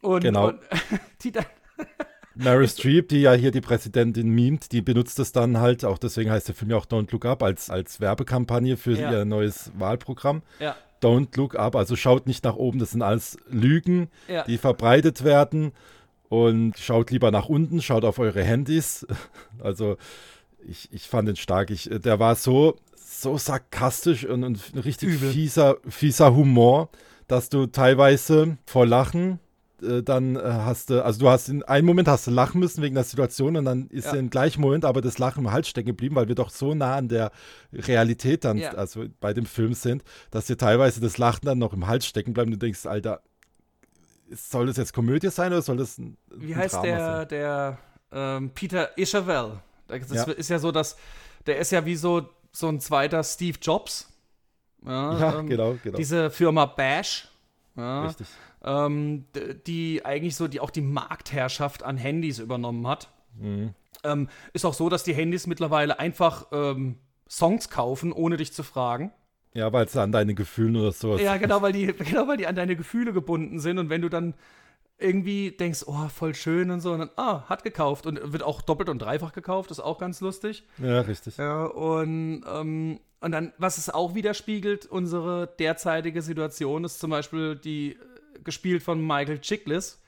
Und, 0.00 0.22
Genau. 0.22 0.48
und 0.48 0.60
die 1.22 1.30
dann 1.32 1.44
Mary 2.34 2.66
Streep, 2.66 3.08
die 3.10 3.20
ja 3.22 3.32
hier 3.32 3.50
die 3.50 3.60
Präsidentin 3.60 4.28
mimt, 4.30 4.72
die 4.72 4.80
benutzt 4.82 5.18
es 5.18 5.32
dann 5.32 5.58
halt, 5.60 5.84
auch 5.84 5.98
deswegen 5.98 6.30
heißt 6.30 6.48
der 6.48 6.54
Film 6.54 6.70
ja 6.70 6.78
auch 6.78 6.86
Don't 6.86 7.12
Look 7.12 7.26
Up, 7.26 7.42
als, 7.42 7.68
als 7.70 8.00
Werbekampagne 8.00 8.76
für 8.78 8.92
Ja. 8.98 9.12
ihr 9.12 9.24
neues 9.26 9.70
Wahlprogramm. 9.78 10.42
ja, 10.58 10.74
Don't 11.02 11.36
Look 11.36 11.56
Up, 11.56 11.76
also 11.76 11.96
schaut 11.96 12.26
nicht 12.26 12.44
nach 12.44 12.56
oben, 12.56 12.78
das 12.78 12.92
sind 12.92 13.02
alles 13.02 13.36
Lügen, 13.48 14.08
ja. 14.28 14.44
die 14.44 14.58
verbreitet 14.58 15.24
werden 15.24 15.72
und 16.28 16.78
schaut 16.78 17.10
lieber 17.10 17.30
nach 17.30 17.48
unten, 17.48 17.82
schaut 17.82 18.04
auf 18.04 18.18
eure 18.18 18.42
Handys. 18.42 19.06
Also 19.62 19.96
ich, 20.66 20.88
ich 20.92 21.06
fand 21.06 21.28
den 21.28 21.36
stark. 21.36 21.70
Ich, 21.70 21.88
der 21.92 22.18
war 22.18 22.34
so, 22.34 22.76
so 22.96 23.38
sarkastisch 23.38 24.24
und, 24.24 24.42
und 24.42 24.60
ein 24.74 24.78
richtig 24.80 25.10
Übel. 25.10 25.30
fieser, 25.30 25.76
fieser 25.88 26.34
Humor, 26.34 26.88
dass 27.28 27.48
du 27.48 27.66
teilweise 27.66 28.56
vor 28.66 28.86
Lachen 28.86 29.38
äh, 29.82 30.02
dann 30.02 30.36
äh, 30.36 30.40
hast 30.42 30.90
du, 30.90 31.04
also 31.04 31.20
du 31.20 31.28
hast 31.28 31.48
in 31.48 31.62
einem 31.62 31.86
Moment 31.86 32.08
hast 32.08 32.26
du 32.26 32.30
lachen 32.30 32.60
müssen 32.60 32.82
wegen 32.82 32.94
der 32.94 33.04
Situation 33.04 33.56
und 33.56 33.64
dann 33.64 33.88
ist 33.88 34.06
Ja. 34.06 34.12
im 34.14 34.30
gleichen 34.30 34.60
Moment 34.60 34.84
aber 34.84 35.00
das 35.00 35.18
Lachen 35.18 35.44
im 35.44 35.52
Hals 35.52 35.68
stecken 35.68 35.88
geblieben, 35.88 36.14
weil 36.16 36.28
wir 36.28 36.34
doch 36.34 36.50
so 36.50 36.74
nah 36.74 36.96
an 36.96 37.08
der 37.08 37.30
Realität 37.72 38.44
dann, 38.44 38.58
Ja. 38.58 38.70
also 38.74 39.04
bei 39.20 39.32
dem 39.34 39.46
Film 39.46 39.74
sind, 39.74 40.02
dass 40.30 40.46
dir 40.46 40.56
teilweise 40.56 41.00
das 41.00 41.18
Lachen 41.18 41.46
dann 41.46 41.58
noch 41.58 41.72
im 41.72 41.86
Hals 41.86 42.06
stecken 42.06 42.32
bleibt 42.32 42.46
und 42.46 42.52
du 42.52 42.58
denkst, 42.58 42.86
Alter, 42.86 43.22
soll 44.34 44.66
das 44.66 44.76
jetzt 44.76 44.92
Komödie 44.94 45.28
sein 45.30 45.52
oder 45.52 45.62
soll 45.62 45.76
das 45.76 45.98
ein, 45.98 46.16
Wie 46.30 46.54
ein 46.54 46.60
heißt 46.60 46.74
Drama 46.74 46.86
der, 46.86 47.16
sein? 47.18 47.28
der 47.28 47.78
ähm, 48.12 48.50
Peter 48.54 48.96
Isherwell? 48.96 49.60
Das 49.88 50.10
Ja. 50.10 50.24
ist 50.24 50.48
ja 50.48 50.58
so, 50.58 50.72
dass 50.72 50.96
der 51.46 51.58
ist 51.58 51.72
ja 51.72 51.84
wie 51.84 51.96
so, 51.96 52.28
so 52.52 52.68
ein 52.68 52.80
zweiter 52.80 53.22
Steve 53.24 53.58
Jobs. 53.60 54.08
Ja, 54.84 55.18
Ja, 55.18 55.38
ähm, 55.40 55.48
genau, 55.48 55.76
genau. 55.82 55.96
Diese 55.96 56.30
Firma 56.30 56.66
Bash. 56.66 57.28
Ja, 57.76 58.04
Richtig. 58.04 58.26
ähm, 58.64 59.24
die 59.66 60.04
eigentlich 60.04 60.36
so 60.36 60.46
die 60.48 60.60
auch 60.60 60.70
die 60.70 60.82
Marktherrschaft 60.82 61.82
an 61.82 61.96
Handys 61.96 62.38
übernommen 62.38 62.86
hat. 62.86 63.08
Mhm. 63.38 63.74
Ähm, 64.04 64.28
ist 64.52 64.64
auch 64.64 64.74
so, 64.74 64.88
dass 64.88 65.04
die 65.04 65.14
Handys 65.14 65.46
mittlerweile 65.46 65.98
einfach 65.98 66.46
ähm, 66.52 66.98
Songs 67.28 67.70
kaufen, 67.70 68.12
ohne 68.12 68.36
dich 68.36 68.52
zu 68.52 68.62
fragen. 68.62 69.12
Ja, 69.54 69.72
weil 69.72 69.86
es 69.86 69.96
an 69.96 70.12
deine 70.12 70.34
Gefühlen 70.34 70.76
oder 70.76 70.92
sowas. 70.92 71.20
Ja, 71.20 71.36
genau, 71.36 71.62
weil 71.62 71.72
die, 71.72 71.86
genau, 71.92 72.26
weil 72.28 72.36
die 72.36 72.46
an 72.46 72.56
deine 72.56 72.76
Gefühle 72.76 73.12
gebunden 73.12 73.58
sind 73.58 73.78
und 73.78 73.90
wenn 73.90 74.02
du 74.02 74.08
dann 74.08 74.34
irgendwie 74.98 75.50
denkst, 75.50 75.84
oh, 75.86 76.08
voll 76.08 76.34
schön 76.34 76.70
und 76.70 76.80
so, 76.80 76.92
und 76.92 77.00
dann, 77.00 77.10
ah, 77.16 77.48
hat 77.48 77.64
gekauft 77.64 78.06
und 78.06 78.32
wird 78.32 78.42
auch 78.42 78.62
doppelt 78.62 78.88
und 78.88 79.00
dreifach 79.00 79.32
gekauft, 79.32 79.70
ist 79.70 79.80
auch 79.80 79.98
ganz 79.98 80.20
lustig. 80.20 80.64
Ja, 80.78 81.00
richtig. 81.00 81.38
Ja, 81.38 81.64
und, 81.64 82.44
ähm, 82.46 83.00
und 83.22 83.32
dann, 83.32 83.52
was 83.58 83.78
es 83.78 83.88
auch 83.88 84.14
widerspiegelt, 84.14 84.86
unsere 84.86 85.48
derzeitige 85.58 86.22
Situation 86.22 86.84
ist 86.84 86.98
zum 86.98 87.10
Beispiel 87.10 87.56
die, 87.56 87.92
äh, 87.92 87.96
gespielt 88.44 88.82
von 88.82 89.00
Michael 89.00 89.40
Chiklis, 89.40 90.00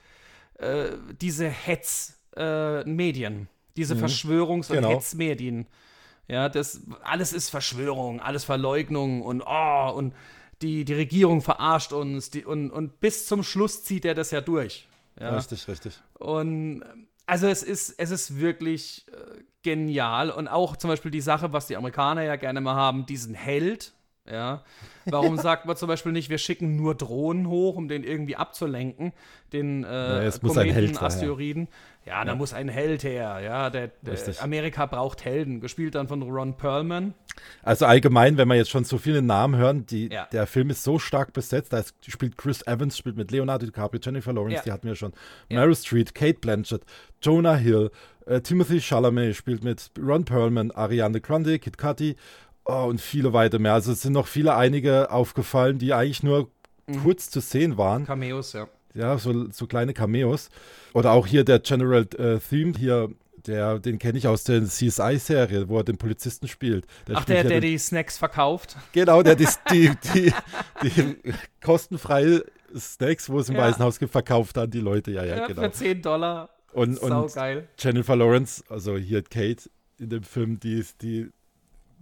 äh, 0.59 0.91
diese 1.21 1.49
Hetz-Medien, 1.49 3.49
diese 3.77 3.95
Verschwörungs- 3.95 4.71
und 4.71 4.77
Genau. 4.77 4.91
Hetzmedien. 4.91 5.67
Ja, 6.27 6.49
das, 6.49 6.81
alles 7.03 7.33
ist 7.33 7.51
Verschwörung, 7.51 8.21
alles 8.21 8.45
Verleugnung 8.45 9.23
und 9.23 9.43
oh, 9.47 9.93
und 9.95 10.15
die, 10.63 10.85
die 10.85 10.95
Regierung 10.95 11.43
verarscht 11.43 11.93
uns 11.93 12.31
die, 12.31 12.45
und, 12.45 12.71
und 12.71 13.01
bis 13.01 13.27
zum 13.27 13.43
Schluss 13.43 13.85
zieht 13.85 14.05
er 14.05 14.15
das 14.15 14.31
ja 14.31 14.41
durch. 14.41 14.89
Ja. 15.21 15.37
Richtig, 15.37 15.69
richtig. 15.69 16.01
Und 16.15 16.83
also 17.27 17.47
es 17.47 17.63
ist, 17.63 17.95
es 17.99 18.11
ist 18.11 18.39
wirklich 18.39 19.07
äh, 19.09 19.43
genial. 19.63 20.31
Und 20.31 20.49
auch 20.49 20.77
zum 20.77 20.89
Beispiel 20.89 21.11
die 21.11 21.21
Sache, 21.21 21.53
was 21.53 21.67
die 21.67 21.77
Amerikaner 21.77 22.23
ja 22.23 22.37
gerne 22.37 22.61
mal 22.61 22.75
haben, 22.75 23.07
diesen 23.07 23.35
Held. 23.35 23.95
Ja. 24.31 24.63
Warum 25.05 25.37
sagt 25.37 25.67
man 25.67 25.77
zum 25.77 25.89
Beispiel 25.89 26.13
nicht, 26.13 26.31
wir 26.31 26.39
schicken 26.39 26.77
nur 26.77 26.95
Drohnen 26.95 27.47
hoch, 27.47 27.77
um 27.77 27.89
den 27.89 28.05
irgendwie 28.05 28.37
abzulenken, 28.37 29.13
den 29.53 29.85
äh, 29.85 30.25
es 30.25 30.41
muss 30.41 30.57
ein 30.57 30.71
Held. 30.71 31.01
Asteroiden? 31.03 31.69
Ja, 32.07 32.25
da 32.25 32.35
muss 32.35 32.53
ein 32.55 32.69
Held 32.69 33.03
her. 33.05 33.41
Ja, 33.43 33.71
der, 33.71 33.91
der. 34.03 34.19
Amerika 34.43 34.85
braucht 34.87 35.25
Helden. 35.25 35.61
Gespielt 35.61 35.95
dann 35.95 36.07
von 36.09 36.23
Ron 36.23 36.57
Perlman. 36.57 37.15
Also 37.63 37.87
allgemein, 37.87 38.37
wenn 38.37 38.49
wir 38.49 38.57
jetzt 38.57 38.71
schon 38.71 38.85
so 38.85 38.99
viele 38.99 39.23
Namen 39.23 39.57
hören, 39.57 39.87
die, 39.87 40.09
Ja. 40.11 40.27
der 40.33 40.47
Film 40.47 40.71
ist 40.71 40.83
so 40.85 40.99
stark 40.99 41.33
besetzt. 41.33 41.73
Da 41.73 41.83
spielt 42.07 42.37
Chris 42.37 42.67
Evans, 42.67 42.97
spielt 42.99 43.17
mit 43.17 43.31
Leonardo 43.31 43.65
DiCaprio, 43.67 44.01
Jennifer 44.03 44.33
Lawrence, 44.33 44.57
Ja. 44.57 44.63
die 44.65 44.73
hatten 44.73 44.87
wir 44.89 44.97
schon. 44.97 45.13
Ja. 45.49 45.61
Meryl 45.61 45.75
Streep, 45.77 46.15
Kate 46.15 46.39
Blanchett, 46.41 46.83
Jonah 47.23 47.57
Hill, 47.57 47.91
äh, 48.27 48.41
Timothy 48.41 48.81
Chalamet 48.81 49.35
spielt 49.37 49.65
mit 49.65 49.91
Ron 49.99 50.25
Perlman, 50.25 50.71
Ariane 50.73 51.21
Grande, 51.21 51.59
Kid 51.59 51.79
Cudi 51.79 52.17
oh, 52.65 52.85
und 52.89 53.01
viele 53.01 53.33
weitere 53.33 53.61
mehr. 53.61 53.75
Also 53.75 53.93
es 53.93 54.03
sind 54.03 54.13
noch 54.13 54.27
viele 54.27 54.55
einige 54.57 55.11
aufgefallen, 55.11 55.79
die 55.79 55.93
eigentlich 55.95 56.23
nur 56.23 56.49
Mhm. 56.87 57.03
kurz 57.03 57.31
zu 57.31 57.41
sehen 57.41 57.79
waren. 57.79 58.05
Cameos, 58.05 58.53
ja. 58.53 58.69
Ja, 58.93 59.17
so, 59.17 59.51
so 59.51 59.67
kleine 59.67 59.95
Cameos. 59.95 60.51
Oder 60.93 61.13
auch 61.13 61.27
hier 61.27 61.43
der 61.43 61.59
General 61.61 62.07
äh, 62.19 62.39
Theme 62.39 62.75
hier, 62.77 63.09
der, 63.47 63.79
den 63.79 63.99
kenne 63.99 64.19
ich 64.19 64.29
aus 64.29 64.45
der 64.45 64.63
CSI-Serie, 64.65 65.69
wo 65.71 65.79
er 65.79 65.85
den 65.85 65.97
Polizisten 65.97 66.47
spielt. 66.47 66.87
Ach, 67.13 67.23
spielt 67.23 67.29
der, 67.29 67.37
ja 67.37 67.43
der 67.45 67.61
den, 67.63 67.71
die 67.71 67.79
Snacks 67.79 68.19
verkauft. 68.19 68.77
Genau, 68.93 69.23
der 69.23 69.35
die, 69.35 69.49
die, 69.73 69.91
die, 70.15 70.33
die 70.83 71.17
kostenfreie 71.63 72.45
Snacks, 72.77 73.29
wo 73.31 73.39
es 73.41 73.49
im 73.49 73.55
Ja. 73.57 73.63
Weißen 73.63 73.83
Haus 73.83 73.99
gibt, 73.99 74.13
verkauft 74.13 74.59
an 74.59 74.71
die 74.71 74.81
Leute. 74.81 75.11
Ja, 75.11 75.25
ja, 75.25 75.37
Ja, 75.39 75.47
genau. 75.47 75.63
Für 75.63 75.73
10 75.73 76.03
Dollar. 76.03 76.51
Und, 76.73 76.99
Sau 76.99 77.23
und 77.25 77.35
geil. 77.35 77.69
Jennifer 77.79 78.17
Lawrence, 78.17 78.63
also 78.69 78.97
hier 78.97 79.23
Kate 79.23 79.71
in 79.99 80.11
dem 80.11 80.23
Film, 80.23 80.59
die, 80.61 80.75
ist- 80.81 81.01
die 81.03 81.31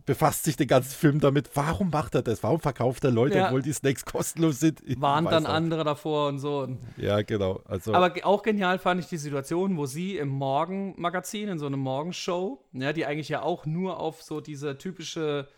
befasst 0.05 0.45
sich 0.45 0.57
den 0.57 0.67
ganzen 0.67 0.91
Film 0.93 1.21
damit, 1.21 1.51
warum 1.55 1.91
macht 1.91 2.15
er 2.15 2.23
das? 2.23 2.43
Warum 2.43 2.61
verkauft 2.61 3.05
er 3.05 3.11
Leute, 3.11 3.39
Ja. 3.39 3.47
obwohl 3.47 3.63
die 3.63 3.73
Snacks 3.73 4.05
kostenlos 4.05 4.61
sind? 4.61 4.83
Waren 5.01 5.25
weiß 5.25 5.31
dann 5.33 5.47
auch. 5.47 5.51
andere 5.53 5.85
davor 5.85 6.29
und 6.29 6.39
so. 6.39 6.61
Und 6.61 6.79
Ja, 6.97 7.23
genau. 7.23 7.61
Also, 7.65 7.95
Aber 7.95 8.13
auch 8.25 8.43
genial 8.43 8.79
fand 8.79 9.01
ich 9.01 9.07
die 9.09 9.17
Situation, 9.17 9.77
wo 9.77 9.87
sie 9.87 10.17
im 10.17 10.29
Morgenmagazin, 10.29 11.49
in 11.49 11.59
so 11.59 11.67
einer 11.67 11.77
Morgenshow, 11.77 12.65
ja, 12.73 12.93
die 12.93 13.07
eigentlich 13.07 13.29
ja 13.29 13.43
auch 13.43 13.67
nur 13.67 14.01
auf 14.01 14.23
so 14.23 14.41
diese 14.41 14.77
typische 14.79 15.49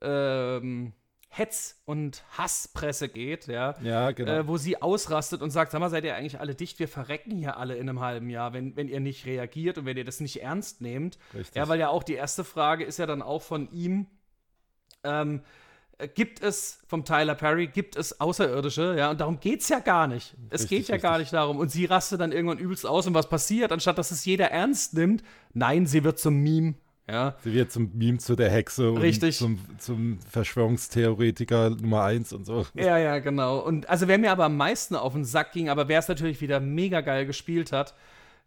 ähm, 0.00 0.92
Hetz- 1.34 1.80
und 1.86 2.24
Hasspresse 2.36 3.08
geht, 3.08 3.46
ja, 3.46 3.74
ja, 3.82 4.10
genau. 4.10 4.32
äh, 4.32 4.46
wo 4.46 4.58
sie 4.58 4.82
ausrastet 4.82 5.40
und 5.40 5.48
sagt, 5.48 5.72
sag 5.72 5.80
mal, 5.80 5.88
seid 5.88 6.04
ihr 6.04 6.14
eigentlich 6.14 6.38
alle 6.38 6.54
dicht? 6.54 6.78
Wir 6.78 6.88
verrecken 6.88 7.38
hier 7.38 7.56
alle 7.56 7.76
in 7.76 7.88
einem 7.88 8.00
halben 8.00 8.28
Jahr, 8.28 8.52
wenn, 8.52 8.76
wenn 8.76 8.86
ihr 8.86 9.00
nicht 9.00 9.24
reagiert 9.24 9.78
und 9.78 9.86
wenn 9.86 9.96
ihr 9.96 10.04
das 10.04 10.20
nicht 10.20 10.42
ernst 10.42 10.82
nehmt. 10.82 11.18
Richtig. 11.32 11.56
Ja, 11.56 11.68
weil 11.68 11.80
ja 11.80 11.88
auch 11.88 12.02
die 12.02 12.12
erste 12.12 12.44
Frage 12.44 12.84
ist 12.84 12.98
ja 12.98 13.06
dann 13.06 13.22
auch 13.22 13.40
von 13.40 13.72
ihm, 13.72 14.08
ähm, 15.04 15.40
äh, 15.96 16.06
gibt 16.06 16.42
es, 16.42 16.82
vom 16.86 17.06
Tyler 17.06 17.34
Perry, 17.34 17.66
gibt 17.66 17.96
es 17.96 18.20
Außerirdische, 18.20 18.94
ja, 18.98 19.10
und 19.10 19.18
darum 19.18 19.40
geht 19.40 19.62
es 19.62 19.70
ja 19.70 19.78
gar 19.78 20.08
nicht. 20.08 20.34
Es 20.50 20.64
Richtig, 20.64 20.80
geht 20.80 20.88
ja 20.88 20.96
gar 20.98 21.12
richtig. 21.12 21.32
nicht 21.32 21.32
darum. 21.32 21.56
Und 21.56 21.70
sie 21.70 21.86
rastet 21.86 22.20
dann 22.20 22.32
irgendwann 22.32 22.58
übelst 22.58 22.84
aus 22.84 23.06
und 23.06 23.14
was 23.14 23.30
passiert, 23.30 23.72
anstatt 23.72 23.96
dass 23.96 24.10
es 24.10 24.26
jeder 24.26 24.50
ernst 24.50 24.92
nimmt, 24.92 25.22
nein, 25.54 25.86
sie 25.86 26.04
wird 26.04 26.18
zum 26.18 26.42
Meme, 26.42 26.74
ja. 27.08 27.34
Sie 27.42 27.52
wird 27.52 27.72
zum 27.72 27.90
Meme 27.94 28.18
zu 28.18 28.36
der 28.36 28.50
Hexe 28.50 28.92
Richtig. 29.00 29.40
und 29.42 29.58
zum, 29.58 29.78
zum 29.78 30.18
Verschwörungstheoretiker 30.20 31.70
Nummer 31.70 32.04
eins 32.04 32.32
und 32.32 32.44
so. 32.44 32.66
Ja, 32.74 32.96
ja, 32.98 33.18
genau. 33.18 33.58
Und 33.58 33.88
also 33.88 34.08
wer 34.08 34.18
mir 34.18 34.30
aber 34.32 34.44
am 34.44 34.56
meisten 34.56 34.94
auf 34.94 35.12
den 35.12 35.24
Sack 35.24 35.52
ging, 35.52 35.68
aber 35.68 35.88
wer 35.88 35.98
es 35.98 36.08
natürlich 36.08 36.40
wieder 36.40 36.60
mega 36.60 37.00
geil 37.00 37.26
gespielt 37.26 37.72
hat, 37.72 37.94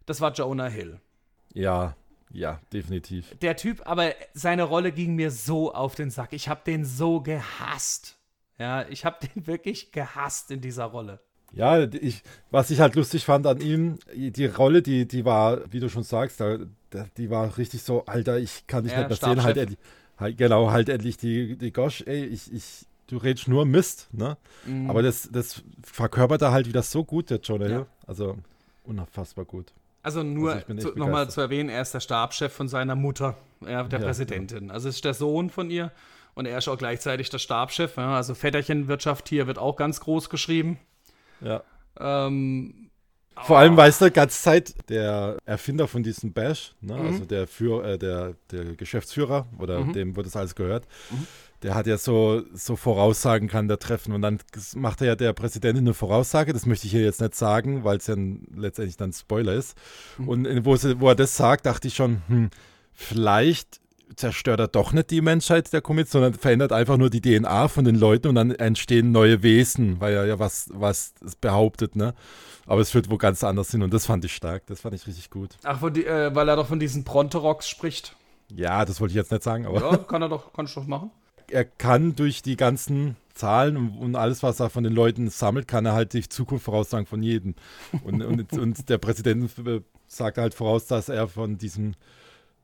das 0.06 0.20
war 0.20 0.32
Jonah 0.32 0.68
Hill. 0.68 1.00
Ja, 1.52 1.96
ja, 2.30 2.60
definitiv. 2.72 3.36
Der 3.40 3.56
Typ, 3.56 3.82
aber 3.84 4.14
seine 4.34 4.64
Rolle 4.64 4.92
ging 4.92 5.14
mir 5.14 5.30
so 5.30 5.72
auf 5.72 5.94
den 5.94 6.10
Sack. 6.10 6.32
Ich 6.32 6.48
habe 6.48 6.60
den 6.66 6.84
so 6.84 7.20
gehasst. 7.20 8.18
Ja, 8.58 8.88
ich 8.88 9.04
habe 9.04 9.26
den 9.26 9.46
wirklich 9.46 9.92
gehasst 9.92 10.50
in 10.50 10.60
dieser 10.60 10.86
Rolle. 10.86 11.20
Ja, 11.56 11.80
ich, 11.84 12.22
was 12.50 12.70
ich 12.70 12.80
halt 12.80 12.94
lustig 12.96 13.24
fand 13.24 13.46
an 13.46 13.60
ihm, 13.60 13.98
die 14.14 14.46
Rolle, 14.46 14.82
die, 14.82 15.08
die 15.08 15.24
war, 15.24 15.60
wie 15.72 15.80
du 15.80 15.88
schon 15.88 16.02
sagst, 16.02 16.40
die 17.16 17.30
war 17.30 17.56
richtig 17.58 17.82
so, 17.82 18.04
Alter, 18.06 18.38
ich 18.38 18.66
kann 18.66 18.84
dich 18.84 18.92
Ja, 18.92 18.98
nicht 19.08 19.08
mehr 19.08 19.16
sehen, 19.34 19.42
halt 19.42 19.56
endlich, 19.56 19.78
halt, 20.18 20.36
genau, 20.38 20.70
halt 20.70 20.88
endlich 20.88 21.16
die, 21.16 21.56
die 21.56 21.72
Gosh, 21.72 22.02
ey, 22.06 22.24
ich, 22.26 22.52
ich, 22.52 22.86
du 23.06 23.16
redest 23.16 23.48
nur 23.48 23.64
Mist, 23.64 24.08
ne? 24.12 24.36
Mhm. 24.64 24.90
Aber 24.90 25.02
das, 25.02 25.28
das 25.32 25.62
verkörpert 25.82 26.42
er 26.42 26.52
halt 26.52 26.68
wieder 26.68 26.82
so 26.82 27.04
gut, 27.04 27.30
der 27.30 27.38
Jonah 27.40 27.68
Ja. 27.68 27.86
Also, 28.06 28.36
unfassbar 28.84 29.44
gut. 29.44 29.72
Also 30.02 30.22
nur 30.22 30.52
Also 30.52 30.72
echt 30.72 30.80
zu, 30.82 30.88
nochmal 30.96 31.28
zu 31.30 31.40
erwähnen, 31.40 31.68
er 31.68 31.82
ist 31.82 31.92
der 31.94 32.00
Stabschef 32.00 32.52
von 32.52 32.68
seiner 32.68 32.94
Mutter. 32.94 33.36
ja, 33.66 33.82
der 33.82 33.98
Ja, 33.98 34.04
Präsidentin. 34.06 34.70
Also 34.70 34.88
es 34.88 34.96
ist 34.96 35.04
der 35.04 35.14
Sohn 35.14 35.50
von 35.50 35.70
ihr 35.70 35.90
und 36.34 36.46
er 36.46 36.58
ist 36.58 36.68
auch 36.68 36.78
gleichzeitig 36.78 37.30
der 37.30 37.38
Stabschef. 37.38 37.96
Ja, 37.96 38.14
also 38.14 38.34
Väterchenwirtschaft 38.34 39.28
hier 39.28 39.46
wird 39.48 39.58
auch 39.58 39.74
ganz 39.76 40.00
groß 40.00 40.30
geschrieben. 40.30 40.78
Ja. 41.40 41.62
Ähm, 41.98 42.90
Vor 43.44 43.58
allem, 43.58 43.76
weißt 43.76 44.00
du, 44.00 44.10
ganze 44.10 44.40
Zeit 44.40 44.74
der 44.88 45.36
Erfinder 45.44 45.86
von 45.88 46.02
diesem 46.02 46.32
Bash, 46.32 46.74
ne, 46.80 46.94
Mhm. 46.94 47.06
also 47.06 47.24
der, 47.26 47.46
Für, 47.46 47.84
äh, 47.84 47.98
der, 47.98 48.34
der 48.50 48.76
Geschäftsführer 48.76 49.46
oder 49.58 49.80
Mhm. 49.80 49.92
dem, 49.92 50.16
wo 50.16 50.22
das 50.22 50.36
alles 50.36 50.54
gehört, 50.54 50.86
der 51.62 51.74
hat 51.74 51.86
ja 51.86 51.98
so, 51.98 52.42
so 52.54 52.76
Voraussagen 52.76 53.48
kann 53.48 53.68
der 53.68 53.78
treffen 53.78 54.12
und 54.14 54.22
dann 54.22 54.38
macht 54.74 55.02
er 55.02 55.08
ja 55.08 55.16
der 55.16 55.34
Präsidentin 55.34 55.84
eine 55.84 55.92
Voraussage, 55.94 56.54
das 56.54 56.64
möchte 56.64 56.86
ich 56.86 56.92
hier 56.92 57.02
jetzt 57.04 57.20
nicht 57.20 57.34
sagen, 57.34 57.84
weil 57.84 57.98
es 57.98 58.06
ja 58.06 58.14
letztendlich 58.54 58.96
dann 58.96 59.12
Spoiler 59.12 59.52
ist. 59.52 59.76
Mhm. 60.16 60.28
Und 60.28 60.44
in- 60.46 60.64
wo, 60.64 60.76
sie, 60.76 60.98
wo 61.00 61.08
er 61.10 61.14
das 61.14 61.36
sagt, 61.36 61.66
dachte 61.66 61.88
ich 61.88 61.94
schon, 61.94 62.22
hm, 62.28 62.50
vielleicht 62.94 63.80
zerstört 64.14 64.60
er 64.60 64.68
doch 64.68 64.92
nicht 64.92 65.10
die 65.10 65.20
Menschheit, 65.20 65.72
der 65.72 65.82
Komet, 65.82 66.08
sondern 66.08 66.34
verändert 66.34 66.72
einfach 66.72 66.96
nur 66.96 67.10
die 67.10 67.20
DNA 67.20 67.68
von 67.68 67.84
den 67.84 67.96
Leuten 67.96 68.28
und 68.28 68.34
dann 68.36 68.50
entstehen 68.52 69.10
neue 69.10 69.42
Wesen, 69.42 70.00
weil 70.00 70.14
er 70.14 70.26
ja 70.26 70.38
was, 70.38 70.68
was 70.72 71.14
behauptet, 71.40 71.96
ne? 71.96 72.14
Aber 72.66 72.80
es 72.80 72.90
führt 72.90 73.10
wo 73.10 73.16
ganz 73.16 73.42
anders 73.44 73.70
hin 73.70 73.82
und 73.82 73.92
das 73.92 74.06
fand 74.06 74.24
ich 74.24 74.34
stark, 74.34 74.66
das 74.66 74.80
fand 74.80 74.94
ich 74.94 75.06
richtig 75.06 75.30
gut. 75.30 75.56
ach, 75.64 75.80
die, 75.90 76.04
äh, 76.04 76.34
weil 76.34 76.48
er 76.48 76.56
doch 76.56 76.68
von 76.68 76.80
diesen 76.80 77.04
Bronterocks 77.04 77.68
spricht. 77.68 78.16
Ja, 78.54 78.84
das 78.84 79.00
wollte 79.00 79.12
ich 79.12 79.16
jetzt 79.16 79.32
nicht 79.32 79.42
sagen, 79.42 79.66
aber 79.66 79.80
Ja, 79.80 79.96
kann 79.96 80.22
er 80.22 80.28
doch, 80.28 80.52
kann 80.52 80.66
ich 80.66 80.74
doch 80.74 80.86
machen. 80.86 81.10
er 81.50 81.64
kann 81.64 82.14
durch 82.16 82.42
die 82.42 82.56
ganzen 82.56 83.16
Zahlen 83.34 83.76
und, 83.76 83.98
und 83.98 84.16
alles, 84.16 84.42
was 84.42 84.60
er 84.60 84.70
von 84.70 84.84
den 84.84 84.94
Leuten 84.94 85.28
sammelt, 85.28 85.68
kann 85.68 85.86
er 85.86 85.92
halt 85.92 86.12
die 86.12 86.28
Zukunft 86.28 86.64
voraussagen 86.64 87.06
von 87.06 87.22
jedem. 87.22 87.54
Und, 88.02 88.22
und, 88.22 88.52
und 88.52 88.88
der 88.88 88.98
Präsident 88.98 89.50
äh, 89.66 89.80
sagt 90.06 90.38
halt 90.38 90.54
voraus, 90.54 90.86
dass 90.86 91.08
er 91.08 91.28
von 91.28 91.58
diesem, 91.58 91.94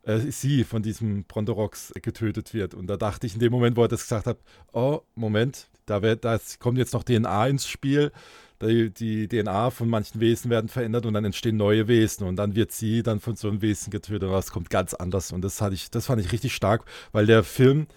äh, 0.05 0.19
sie 0.19 0.65
von 0.65 0.83
diesem 0.83 1.25
Brontorox 1.25 1.93
getötet 2.03 2.55
wird. 2.55 2.75
Und 2.75 2.87
da 2.89 2.97
dachte 2.97 3.27
ich 3.27 3.35
in 3.35 3.41
dem 3.41 3.53
Moment, 3.53 3.77
wo 3.77 3.83
er 3.83 3.89
das 3.89 4.03
gesagt 4.03 4.27
hat, 4.27 4.39
oh, 4.73 5.01
Moment, 5.15 5.69
da 5.87 6.03
wird, 6.03 6.25
das 6.25 6.59
kommt 6.59 6.79
jetzt 6.79 6.93
noch 6.93 7.05
DNA 7.05 7.47
ins 7.49 7.67
Spiel. 7.67 8.13
Die, 8.61 8.91
die 8.91 9.27
DNA 9.27 9.71
von 9.71 9.89
manchen 9.89 10.21
Wesen 10.21 10.49
werden 10.49 10.69
verändert 10.69 11.05
und 11.05 11.15
dann 11.15 11.25
entstehen 11.25 11.57
neue 11.57 11.89
Wesen 11.89 12.25
und 12.29 12.37
dann 12.37 12.55
wird 12.55 12.71
sie 12.71 13.03
dann 13.03 13.19
von 13.19 13.35
so 13.35 13.49
einem 13.49 13.61
Wesen 13.61 13.91
getötet 13.91 14.23
und 14.23 14.31
das 14.33 14.53
kommt 14.53 14.71
ganz 14.71 14.95
anders 14.95 15.33
und 15.33 15.43
das 15.43 15.61
hatte 15.61 15.75
ich, 15.75 15.91
das 15.91 16.07
fand 16.07 16.21
ich 16.25 16.31
richtig 16.31 16.55
stark, 16.55 16.85
weil 17.11 17.27
der 17.27 17.43
Film 17.43 17.89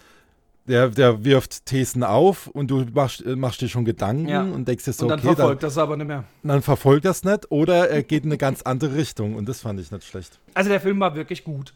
der, 0.66 0.88
der 0.88 1.24
wirft 1.24 1.66
Thesen 1.66 2.02
auf 2.02 2.48
und 2.48 2.68
du 2.70 2.84
machst, 2.92 3.24
äh, 3.24 3.36
machst 3.36 3.60
dir 3.60 3.68
schon 3.68 3.84
Gedanken 3.84 4.28
Ja. 4.28 4.42
und 4.42 4.66
denkst 4.66 4.84
dir 4.84 4.92
so, 4.92 5.04
und 5.04 5.10
dann 5.10 5.18
okay, 5.20 5.28
dann, 5.28 5.36
verfolgt 5.36 5.62
das 5.62 5.78
aber 5.78 5.96
nicht 5.96 6.08
mehr. 6.08 6.24
dann 6.42 6.62
verfolgt 6.62 7.04
das 7.04 7.22
nicht 7.22 7.50
oder 7.52 7.88
er 7.88 8.02
geht 8.02 8.24
in 8.24 8.30
eine 8.30 8.38
ganz 8.38 8.62
andere 8.62 8.96
Richtung 8.96 9.36
und 9.36 9.48
das 9.48 9.60
fand 9.60 9.78
ich 9.78 9.92
nicht 9.92 10.04
schlecht. 10.04 10.40
Also 10.54 10.68
der 10.68 10.80
Film 10.80 10.98
war 10.98 11.14
wirklich 11.14 11.44
gut. 11.44 11.74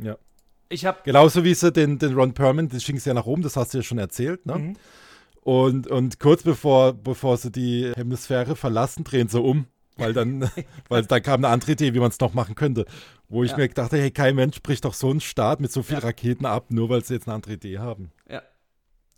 Ja. 0.00 0.16
Ich 0.68 0.84
habe 0.84 0.98
Genauso 1.04 1.44
wie 1.44 1.54
sie 1.54 1.70
den, 1.70 1.98
den 1.98 2.14
Ron 2.14 2.34
Perlman, 2.34 2.68
den 2.68 2.80
schicken 2.80 2.98
sie 2.98 3.08
ja 3.10 3.14
nach 3.14 3.26
oben, 3.26 3.42
das 3.42 3.56
hast 3.56 3.72
du 3.72 3.78
ja 3.78 3.82
schon 3.84 3.98
erzählt, 3.98 4.46
ne? 4.46 4.58
Mhm. 4.58 4.76
Und, 5.42 5.86
und 5.86 6.18
kurz 6.18 6.42
bevor, 6.42 6.92
bevor 6.92 7.36
sie 7.36 7.52
die 7.52 7.92
Hemisphäre 7.94 8.56
verlassen, 8.56 9.04
drehen 9.04 9.28
sie 9.28 9.40
um. 9.40 9.66
Weil 9.96 10.12
dann, 10.12 10.50
weil 10.88 11.04
da 11.06 11.20
kam 11.20 11.44
eine 11.44 11.48
andere 11.52 11.72
Idee, 11.72 11.94
wie 11.94 12.00
man 12.00 12.10
es 12.10 12.18
noch 12.18 12.34
machen 12.34 12.56
könnte. 12.56 12.84
Wo 13.28 13.44
ich 13.44 13.52
Ja. 13.52 13.56
mir 13.58 13.68
dachte, 13.68 13.96
hey, 13.96 14.10
kein 14.10 14.34
Mensch 14.34 14.60
bricht 14.60 14.84
doch 14.84 14.92
so 14.94 15.08
einen 15.10 15.20
Start 15.20 15.60
mit 15.60 15.70
so 15.70 15.82
vielen 15.84 16.00
Ja. 16.00 16.06
Raketen 16.06 16.46
ab, 16.46 16.66
nur 16.70 16.88
weil 16.90 17.04
sie 17.04 17.14
jetzt 17.14 17.28
eine 17.28 17.34
andere 17.36 17.52
Idee 17.54 17.78
haben. 17.78 18.10
Ja. 18.28 18.42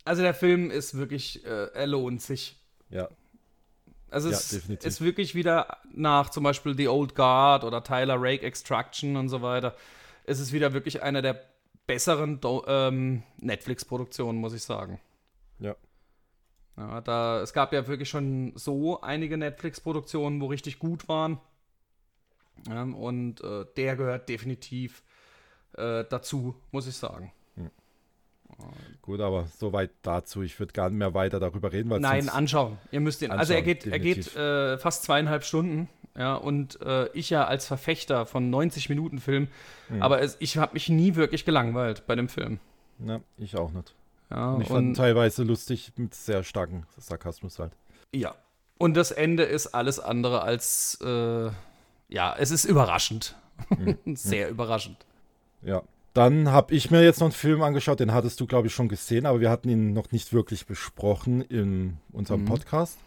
Also 0.05 0.21
der 0.21 0.33
Film 0.35 0.69
ist 0.71 0.95
wirklich, 0.97 1.43
äh, 1.45 1.67
er 1.73 1.87
lohnt 1.87 2.21
sich. 2.21 2.57
Ja. 2.91 3.09
Also 4.11 4.29
Ja, 4.29 4.35
es 4.37 4.49
definitiv. 4.49 4.87
ist 4.87 5.01
wirklich 5.01 5.35
wieder 5.35 5.77
nach 5.93 6.29
zum 6.29 6.43
Beispiel 6.43 6.75
The 6.77 6.87
Old 6.87 7.13
Guard 7.15 7.63
oder 7.63 7.83
Tyler 7.83 8.15
Rake 8.19 8.43
Extraction 8.45 9.15
und 9.17 9.29
so 9.29 9.41
weiter. 9.41 9.75
Es 10.29 10.39
ist 10.39 10.53
wieder 10.53 10.73
wirklich 10.73 11.01
einer 11.01 11.23
der 11.23 11.41
besseren 11.87 12.39
ähm, 12.67 13.23
Netflix-Produktionen, 13.39 14.39
muss 14.39 14.53
ich 14.53 14.61
sagen. 14.61 14.99
Ja. 15.57 15.75
Ja, 16.77 17.01
da, 17.01 17.41
es 17.41 17.51
gab 17.51 17.73
ja 17.73 17.87
wirklich 17.87 18.09
schon 18.09 18.53
so 18.55 19.01
einige 19.01 19.37
Netflix-Produktionen, 19.37 20.39
wo 20.39 20.45
richtig 20.45 20.77
gut 20.77 21.09
waren. 21.09 21.39
Ja, 22.67 22.83
und 22.83 23.41
äh, 23.41 23.65
der 23.75 23.95
gehört 23.95 24.29
definitiv 24.29 25.01
äh, 25.73 26.05
dazu, 26.07 26.55
muss 26.71 26.85
ich 26.85 26.95
sagen. 26.95 27.33
Gut, 29.01 29.19
aber 29.21 29.47
soweit 29.57 29.91
dazu. 30.01 30.41
Ich 30.41 30.59
würde 30.59 30.73
gar 30.73 30.89
nicht 30.89 30.97
mehr 30.99 31.13
weiter 31.13 31.39
darüber 31.39 31.71
reden, 31.71 31.89
weil 31.89 31.99
Nein, 31.99 32.29
anschauen. 32.29 32.77
Ihr 32.91 32.99
müsst 32.99 33.21
ihn. 33.21 33.31
Also 33.31 33.53
er 33.53 33.61
geht, 33.61 33.85
er 33.87 33.99
geht 33.99 34.35
äh, 34.35 34.77
fast 34.77 35.03
zweieinhalb 35.03 35.43
Stunden. 35.43 35.89
Ja, 36.17 36.35
und 36.35 36.81
äh, 36.81 37.07
ich 37.13 37.29
ja 37.29 37.45
als 37.45 37.65
Verfechter 37.67 38.25
von 38.25 38.49
90 38.49 38.89
Minuten 38.89 39.19
Film, 39.19 39.47
Mhm. 39.89 40.01
aber 40.03 40.21
es, 40.21 40.35
ich 40.39 40.57
habe 40.57 40.73
mich 40.73 40.89
nie 40.89 41.15
wirklich 41.15 41.45
gelangweilt 41.45 42.05
bei 42.07 42.15
dem 42.15 42.27
Film. 42.29 42.59
Na, 42.97 43.21
ich 43.37 43.55
auch 43.55 43.71
nicht. 43.71 43.95
Ja, 44.29 44.51
Und 44.53 44.61
ich 44.61 44.67
fand 44.67 44.87
und, 44.89 44.93
teilweise 44.95 45.43
lustig 45.43 45.93
mit 45.95 46.13
sehr 46.13 46.43
starken 46.43 46.85
Sarkasmus 46.97 47.57
halt. 47.59 47.71
ja. 48.13 48.35
und 48.77 48.95
das 48.97 49.11
Ende 49.11 49.43
ist 49.43 49.67
alles 49.67 49.99
andere 49.99 50.41
als, 50.41 50.99
äh, 51.01 51.49
ja, 52.09 52.35
es 52.37 52.51
ist 52.51 52.65
überraschend. 52.65 53.35
Mhm. 53.77 53.97
Sehr 54.15 54.49
überraschend. 54.49 54.97
Ja. 55.61 55.81
Dann 56.13 56.51
habe 56.51 56.73
ich 56.73 56.89
mir 56.91 57.03
jetzt 57.03 57.19
noch 57.19 57.27
einen 57.27 57.33
Film 57.33 57.61
angeschaut, 57.61 57.99
den 57.99 58.13
hattest 58.13 58.39
du, 58.39 58.47
glaube 58.47 58.67
ich, 58.67 58.73
schon 58.73 58.89
gesehen, 58.89 59.25
aber 59.25 59.39
wir 59.39 59.49
hatten 59.49 59.69
ihn 59.69 59.93
noch 59.93 60.11
nicht 60.11 60.33
wirklich 60.33 60.65
besprochen 60.65 61.41
in 61.41 61.97
unserem 62.11 62.41
Mhm. 62.41 62.45
Podcast. 62.45 62.97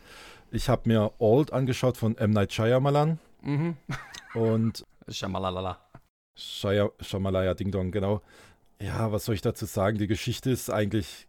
Ich 0.51 0.69
habe 0.69 0.83
mir 0.89 1.13
Old 1.19 1.53
angeschaut 1.53 1.97
von 1.97 2.17
M. 2.17 2.31
Night 2.31 2.53
Shyamalan 2.53 3.19
Mhm. 3.43 3.77
und 4.35 4.85
Schamalalala. 5.09 5.79
Shia, 6.37 6.91
Shamalaya 7.01 7.55
Ding 7.55 7.71
Dong, 7.71 7.91
genau. 7.91 8.23
Ja, 8.81 9.13
was 9.13 9.25
soll 9.25 9.35
ich 9.35 9.43
dazu 9.43 9.67
sagen? 9.67 9.99
Die 9.99 10.07
Geschichte 10.07 10.51
ist 10.51 10.71
eigentlich 10.71 11.27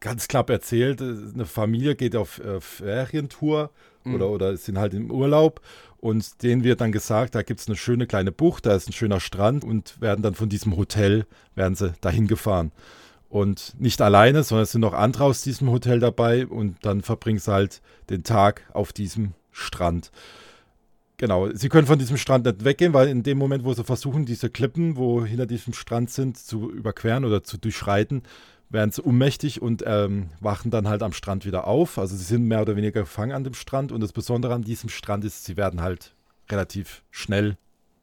ganz 0.00 0.28
knapp 0.28 0.50
erzählt. 0.50 1.00
Eine 1.00 1.46
Familie 1.46 1.96
geht 1.96 2.14
auf 2.16 2.38
äh, 2.38 2.60
Ferientour 2.60 3.70
Mhm. 4.04 4.14
oder, 4.14 4.30
oder 4.30 4.56
sind 4.56 4.78
halt 4.78 4.94
im 4.94 5.10
Urlaub 5.10 5.60
und 5.98 6.42
denen 6.42 6.64
wird 6.64 6.80
dann 6.80 6.92
gesagt, 6.92 7.34
da 7.34 7.42
gibt 7.42 7.60
es 7.60 7.66
eine 7.66 7.76
schöne 7.76 8.06
kleine 8.06 8.32
Bucht, 8.32 8.66
da 8.66 8.74
ist 8.74 8.88
ein 8.88 8.92
schöner 8.92 9.20
Strand 9.20 9.64
und 9.64 10.00
werden 10.00 10.22
dann 10.22 10.34
von 10.34 10.48
diesem 10.48 10.76
Hotel, 10.76 11.26
werden 11.54 11.74
sie 11.74 11.94
dahin 12.00 12.26
gefahren. 12.26 12.72
Und 13.30 13.74
nicht 13.80 14.00
alleine, 14.00 14.44
sondern 14.44 14.62
es 14.62 14.72
sind 14.72 14.82
noch 14.82 14.92
andere 14.92 15.24
aus 15.24 15.42
diesem 15.42 15.70
Hotel 15.70 15.98
dabei 15.98 16.46
und 16.46 16.76
dann 16.82 17.02
verbringen 17.02 17.40
sie 17.40 17.50
halt 17.50 17.80
den 18.10 18.22
Tag 18.22 18.62
auf 18.72 18.92
diesem 18.92 19.32
Strand. 19.50 20.12
Genau, 21.16 21.48
sie 21.52 21.68
können 21.68 21.86
von 21.86 21.98
diesem 21.98 22.16
Strand 22.16 22.44
nicht 22.44 22.64
weggehen, 22.64 22.92
weil 22.92 23.08
in 23.08 23.22
dem 23.22 23.38
Moment, 23.38 23.64
wo 23.64 23.72
sie 23.72 23.84
versuchen, 23.84 24.26
diese 24.26 24.50
Klippen, 24.50 24.96
wo 24.96 25.24
hinter 25.24 25.46
diesem 25.46 25.72
Strand 25.72 26.10
sind, 26.10 26.36
zu 26.36 26.70
überqueren 26.70 27.24
oder 27.24 27.44
zu 27.44 27.56
durchschreiten, 27.56 28.22
werden 28.70 28.90
sie 28.90 29.02
ohnmächtig 29.02 29.62
und 29.62 29.84
ähm, 29.86 30.30
wachen 30.40 30.70
dann 30.70 30.88
halt 30.88 31.02
am 31.02 31.12
Strand 31.12 31.44
wieder 31.46 31.66
auf. 31.66 31.98
Also 31.98 32.16
sie 32.16 32.24
sind 32.24 32.44
mehr 32.46 32.62
oder 32.62 32.76
weniger 32.76 33.00
gefangen 33.02 33.32
an 33.32 33.44
dem 33.44 33.54
Strand 33.54 33.92
und 33.92 34.00
das 34.00 34.12
Besondere 34.12 34.54
an 34.54 34.62
diesem 34.62 34.88
Strand 34.88 35.24
ist, 35.24 35.44
sie 35.44 35.56
werden 35.56 35.80
halt 35.80 36.14
relativ 36.50 37.02
schnell, 37.10 37.56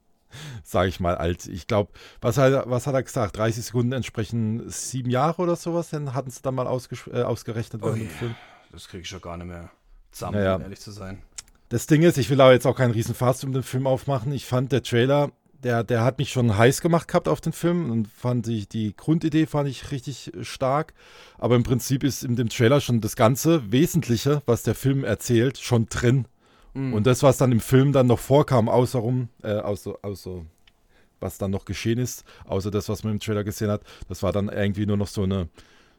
sage 0.64 0.88
ich 0.88 0.98
mal, 1.00 1.16
alt. 1.16 1.46
Ich 1.46 1.66
glaube, 1.66 1.92
was, 2.20 2.38
hat- 2.38 2.68
was 2.70 2.86
hat 2.86 2.94
er 2.94 3.02
gesagt? 3.02 3.36
30 3.36 3.64
Sekunden 3.66 3.92
entsprechen 3.92 4.68
sieben 4.70 5.10
Jahre 5.10 5.42
oder 5.42 5.56
sowas, 5.56 5.90
dann 5.90 6.14
hatten 6.14 6.30
sie 6.30 6.40
dann 6.42 6.54
mal 6.54 6.64
äh, 6.66 7.22
ausgerechnet 7.22 7.82
während 7.82 7.94
Ui. 8.00 8.06
dem 8.06 8.08
Film. 8.08 8.34
Das 8.70 8.88
kriege 8.88 9.02
ich 9.02 9.08
schon 9.08 9.20
gar 9.20 9.36
nicht 9.36 9.46
mehr 9.48 9.70
zusammen, 10.10 10.38
Naja. 10.38 10.56
um 10.56 10.62
ehrlich 10.62 10.80
zu 10.80 10.90
sein. 10.90 11.22
Das 11.68 11.86
Ding 11.86 12.02
ist, 12.02 12.18
ich 12.18 12.28
will 12.30 12.40
aber 12.40 12.52
jetzt 12.52 12.66
auch 12.66 12.76
keinen 12.76 12.90
riesen 12.92 13.14
Fass 13.14 13.44
um 13.44 13.52
den 13.52 13.62
Film 13.62 13.86
aufmachen. 13.86 14.32
Ich 14.32 14.46
fand 14.46 14.72
der 14.72 14.82
Trailer, 14.82 15.32
der, 15.62 15.84
der 15.84 16.04
hat 16.04 16.18
mich 16.18 16.30
schon 16.30 16.56
heiß 16.56 16.80
gemacht 16.80 17.08
gehabt 17.08 17.28
auf 17.28 17.40
den 17.40 17.52
Film 17.52 17.90
und 17.90 18.08
fand 18.08 18.48
ich, 18.48 18.68
die 18.68 18.94
Grundidee 18.96 19.46
fand 19.46 19.68
ich 19.68 19.90
richtig 19.90 20.32
stark. 20.42 20.94
Aber 21.38 21.56
im 21.56 21.62
Prinzip 21.62 22.04
ist 22.04 22.24
in 22.24 22.36
dem 22.36 22.48
Trailer 22.48 22.80
schon 22.80 23.00
das 23.00 23.16
ganze 23.16 23.70
Wesentliche, 23.70 24.42
was 24.46 24.62
der 24.62 24.74
Film 24.74 25.04
erzählt, 25.04 25.58
schon 25.58 25.86
drin. 25.86 26.26
Mhm. 26.74 26.94
Und 26.94 27.06
das, 27.06 27.22
was 27.22 27.38
dann 27.38 27.52
im 27.52 27.60
Film 27.60 27.92
dann 27.92 28.06
noch 28.06 28.18
vorkam, 28.18 28.68
außerrum, 28.68 29.28
äh, 29.42 29.54
außer, 29.54 29.96
außer 30.02 30.44
was 31.20 31.38
dann 31.38 31.52
noch 31.52 31.64
geschehen 31.64 31.98
ist, 31.98 32.24
außer 32.44 32.70
das, 32.70 32.88
was 32.88 33.04
man 33.04 33.14
im 33.14 33.20
Trailer 33.20 33.44
gesehen 33.44 33.70
hat, 33.70 33.82
das 34.08 34.22
war 34.22 34.32
dann 34.32 34.48
irgendwie 34.48 34.86
nur 34.86 34.96
noch 34.96 35.06
so 35.06 35.22
eine, 35.22 35.48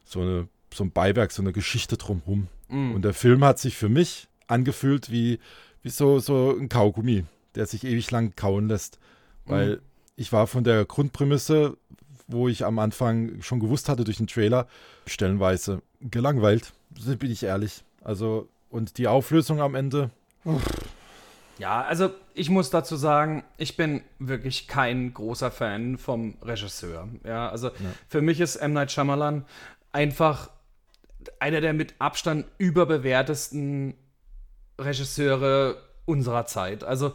so 0.04 0.20
eine, 0.20 0.48
so 0.72 0.84
ein 0.84 0.92
Beiwerk, 0.92 1.32
so 1.32 1.42
eine 1.42 1.52
Geschichte 1.52 1.96
drumherum. 1.96 2.48
Mhm. 2.68 2.94
Und 2.94 3.02
der 3.02 3.14
Film 3.14 3.44
hat 3.44 3.58
sich 3.58 3.76
für 3.76 3.88
mich 3.88 4.28
angefühlt 4.46 5.10
wie, 5.10 5.38
wie 5.82 5.90
so, 5.90 6.18
so 6.18 6.54
ein 6.58 6.68
Kaugummi, 6.68 7.24
der 7.54 7.66
sich 7.66 7.84
ewig 7.84 8.10
lang 8.10 8.36
kauen 8.36 8.68
lässt. 8.68 8.98
Weil 9.46 9.76
Mhm. 9.76 9.80
ich 10.16 10.32
war 10.32 10.46
von 10.46 10.64
der 10.64 10.84
Grundprämisse, 10.84 11.76
wo 12.26 12.48
ich 12.48 12.64
am 12.64 12.78
Anfang 12.78 13.42
schon 13.42 13.60
gewusst 13.60 13.88
hatte 13.88 14.04
durch 14.04 14.16
den 14.16 14.26
Trailer, 14.26 14.66
stellenweise 15.06 15.82
gelangweilt, 16.00 16.72
bin 17.18 17.30
ich 17.30 17.42
ehrlich. 17.42 17.84
Also, 18.02 18.48
und 18.70 18.98
die 18.98 19.08
Auflösung 19.08 19.60
am 19.60 19.74
Ende, 19.74 20.10
Ja, 21.58 21.82
also 21.82 22.10
ich 22.34 22.50
muss 22.50 22.70
dazu 22.70 22.96
sagen, 22.96 23.44
ich 23.58 23.76
bin 23.76 24.02
wirklich 24.18 24.66
kein 24.66 25.14
großer 25.14 25.52
Fan 25.52 25.98
vom 25.98 26.36
Regisseur. 26.42 27.08
Ja, 27.24 27.48
also 27.48 27.70
für 28.08 28.20
mich 28.22 28.40
ist 28.40 28.56
M. 28.56 28.72
Night 28.72 28.90
Shyamalan 28.90 29.44
einfach 29.92 30.50
einer 31.38 31.60
der 31.60 31.72
mit 31.72 31.94
Abstand 32.00 32.46
überbewertesten 32.58 33.94
Regisseure 34.80 35.76
unserer 36.06 36.46
Zeit. 36.46 36.82
Also 36.82 37.14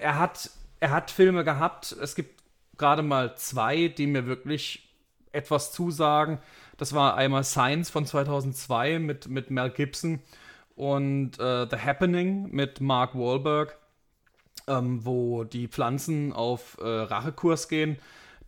er 0.00 0.18
hat, 0.18 0.50
er 0.80 0.90
hat 0.90 1.10
Filme 1.10 1.44
gehabt, 1.44 1.92
es 1.92 2.14
gibt 2.14 2.42
gerade 2.76 3.02
mal 3.02 3.36
zwei, 3.36 3.88
die 3.88 4.06
mir 4.06 4.26
wirklich 4.26 4.88
etwas 5.32 5.72
zusagen. 5.72 6.38
Das 6.76 6.94
war 6.94 7.16
einmal 7.16 7.44
Science 7.44 7.90
von 7.90 8.06
2002 8.06 8.98
mit, 8.98 9.28
mit 9.28 9.50
Mel 9.50 9.70
Gibson 9.70 10.20
und 10.76 11.38
äh, 11.40 11.66
The 11.68 11.76
Happening 11.76 12.50
mit 12.50 12.80
Mark 12.80 13.14
Wahlberg, 13.14 13.76
ähm, 14.68 15.04
wo 15.04 15.44
die 15.44 15.66
Pflanzen 15.66 16.32
auf 16.32 16.78
äh, 16.80 16.86
Rachekurs 16.86 17.68
gehen. 17.68 17.98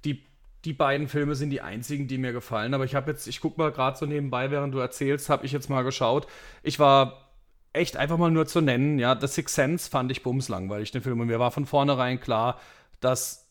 Die, 0.04 0.22
die 0.64 0.72
beiden 0.72 1.08
Filme 1.08 1.34
sind 1.34 1.50
die 1.50 1.60
einzigen, 1.60 2.06
die 2.06 2.18
mir 2.18 2.32
gefallen. 2.32 2.72
Aber 2.72 2.84
ich 2.84 2.94
habe 2.94 3.10
jetzt, 3.10 3.26
ich 3.26 3.40
gucke 3.40 3.60
mal 3.60 3.72
gerade 3.72 3.98
so 3.98 4.06
nebenbei, 4.06 4.50
während 4.52 4.72
du 4.72 4.78
erzählst, 4.78 5.28
habe 5.28 5.44
ich 5.44 5.52
jetzt 5.52 5.68
mal 5.68 5.82
geschaut. 5.82 6.28
Ich 6.62 6.78
war 6.78 7.29
echt 7.72 7.96
einfach 7.96 8.18
mal 8.18 8.30
nur 8.30 8.46
zu 8.46 8.60
nennen, 8.60 8.98
ja, 8.98 9.18
The 9.18 9.26
Sixth 9.26 9.54
Sense 9.54 9.90
fand 9.90 10.10
ich 10.10 10.22
bumslangweilig, 10.22 10.90
den 10.90 11.02
Film. 11.02 11.20
Und 11.20 11.28
mir 11.28 11.38
war 11.38 11.50
von 11.50 11.66
vornherein 11.66 12.20
klar, 12.20 12.60
dass 13.00 13.48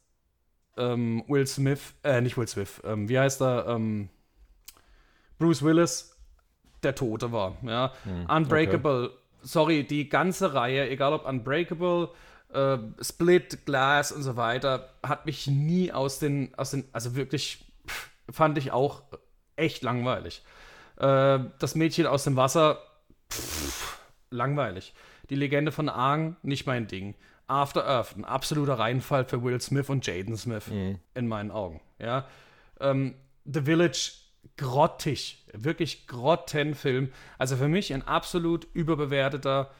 ähm, 0.78 1.24
Will 1.28 1.48
Smith, 1.48 1.94
äh, 2.04 2.22
nicht 2.22 2.38
Will 2.38 2.48
Smith, 2.48 2.82
ähm, 2.84 3.10
wie 3.10 3.20
heißt 3.20 3.42
er, 3.42 3.68
ähm, 3.68 4.10
Bruce 5.38 5.64
Willis 5.64 6.18
der 6.84 6.96
Tote 6.96 7.32
war, 7.32 7.58
ja. 7.64 7.94
Hm, 8.04 8.26
Unbreakable, 8.30 9.06
okay. 9.06 9.18
sorry, 9.42 9.84
die 9.84 10.10
ganze 10.10 10.54
Reihe, 10.54 10.90
egal 10.90 11.14
ob 11.14 11.26
Unbreakable, 11.26 12.10
äh, 12.54 12.78
Split, 13.02 13.66
Glass 13.66 14.12
und 14.12 14.24
so 14.24 14.36
weiter, 14.36 14.90
hat 15.04 15.26
mich 15.26 15.48
nie 15.48 15.92
aus 15.92 16.20
den, 16.20 16.54
aus 16.56 16.72
den, 16.72 16.86
also 16.92 17.16
wirklich, 17.16 17.66
pff, 17.88 18.10
fand 18.32 18.58
ich 18.58 18.72
auch 18.72 19.04
echt 19.56 19.84
langweilig. 19.84 20.44
Äh, 20.98 21.40
das 21.60 21.76
Mädchen 21.76 22.06
aus 22.06 22.24
dem 22.24 22.36
Wasser, 22.36 22.80
pff, 23.32 23.99
langweilig. 24.32 24.94
Die 25.30 25.36
Legende 25.36 25.72
von 25.72 25.90
Aang, 25.90 26.36
nicht 26.44 26.66
mein 26.66 26.88
Ding. 26.88 27.16
After 27.48 27.86
Earth, 27.86 28.16
ein 28.16 28.26
absoluter 28.26 28.76
Reinfall 28.76 29.26
für 29.26 29.44
Will 29.44 29.60
Smith 29.60 29.90
und 29.90 30.06
Jaden 30.06 30.38
Smith, 30.38 30.68
mhm. 30.68 31.00
in 31.16 31.28
meinen 31.28 31.50
Augen. 31.50 31.82
Ja. 31.98 32.28
Ähm, 32.80 33.16
The 33.46 33.62
Village, 33.62 34.12
grottig, 34.58 35.46
wirklich 35.54 36.06
grottenfilm. 36.08 37.10
Also 37.38 37.56
für 37.56 37.68
mich 37.68 37.94
ein 37.94 38.04
absolut 38.04 38.68
überbewerteter 38.74 39.72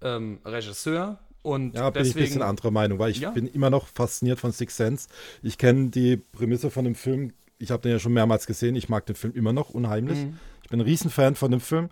ähm, 0.00 0.40
Regisseur. 0.44 1.18
Und 1.42 1.74
ja, 1.74 1.90
bin 1.90 2.02
deswegen, 2.02 2.18
ich 2.18 2.24
ein 2.24 2.28
bisschen 2.28 2.42
anderer 2.42 2.70
Meinung, 2.70 2.98
weil 2.98 3.10
ich 3.10 3.20
ja. 3.20 3.30
bin 3.30 3.46
immer 3.46 3.70
noch 3.70 3.86
fasziniert 3.86 4.40
von 4.40 4.52
Six 4.52 4.76
Sense. 4.76 5.08
Ich 5.42 5.58
kenne 5.58 5.90
die 5.90 6.16
Prämisse 6.16 6.70
von 6.70 6.84
dem 6.84 6.94
Film, 6.94 7.32
ich 7.58 7.70
habe 7.70 7.82
den 7.82 7.92
ja 7.92 7.98
schon 7.98 8.12
mehrmals 8.12 8.46
gesehen, 8.46 8.76
ich 8.76 8.88
mag 8.88 9.06
den 9.06 9.16
Film 9.16 9.34
immer 9.34 9.52
noch 9.52 9.70
unheimlich. 9.70 10.18
Mhm. 10.18 10.38
Ich 10.62 10.70
bin 10.70 10.80
ein 10.80 10.84
Riesenfan 10.84 11.34
von 11.34 11.50
dem 11.50 11.60
Film. 11.60 11.90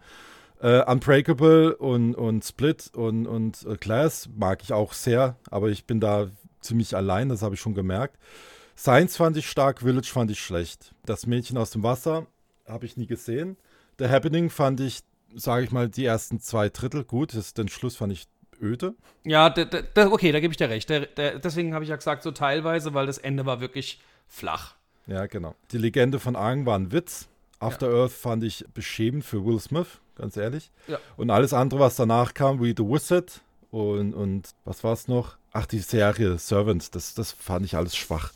Uh, 0.63 0.91
Unbreakable 0.91 1.77
und, 1.77 2.15
und 2.15 2.43
Split 2.43 2.91
und, 2.95 3.27
und 3.27 3.67
uh, 3.67 3.77
Glass 3.79 4.29
mag 4.35 4.63
ich 4.63 4.73
auch 4.73 4.95
sehr, 4.95 5.37
aber 5.51 5.69
ich 5.69 5.85
bin 5.85 6.01
da 6.01 6.31
ziemlich 6.63 6.97
allein, 6.97 7.29
das 7.29 7.43
habe 7.43 7.55
ich 7.55 7.61
schon 7.61 7.75
gemerkt. 7.75 8.17
Science 8.77 9.19
fand 9.19 9.37
ich 9.37 9.49
stark, 9.51 9.81
Village 9.81 10.09
fand 10.11 10.31
ich 10.31 10.41
schlecht. 10.41 10.95
Das 11.05 11.27
Mädchen 11.27 11.59
aus 11.59 11.71
dem 11.71 11.83
Wasser 11.83 12.27
habe 12.67 12.87
ich 12.87 12.97
nie 12.97 13.07
gesehen. 13.07 13.57
The 13.99 14.09
Happening 14.09 14.49
fand 14.49 14.81
ich, 14.81 15.01
sage 15.35 15.65
ich 15.65 15.73
mal, 15.73 15.89
die 15.89 16.05
ersten 16.05 16.41
zwei 16.41 16.71
Drittel 16.71 17.05
gut. 17.05 17.35
Das, 17.35 17.53
den 17.55 17.69
Schluss 17.69 17.97
fand 17.97 18.13
ich 18.13 18.27
öde. 18.61 18.95
Ja, 19.25 19.55
okay, 19.95 20.33
da 20.33 20.41
gebe 20.41 20.53
ich 20.53 20.59
dir 20.59 20.71
recht. 20.71 20.89
Der, 20.89 21.01
der, 21.07 21.39
deswegen 21.39 21.75
habe 21.75 21.85
ich 21.85 21.91
ja 21.91 21.97
gesagt, 21.97 22.23
so 22.23 22.31
teilweise, 22.31 22.95
weil 22.95 23.07
das 23.07 23.19
Ende 23.19 23.47
war 23.47 23.61
wirklich 23.61 24.01
flach. 24.27 24.75
Ja, 25.07 25.27
genau. 25.27 25.55
Die 25.73 25.79
Legende 25.79 26.19
von 26.19 26.35
Aang 26.35 26.67
war 26.67 26.79
ein 26.79 26.93
Witz. 26.93 27.29
After 27.59 27.91
ja. 27.91 28.03
Earth 28.03 28.13
fand 28.13 28.45
ich 28.45 28.65
beschämend 28.75 29.25
für 29.25 29.45
Will 29.45 29.61
Smith 29.61 30.01
ganz 30.17 30.37
ehrlich. 30.37 30.71
Ja. 30.89 30.99
Und 31.17 31.31
alles 31.31 31.53
andere, 31.53 31.81
was 31.81 31.97
danach 31.97 32.35
kam, 32.35 32.63
wie 32.63 32.75
The 32.77 32.85
Wizard 32.85 33.41
und, 33.71 34.15
und 34.15 34.51
was 34.65 34.83
war 34.85 34.93
es 34.93 35.09
noch? 35.09 35.37
Ach, 35.53 35.67
die 35.67 35.79
Serie 35.79 36.39
Servant, 36.39 36.95
das, 36.95 37.15
das 37.15 37.33
fand 37.33 37.65
ich 37.65 37.77
alles 37.77 37.97
schwach. 37.97 38.33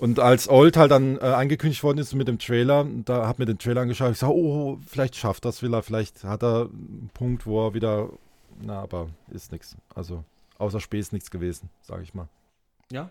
Und 0.00 0.18
als 0.18 0.48
Old 0.48 0.76
halt 0.76 0.90
dann 0.90 1.18
äh, 1.18 1.20
angekündigt 1.20 1.82
worden 1.84 1.98
ist 1.98 2.14
mit 2.14 2.26
dem 2.26 2.38
Trailer, 2.38 2.84
da 3.04 3.28
hat 3.28 3.38
mir 3.38 3.44
den 3.44 3.58
Trailer 3.58 3.82
angeschaut, 3.82 4.12
ich 4.12 4.18
sage, 4.18 4.34
oh, 4.34 4.78
vielleicht 4.86 5.14
schafft 5.14 5.44
das 5.44 5.62
will 5.62 5.72
er, 5.72 5.82
vielleicht 5.82 6.24
hat 6.24 6.42
er 6.42 6.62
einen 6.62 7.10
Punkt, 7.14 7.46
wo 7.46 7.68
er 7.68 7.74
wieder, 7.74 8.10
na, 8.60 8.80
aber 8.80 9.08
ist 9.30 9.52
nichts. 9.52 9.76
Also 9.94 10.24
außer 10.58 10.80
Späß 10.80 11.12
nichts 11.12 11.30
gewesen, 11.30 11.70
sage 11.82 12.02
ich 12.02 12.14
mal. 12.14 12.28
Ja. 12.90 13.10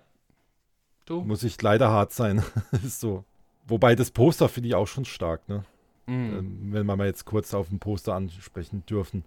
Du? 1.05 1.21
Muss 1.21 1.43
ich 1.43 1.61
leider 1.61 1.89
hart 1.89 2.13
sein. 2.13 2.43
ist 2.71 2.99
so. 2.99 3.23
Wobei 3.65 3.95
das 3.95 4.11
Poster 4.11 4.49
finde 4.49 4.69
ich 4.69 4.75
auch 4.75 4.87
schon 4.87 5.05
stark, 5.05 5.47
ne? 5.47 5.63
Mhm. 6.05 6.71
wenn 6.71 6.85
wir 6.85 6.95
mal 6.95 7.07
jetzt 7.07 7.25
kurz 7.25 7.53
auf 7.53 7.69
dem 7.69 7.79
Poster 7.79 8.13
ansprechen 8.13 8.85
dürfen. 8.89 9.23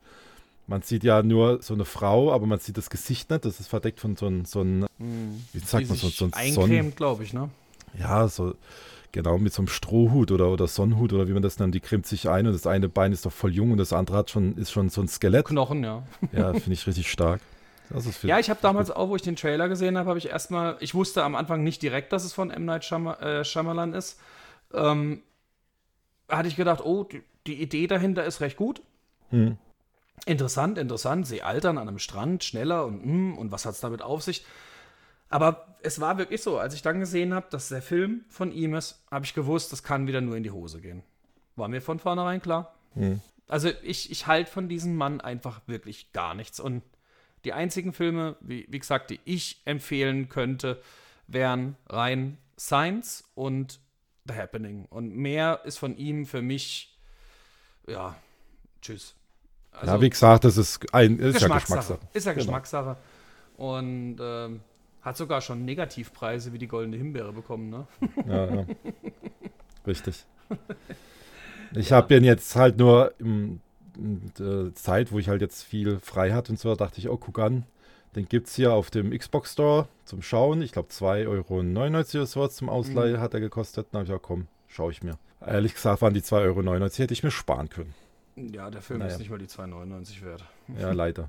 Man 0.67 0.83
sieht 0.83 1.05
ja 1.05 1.23
nur 1.23 1.63
so 1.63 1.75
eine 1.75 1.85
Frau, 1.85 2.33
aber 2.33 2.47
man 2.47 2.59
sieht 2.59 2.77
das 2.77 2.91
Gesicht 2.91 3.31
nicht. 3.31 3.45
Das 3.45 3.61
ist 3.61 3.69
verdeckt 3.69 4.01
von 4.01 4.17
so 4.17 4.27
einem, 4.27 4.45
so 4.45 4.63
ein, 4.63 4.81
mhm. 4.99 5.45
wie 5.53 5.61
sagt 5.61 5.89
man, 5.89 5.97
so, 5.97 6.09
so 6.09 6.29
ein 6.33 6.53
Sonnen... 6.53 6.95
glaube 6.95 7.23
ich, 7.23 7.33
ne? 7.33 7.51
Ja, 7.99 8.27
so, 8.29 8.55
genau, 9.13 9.39
mit 9.39 9.53
so 9.53 9.63
einem 9.63 9.69
Strohhut 9.69 10.33
oder, 10.33 10.51
oder 10.51 10.67
Sonnenhut 10.67 11.13
oder 11.13 11.29
wie 11.29 11.33
man 11.33 11.43
das 11.43 11.59
nennt. 11.59 11.75
Die 11.75 11.81
cremt 11.81 12.07
sich 12.07 12.29
ein 12.29 12.47
und 12.47 12.53
das 12.53 12.67
eine 12.67 12.89
Bein 12.89 13.13
ist 13.13 13.25
doch 13.25 13.33
voll 13.33 13.53
jung 13.53 13.71
und 13.71 13.79
das 13.79 13.93
andere 13.93 14.17
hat 14.17 14.31
schon, 14.31 14.57
ist 14.57 14.73
schon 14.73 14.89
so 14.89 15.01
ein 15.01 15.09
Skelett. 15.09 15.47
Knochen, 15.47 15.85
ja. 15.85 16.03
Ja, 16.33 16.53
finde 16.53 16.73
ich 16.73 16.87
richtig 16.87 17.11
stark. 17.11 17.41
ja, 18.23 18.41
ich 18.41 18.51
habe 18.51 18.59
damals 18.61 18.91
auch, 18.91 19.09
wo 19.09 19.17
ich 19.17 19.23
den 19.23 19.37
Trailer 19.37 19.69
gesehen 19.69 19.97
habe, 19.97 20.09
habe 20.09 20.19
ich 20.19 20.29
erstmal, 20.29 20.77
ich 20.81 20.95
wusste 20.95 21.23
am 21.23 21.37
Anfang 21.37 21.63
nicht 21.63 21.81
direkt, 21.81 22.13
dass 22.13 22.25
es 22.25 22.33
von 22.33 22.51
M. 22.51 22.65
Night 22.65 22.91
äh, 22.91 23.45
Shyamalan 23.45 23.95
ist. 23.95 24.19
Ähm, 24.75 25.23
hatte 26.29 26.49
ich 26.49 26.57
gedacht, 26.57 26.81
oh, 26.85 27.05
die, 27.05 27.23
die 27.47 27.61
Idee 27.61 27.87
dahinter 27.87 28.25
ist 28.25 28.41
recht 28.41 28.57
gut. 28.57 28.83
Hm. 29.31 29.59
Interessant, 30.25 30.79
interessant. 30.79 31.27
Sie 31.27 31.43
altern 31.43 31.79
an 31.79 31.89
einem 31.89 31.99
Strand 31.99 32.43
schneller 32.43 32.87
und, 32.87 33.03
hm, 33.03 33.39
und 33.39 33.53
was 33.53 33.67
hat 33.67 33.75
es 33.75 33.81
damit 33.81 34.03
auf 34.03 34.23
sich? 34.23 34.45
Aber 35.29 35.77
es 35.83 36.01
war 36.01 36.19
wirklich 36.19 36.43
so, 36.43 36.59
als 36.59 36.75
ich 36.75 36.83
dann 36.83 37.01
gesehen 37.01 37.35
habe, 37.35 37.47
dass 37.51 37.69
der 37.69 37.83
Film 37.83 38.25
von 38.29 38.53
ihm 38.53 38.75
ist, 38.75 39.05
habe 39.11 39.25
ich 39.25 39.35
gewusst, 39.35 39.73
das 39.73 39.83
kann 39.83 40.07
wieder 40.07 40.21
nur 40.21 40.37
in 40.37 40.43
die 40.43 40.51
Hose 40.51 40.81
gehen. 40.81 41.03
War 41.57 41.69
mir 41.69 41.81
von 41.81 41.99
vornherein 41.99 42.41
klar. 42.41 42.75
Hm. 42.95 43.21
Also 43.49 43.71
ich, 43.83 44.11
ich 44.11 44.27
halte 44.27 44.51
von 44.51 44.69
diesem 44.69 44.97
Mann 44.97 45.21
einfach 45.21 45.61
wirklich 45.67 46.13
gar 46.13 46.35
nichts. 46.35 46.61
Und 46.61 46.83
die 47.45 47.53
einzigen 47.53 47.93
Filme, 47.93 48.37
wie, 48.41 48.67
wie 48.69 48.79
gesagt, 48.79 49.11
die 49.11 49.21
ich 49.25 49.61
empfehlen 49.65 50.29
könnte, 50.29 50.81
wären 51.27 51.77
rein 51.89 52.39
Science 52.59 53.25
und 53.35 53.81
The 54.29 54.35
Happening. 54.35 54.87
Und 54.91 55.15
mehr 55.17 55.61
ist 55.65 55.79
von 55.79 55.97
ihm 55.97 56.27
für 56.27 56.43
mich, 56.43 56.97
ja, 57.87 58.17
tschüss. 58.83 59.15
Also, 59.73 59.95
ja, 59.95 60.01
wie 60.01 60.11
gesagt, 60.11 60.45
das 60.45 60.57
ist, 60.57 60.95
ein, 60.95 61.19
ist 61.19 61.35
Geschmackssache. 61.35 61.43
ja 61.43 61.59
Geschmackssache. 61.59 62.09
Ist 62.13 62.27
ja 62.27 62.33
genau. 62.33 62.45
Geschmackssache. 62.45 62.97
Und 63.57 64.17
ähm, 64.21 64.61
hat 65.03 65.17
sogar 65.17 65.41
schon 65.41 65.65
Negativpreise 65.65 66.53
wie 66.53 66.59
die 66.59 66.67
Goldene 66.67 66.97
Himbeere 66.97 67.33
bekommen, 67.33 67.71
ne? 67.71 67.87
Ja, 68.27 68.55
ja. 68.55 68.67
Richtig. 69.87 70.25
Ich 71.75 71.91
ja. 71.91 71.97
habe 71.97 72.17
ihn 72.17 72.25
jetzt 72.25 72.57
halt 72.57 72.79
nur 72.79 73.15
in, 73.19 73.61
in 73.97 74.33
der 74.39 74.75
Zeit, 74.75 75.13
wo 75.13 75.19
ich 75.19 75.29
halt 75.29 75.43
jetzt 75.43 75.63
viel 75.63 76.01
frei 76.01 76.33
hatte 76.33 76.53
und 76.53 76.59
so, 76.59 76.75
dachte 76.75 76.99
ich, 76.99 77.09
oh, 77.09 77.17
guck 77.17 77.39
an, 77.39 77.65
den 78.17 78.29
gibt 78.29 78.49
es 78.49 78.55
hier 78.55 78.73
auf 78.73 78.91
dem 78.91 79.17
Xbox 79.17 79.53
Store 79.53 79.89
zum 80.05 80.23
Schauen. 80.23 80.63
Ich 80.63 80.73
glaube 80.73 80.89
2,99 80.89 81.29
Euro 81.29 81.59
oder 81.59 82.27
sowas 82.27 82.57
zum 82.57 82.71
Ausleihen 82.71 83.17
mhm. 83.17 83.21
hat 83.21 83.35
er 83.35 83.41
gekostet. 83.41 83.89
Ich 83.93 83.99
gesagt, 84.01 84.23
komm, 84.23 84.49
schaue 84.69 84.91
ich 84.91 85.03
mir. 85.03 85.19
Ehrlich 85.47 85.75
gesagt 85.75 86.01
waren 86.01 86.15
die 86.15 86.23
2,99 86.23 86.43
Euro, 86.43 86.85
hätte 86.87 87.13
ich 87.13 87.23
mir 87.23 87.31
sparen 87.31 87.69
können. 87.69 87.95
Ja, 88.37 88.71
der 88.71 88.81
Film 88.81 89.01
naja. 89.01 89.13
ist 89.13 89.19
nicht 89.19 89.31
mal 89.31 89.39
die 89.39 89.47
2,99 89.47 90.23
wert. 90.23 90.45
Ja, 90.79 90.93
leider. 90.93 91.29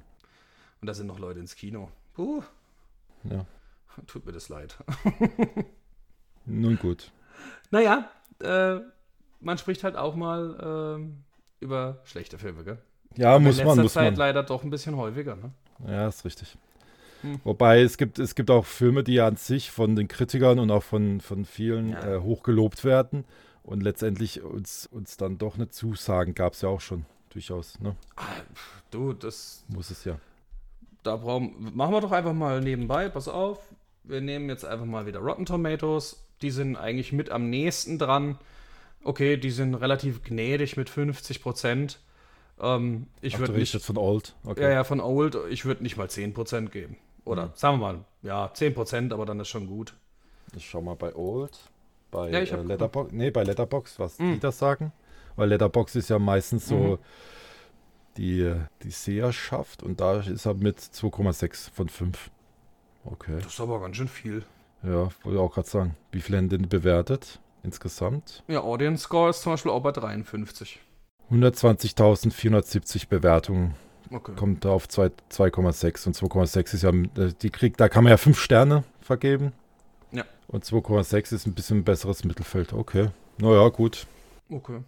Und 0.82 0.88
da 0.88 0.94
sind 0.94 1.08
noch 1.08 1.20
Leute 1.20 1.40
ins 1.40 1.56
Kino. 1.56 1.92
Puh. 2.14 2.42
Ja. 3.24 3.46
Tut 4.06 4.26
mir 4.26 4.32
das 4.32 4.48
leid. 4.48 4.78
Nun 6.46 6.78
gut. 6.78 7.12
Naja, 7.70 8.10
äh, 8.40 8.80
man 9.42 9.58
spricht 9.58 9.84
halt 9.84 9.98
auch 9.98 10.16
mal 10.16 11.02
äh, 11.02 11.64
über 11.64 12.00
schlechte 12.06 12.38
Filme, 12.38 12.64
gell? 12.64 12.78
Ja, 13.16 13.32
Aber 13.32 13.40
muss 13.40 13.58
man, 13.58 13.68
man. 13.68 13.78
In 13.80 13.84
letzter 13.84 14.00
Zeit 14.02 14.18
leider 14.18 14.44
doch 14.44 14.64
ein 14.64 14.70
bisschen 14.70 14.96
häufiger, 14.96 15.36
ne? 15.36 15.52
Ja, 15.86 16.08
ist 16.08 16.24
richtig. 16.24 16.58
Hm. 17.22 17.40
Wobei 17.44 17.82
es 17.82 17.98
gibt, 17.98 18.20
es 18.20 18.36
gibt 18.36 18.50
auch 18.52 18.66
Filme, 18.66 19.04
die 19.04 19.16
ja 19.16 19.28
an 19.28 19.38
sich 19.38 19.72
von 19.72 19.96
den 19.96 20.08
Kritikern 20.08 20.60
und 20.60 20.72
auch 20.72 20.84
von, 20.84 21.22
von 21.22 21.46
vielen 21.46 21.90
ja. 21.90 22.16
äh, 22.16 22.20
hochgelobt 22.20 22.84
werden 22.84 23.26
und 23.64 23.84
letztendlich 23.84 24.42
uns, 24.42 24.88
uns 24.88 25.18
dann 25.18 25.38
doch 25.38 25.56
eine 25.56 25.70
Zusagen 25.70 26.34
gab 26.34 26.54
es 26.54 26.62
ja 26.62 26.70
auch 26.70 26.82
schon 26.82 27.06
durchaus. 27.30 27.80
Ne? 27.80 27.96
Ah, 28.16 28.24
du, 28.92 29.14
das 29.14 29.64
muss 29.68 29.92
es 29.92 30.06
ja. 30.06 30.20
Da 31.04 31.18
brauchen, 31.18 31.76
machen 31.76 31.94
wir 31.94 32.02
doch 32.02 32.12
einfach 32.12 32.34
mal 32.34 32.62
nebenbei, 32.62 33.10
pass 33.10 33.28
auf. 33.28 33.60
Wir 34.04 34.22
nehmen 34.22 34.50
jetzt 34.50 34.64
einfach 34.64 34.86
mal 34.86 35.06
wieder 35.06 35.20
Rotten 35.20 35.46
Tomatoes. 35.46 36.24
Die 36.42 36.52
sind 36.52 36.76
eigentlich 36.76 37.12
mit 37.12 37.30
am 37.30 37.50
nächsten 37.50 38.00
dran. 38.00 38.38
Okay, 39.04 39.38
die 39.38 39.52
sind 39.52 39.76
relativ 39.76 40.24
gnädig 40.24 40.78
mit 40.78 40.90
50 40.90 41.42
Prozent. 41.42 42.00
Ähm, 42.60 43.08
ich 43.22 43.38
würde 43.38 43.54
nicht 43.54 43.74
jetzt 43.74 43.86
von 43.86 43.98
Old. 43.98 44.36
Okay. 44.44 44.64
Ja, 44.64 44.70
ja, 44.70 44.84
von 44.84 45.00
Old. 45.00 45.38
Ich 45.50 45.66
würde 45.66 45.84
nicht 45.84 45.98
mal 45.98 46.10
10 46.10 46.34
Prozent 46.34 46.72
geben. 46.72 46.98
Oder 47.28 47.48
mhm. 47.48 47.52
sagen 47.56 47.80
wir 47.80 47.94
mal, 47.94 48.06
ja, 48.22 48.48
10%, 48.48 49.14
aber 49.14 49.26
dann 49.26 49.40
ist 49.40 49.50
schon 49.50 49.68
gut. 49.68 49.94
Ich 50.56 50.70
schau 50.70 50.82
mal 50.82 50.96
bei 50.96 51.14
Old. 51.16 51.60
Bei 52.10 52.30
ja, 52.30 52.40
äh, 52.40 52.62
Letterbox. 52.64 53.12
Nee, 53.12 53.32
bei 53.32 53.44
Letterbox, 53.44 54.00
was 54.00 54.18
mhm. 54.18 54.34
die 54.34 54.40
das 54.40 54.58
sagen. 54.58 54.94
Weil 55.36 55.50
Letterbox 55.50 55.96
ist 55.96 56.10
ja 56.10 56.20
meistens 56.20 56.68
so 56.68 56.76
mhm. 56.76 56.98
die, 58.18 58.54
die 58.82 58.92
Seherschaft 58.92 59.84
und 59.84 60.00
da 60.00 60.22
ist 60.22 60.46
er 60.46 60.54
mit 60.54 60.80
2,6 60.80 61.72
von 61.72 61.90
5. 61.90 62.32
Okay. 63.06 63.40
Das 63.42 63.54
ist 63.54 63.60
aber 63.60 63.80
ganz 63.82 63.98
schön 63.98 64.08
viel. 64.08 64.44
Ja, 64.84 65.10
wollte 65.24 65.32
ich 65.32 65.38
auch 65.38 65.54
gerade 65.54 65.68
sagen. 65.68 65.98
Wie 66.12 66.22
viel 66.22 66.38
haben 66.38 66.50
denn 66.50 66.70
bewertet 66.70 67.40
insgesamt? 67.64 68.44
Ja, 68.48 68.62
Audience 68.62 69.04
Score 69.04 69.30
ist 69.30 69.42
zum 69.42 69.54
Beispiel 69.54 69.72
auch 69.72 69.82
bei 69.82 69.92
53. 69.92 70.80
120.470 71.30 73.10
Bewertungen. 73.10 73.76
Okay. 74.12 74.34
Kommt 74.36 74.64
da 74.66 74.70
auf 74.70 74.88
zwei- 74.88 75.12
2,6 75.30 76.08
und 76.08 76.16
2,6 76.16 76.74
ist 76.74 76.84
ja, 76.84 76.90
äh, 76.90 77.34
die 77.42 77.50
kriegt, 77.50 77.80
da 77.80 77.90
kann 77.90 78.04
man 78.04 78.12
ja 78.12 78.18
fünf 78.18 78.40
Sterne 78.40 78.84
vergeben. 79.02 79.52
Ja. 80.12 80.24
Und 80.48 80.64
2,6 80.66 81.34
ist 81.34 81.46
ein 81.48 81.54
bisschen 81.54 81.80
ein 81.80 81.84
besseres 81.84 82.24
Mittelfeld. 82.24 82.74
Okay. 82.74 83.10
Naja, 83.40 83.68
gut. 83.70 84.08
Okay. 84.50 84.80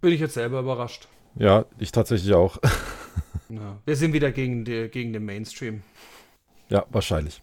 Bin 0.00 0.12
ich 0.12 0.20
jetzt 0.20 0.34
selber 0.34 0.60
überrascht. 0.60 1.08
Ja, 1.36 1.64
ich 1.78 1.92
tatsächlich 1.92 2.32
auch. 2.34 2.58
Ja. 3.50 3.78
Wir 3.86 3.96
sind 3.96 4.12
wieder 4.12 4.30
gegen, 4.30 4.66
die, 4.66 4.88
gegen 4.90 5.14
den 5.14 5.24
Mainstream. 5.24 5.82
ja, 6.68 6.84
wahrscheinlich. 6.90 7.40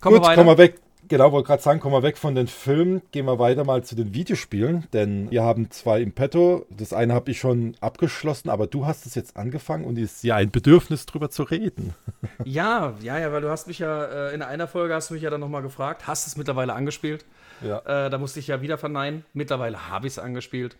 Kommen 0.00 0.16
Gut, 0.16 0.24
wir 0.24 0.28
weiter. 0.30 0.42
kommen 0.42 0.48
wir 0.48 0.58
weg. 0.58 0.80
Genau, 1.08 1.30
wollte 1.30 1.46
gerade 1.46 1.62
sagen, 1.62 1.78
kommen 1.78 1.94
wir 1.94 2.02
weg 2.02 2.18
von 2.18 2.34
den 2.34 2.48
Filmen, 2.48 3.00
gehen 3.12 3.26
wir 3.26 3.38
weiter 3.38 3.64
mal 3.64 3.84
zu 3.84 3.94
den 3.94 4.12
Videospielen, 4.12 4.86
denn 4.92 5.30
wir 5.30 5.42
haben 5.42 5.70
zwei 5.70 6.00
im 6.00 6.12
Petto. 6.12 6.66
Das 6.70 6.92
eine 6.92 7.14
habe 7.14 7.30
ich 7.30 7.38
schon 7.38 7.76
abgeschlossen, 7.80 8.50
aber 8.50 8.66
du 8.66 8.86
hast 8.86 9.06
es 9.06 9.14
jetzt 9.14 9.36
angefangen 9.36 9.84
und 9.84 9.98
es 9.98 10.16
ist 10.16 10.24
ja 10.24 10.36
ein 10.36 10.50
Bedürfnis, 10.50 11.06
drüber 11.06 11.30
zu 11.30 11.42
reden. 11.44 11.94
Ja, 12.44 12.94
ja, 13.00 13.18
ja, 13.18 13.32
weil 13.32 13.40
du 13.40 13.50
hast 13.50 13.66
mich 13.66 13.78
ja, 13.78 14.04
äh, 14.04 14.34
in 14.34 14.42
einer 14.42 14.68
Folge 14.68 14.94
hast 14.94 15.10
du 15.10 15.14
mich 15.14 15.22
ja 15.22 15.30
dann 15.30 15.40
nochmal 15.40 15.62
gefragt, 15.62 16.06
hast 16.06 16.26
es 16.26 16.36
mittlerweile 16.36 16.74
angespielt? 16.74 17.24
Ja. 17.62 17.78
Äh, 18.06 18.10
da 18.10 18.18
musste 18.18 18.40
ich 18.40 18.46
ja 18.46 18.60
wieder 18.62 18.78
verneinen. 18.78 19.24
Mittlerweile 19.32 19.88
habe 19.88 20.06
ich 20.06 20.14
es 20.14 20.18
angespielt. 20.18 20.76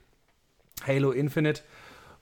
Halo 0.87 1.11
Infinite. 1.11 1.63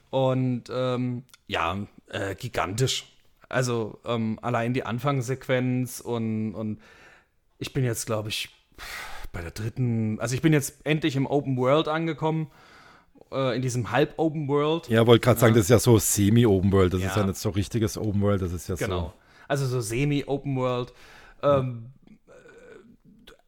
Und 0.09 0.63
ähm, 0.71 1.23
ja, 1.47 1.77
äh, 2.09 2.35
gigantisch. 2.35 3.11
Also 3.49 3.99
ähm, 4.05 4.39
allein 4.41 4.73
die 4.73 4.85
Anfangssequenz 4.85 5.99
und, 5.99 6.55
und 6.55 6.79
ich 7.57 7.73
bin 7.73 7.83
jetzt, 7.83 8.05
glaube 8.05 8.29
ich, 8.29 8.49
bei 9.31 9.41
der 9.41 9.51
dritten, 9.51 10.19
also 10.19 10.35
ich 10.35 10.41
bin 10.41 10.53
jetzt 10.53 10.85
endlich 10.85 11.15
im 11.15 11.25
Open 11.25 11.57
World 11.57 11.87
angekommen, 11.87 12.51
äh, 13.31 13.55
in 13.55 13.61
diesem 13.61 13.91
Halb-Open 13.91 14.47
World. 14.47 14.87
Ja, 14.89 15.05
wollte 15.07 15.23
gerade 15.25 15.39
sagen, 15.39 15.53
das 15.53 15.63
ist 15.63 15.69
ja 15.69 15.79
so 15.79 15.97
Semi-Open 15.97 16.71
World. 16.71 16.93
Das 16.93 17.01
ist 17.01 17.15
Ja. 17.15 17.21
ja 17.21 17.27
nicht 17.27 17.37
so 17.37 17.49
richtiges 17.49 17.97
Open 17.97 18.21
World, 18.21 18.41
das 18.41 18.53
ist 18.53 18.67
ja 18.69 18.75
Genau. 18.75 19.13
Also 19.47 19.67
so 19.67 19.79
semi-Open 19.81 20.55
World. 20.55 20.93
Ähm, 21.43 21.91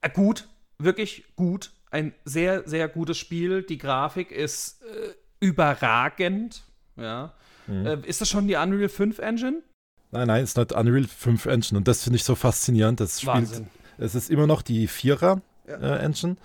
äh, 0.02 0.10
gut, 0.10 0.48
wirklich 0.78 1.26
gut. 1.36 1.72
Ein 1.90 2.14
sehr, 2.26 2.68
sehr 2.68 2.88
gutes 2.88 3.18
Spiel. 3.18 3.64
Die 3.64 3.78
Grafik 3.78 4.32
ist 4.32 4.82
äh, 4.84 5.14
überragend. 5.40 6.64
Ja. 6.98 7.34
Äh, 7.68 7.98
ist 8.06 8.22
das 8.22 8.30
schon 8.30 8.48
die 8.48 8.56
Unreal 8.56 8.90
5 8.90 9.20
Engine? 9.20 9.62
so. 10.12 10.18
Nein, 10.18 10.28
nein, 10.28 10.44
es 10.44 10.52
ist 10.52 10.58
nicht 10.58 10.72
Unreal 10.74 11.04
5 11.06 11.46
Engine 11.48 11.78
und 11.80 11.88
das 11.88 12.04
finde 12.04 12.18
ich 12.18 12.24
so 12.24 12.36
faszinierend. 12.36 13.00
Das 13.00 13.20
spielt, 13.22 13.36
Wahnsinn. 13.36 13.68
Es 13.98 14.16
ist 14.16 14.30
immer 14.30 14.48
noch 14.48 14.62
die 14.62 14.88
4er 14.88 15.42
äh, 15.68 15.74
Engine 16.04 16.38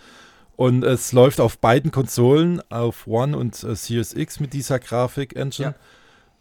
und 0.57 0.85
es 0.85 1.13
läuft 1.13 1.41
auf 1.41 1.59
beiden 1.59 1.91
Konsolen, 1.91 2.63
auf 2.71 3.07
One 3.07 3.37
und 3.37 3.63
äh, 3.65 3.75
Series 3.75 4.15
X 4.15 4.41
mit 4.41 4.53
dieser 4.53 4.79
Grafik-Engine. 4.79 5.71
Ja. 5.71 5.75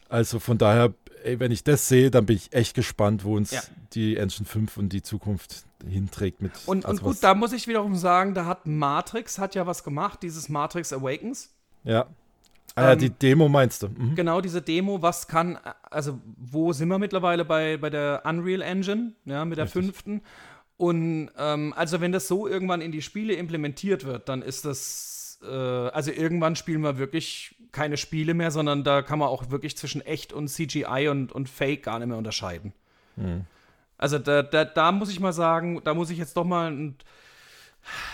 Also 0.10 0.40
von 0.40 0.58
daher, 0.58 0.94
ey, 1.24 1.40
wenn 1.40 1.52
ich 1.52 1.64
das 1.64 1.88
sehe, 1.88 2.12
dann 2.12 2.26
bin 2.26 2.36
ich 2.36 2.52
echt 2.54 2.76
gespannt, 2.76 3.24
wo 3.24 3.36
uns 3.38 3.52
Ja. 3.52 3.62
die 3.94 4.18
Engine 4.18 4.46
5 4.46 4.78
und 4.78 4.90
die 4.90 5.02
Zukunft 5.02 5.64
hinträgt. 5.88 6.42
Mit, 6.42 6.52
Und, 6.66 6.86
also 6.86 7.02
und 7.02 7.04
gut, 7.14 7.24
da 7.24 7.34
muss 7.34 7.54
ich 7.54 7.68
wiederum 7.68 7.96
sagen, 7.96 8.34
da 8.34 8.46
hat 8.46 8.68
Matrix 8.68 9.40
hat 9.40 9.56
ja 9.56 9.66
was 9.66 9.84
gemacht, 9.84 10.22
dieses 10.22 10.50
Matrix 10.50 10.92
Awakens. 10.94 11.50
Ja. 11.84 12.08
Ah, 12.76 12.84
ja, 12.84 12.92
Ähm, 12.94 13.00
die 13.00 13.10
Demo 13.10 13.50
meinst 13.50 13.84
du? 13.84 13.88
Mhm. 13.90 14.16
Genau, 14.16 14.40
diese 14.42 14.62
Demo, 14.62 15.02
was 15.02 15.28
kann, 15.28 15.58
also 15.90 16.20
wo 16.38 16.72
sind 16.74 16.88
wir 16.90 17.00
mittlerweile 17.00 17.44
bei, 17.46 17.78
bei 17.78 17.90
der 17.90 18.22
Unreal 18.26 18.62
Engine, 18.62 19.14
ja, 19.26 19.44
mit 19.46 19.58
der 19.58 19.66
Richtig. 19.66 19.84
fünften. 19.84 20.22
Und 20.82 21.30
ähm, 21.38 21.76
also 21.78 22.02
wenn 22.02 22.12
das 22.12 22.28
so 22.28 22.48
irgendwann 22.48 22.82
in 22.82 22.92
die 22.92 23.04
Spiele 23.04 23.34
implementiert 23.34 24.04
wird, 24.04 24.28
dann 24.28 24.42
ist 24.42 24.66
das, 24.66 25.38
äh, 25.44 25.46
also 25.46 26.10
irgendwann 26.10 26.56
spielen 26.56 26.82
wir 26.82 26.98
wirklich 26.98 27.54
keine 27.72 27.98
Spiele 27.98 28.34
mehr, 28.34 28.50
sondern 28.50 28.84
da 28.84 29.04
kann 29.04 29.20
man 29.20 29.28
auch 29.28 29.52
wirklich 29.52 29.78
zwischen 29.78 30.02
echt 30.02 30.34
und 30.34 30.48
CGI 30.48 31.10
und, 31.12 31.34
und 31.34 31.50
Fake 31.50 31.84
gar 31.84 32.00
nicht 32.00 32.08
mehr 32.08 32.18
unterscheiden. 32.18 32.74
Also 34.00 34.18
da, 34.18 34.42
da, 34.42 34.66
da 34.66 34.92
muss 34.92 35.12
ich 35.12 35.20
mal 35.20 35.34
sagen, 35.34 35.82
da 35.84 35.94
muss 35.94 36.10
ich 36.10 36.18
jetzt 36.18 36.36
doch 36.36 36.46
mal 36.46 36.72
ein, 36.72 36.96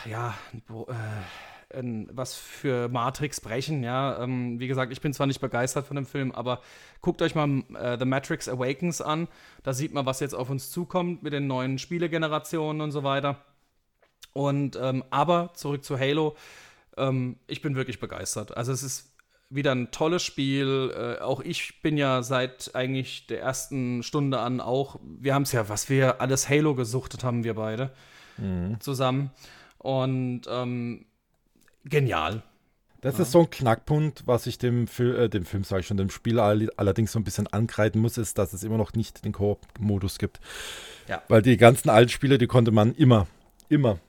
ja, 0.04 0.34
ein, 0.52 0.62
äh, 0.90 0.94
ein, 1.74 2.10
was 2.12 2.36
für 2.36 2.88
Matrix 2.90 3.42
brechen, 3.42 3.84
ja. 3.84 4.22
Ähm, 4.22 4.60
wie 4.60 4.68
gesagt, 4.68 4.92
ich 4.92 5.02
bin 5.02 5.14
zwar 5.14 5.28
nicht 5.28 5.42
begeistert 5.42 5.86
von 5.86 5.96
dem 5.96 6.06
Film, 6.06 6.32
aber 6.32 6.62
guckt 7.02 7.22
euch 7.22 7.36
mal 7.36 7.64
äh, 7.76 7.98
The 8.00 8.06
Matrix 8.06 8.48
Awakens 8.48 9.02
an. 9.02 9.28
Da 9.64 9.74
sieht 9.74 9.94
man, 9.94 10.06
was 10.06 10.20
jetzt 10.20 10.34
auf 10.34 10.50
uns 10.50 10.72
zukommt 10.72 11.24
mit 11.24 11.34
den 11.34 11.48
neuen 11.48 11.78
Spielegenerationen 11.78 12.82
und 12.82 12.92
so 12.92 13.04
weiter. 13.04 13.44
Und 14.34 14.78
ähm, 14.82 15.04
aber 15.10 15.52
zurück 15.56 15.84
zu 15.84 16.00
Halo. 16.00 16.36
Ähm, 16.96 17.38
ich 17.48 17.62
bin 17.62 17.76
wirklich 17.76 18.00
begeistert. 18.00 18.56
Also 18.56 18.72
es 18.72 18.84
ist 18.84 19.14
wieder 19.50 19.74
ein 19.74 19.92
tolles 19.92 20.24
Spiel. 20.24 20.94
Äh, 20.96 21.22
auch 21.22 21.42
ich 21.42 21.82
bin 21.82 21.98
ja 21.98 22.22
seit 22.22 22.76
eigentlich 22.76 23.28
der 23.28 23.42
ersten 23.42 24.04
Stunde 24.04 24.40
an 24.40 24.62
auch. 24.62 25.00
Wir 25.04 25.34
haben 25.34 25.44
es 25.44 25.52
ja, 25.52 25.70
was 25.70 25.90
wir 25.90 26.22
alles 26.22 26.50
Halo 26.50 26.76
gesuchtet 26.76 27.24
haben, 27.24 27.44
wir 27.44 27.56
beide 27.56 27.92
zusammen. 28.80 29.32
Und 29.80 30.42
ähm, 30.48 31.08
genial. 31.90 32.44
Das 33.02 33.20
ist 33.20 33.32
so 33.32 33.42
ein 33.42 33.50
Knackpunkt, 33.50 34.24
was 34.26 34.48
ich 34.48 34.58
dem, 34.58 34.88
Fil 34.88 35.16
äh, 35.16 35.30
dem 35.30 35.46
Film, 35.46 35.64
sage 35.64 35.82
ich 35.82 35.88
schon, 35.88 35.98
dem 35.98 36.10
Spiel 36.10 36.40
all 36.40 36.68
allerdings 36.78 37.12
so 37.12 37.20
ein 37.20 37.24
bisschen 37.24 37.48
ankreiden 37.48 38.02
muss, 38.02 38.18
ist, 38.18 38.38
dass 38.38 38.54
es 38.54 38.64
immer 38.64 38.78
noch 38.78 38.94
nicht 38.94 39.24
den 39.24 39.34
Koop-Modus 39.34 40.18
gibt. 40.18 40.40
Ja. 41.08 41.22
Weil 41.28 41.42
die 41.44 41.58
ganzen 41.58 41.90
alten 41.90 42.10
Spiele, 42.10 42.38
die 42.40 42.48
konnte 42.48 42.72
man 42.72 42.96
immer, 42.96 43.28
immer 43.70 44.00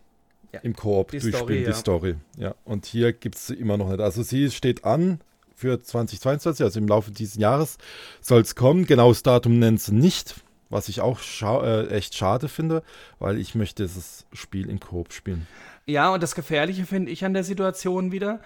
Ja. 0.53 0.61
im 0.61 0.74
Koop 0.74 1.11
Die 1.11 1.18
durchspielen, 1.18 1.37
Story, 1.39 1.59
die 1.59 1.64
ja. 1.64 1.72
Story. 1.74 2.14
Ja. 2.39 2.55
Und 2.64 2.87
hier 2.87 3.12
gibt 3.12 3.35
es 3.37 3.49
sie 3.49 3.55
immer 3.55 3.76
noch 3.76 3.91
nicht. 3.91 4.01
Also 4.01 4.22
sie 4.22 4.51
steht 4.51 4.85
an 4.85 5.20
für 5.55 5.81
2022, 5.83 6.64
also 6.64 6.79
im 6.81 6.89
Laufe 6.89 7.11
dieses 7.11 7.37
Jahres 7.37 7.76
soll 8.22 8.41
es 8.41 8.55
kommen. 8.55 8.87
Genaues 8.87 9.22
Datum 9.22 9.59
nennt 9.59 9.83
sie 9.83 9.93
nicht, 9.95 10.37
was 10.70 10.89
ich 10.89 11.03
auch 11.03 11.18
scha 11.18 11.62
äh, 11.62 11.89
echt 11.89 12.14
schade 12.14 12.49
finde, 12.49 12.83
weil 13.18 13.39
ich 13.39 13.55
möchte 13.55 13.83
dieses 13.85 14.24
Spiel 14.33 14.70
im 14.70 14.81
Koop 14.81 15.12
spielen. 15.12 15.47
Ja, 15.89 16.11
und 16.11 16.22
das 16.22 16.34
Gefährliche 16.34 16.84
finde 16.84 17.11
ich 17.11 17.24
an 17.24 17.32
der 17.32 17.45
Situation 17.45 18.12
wieder. 18.12 18.41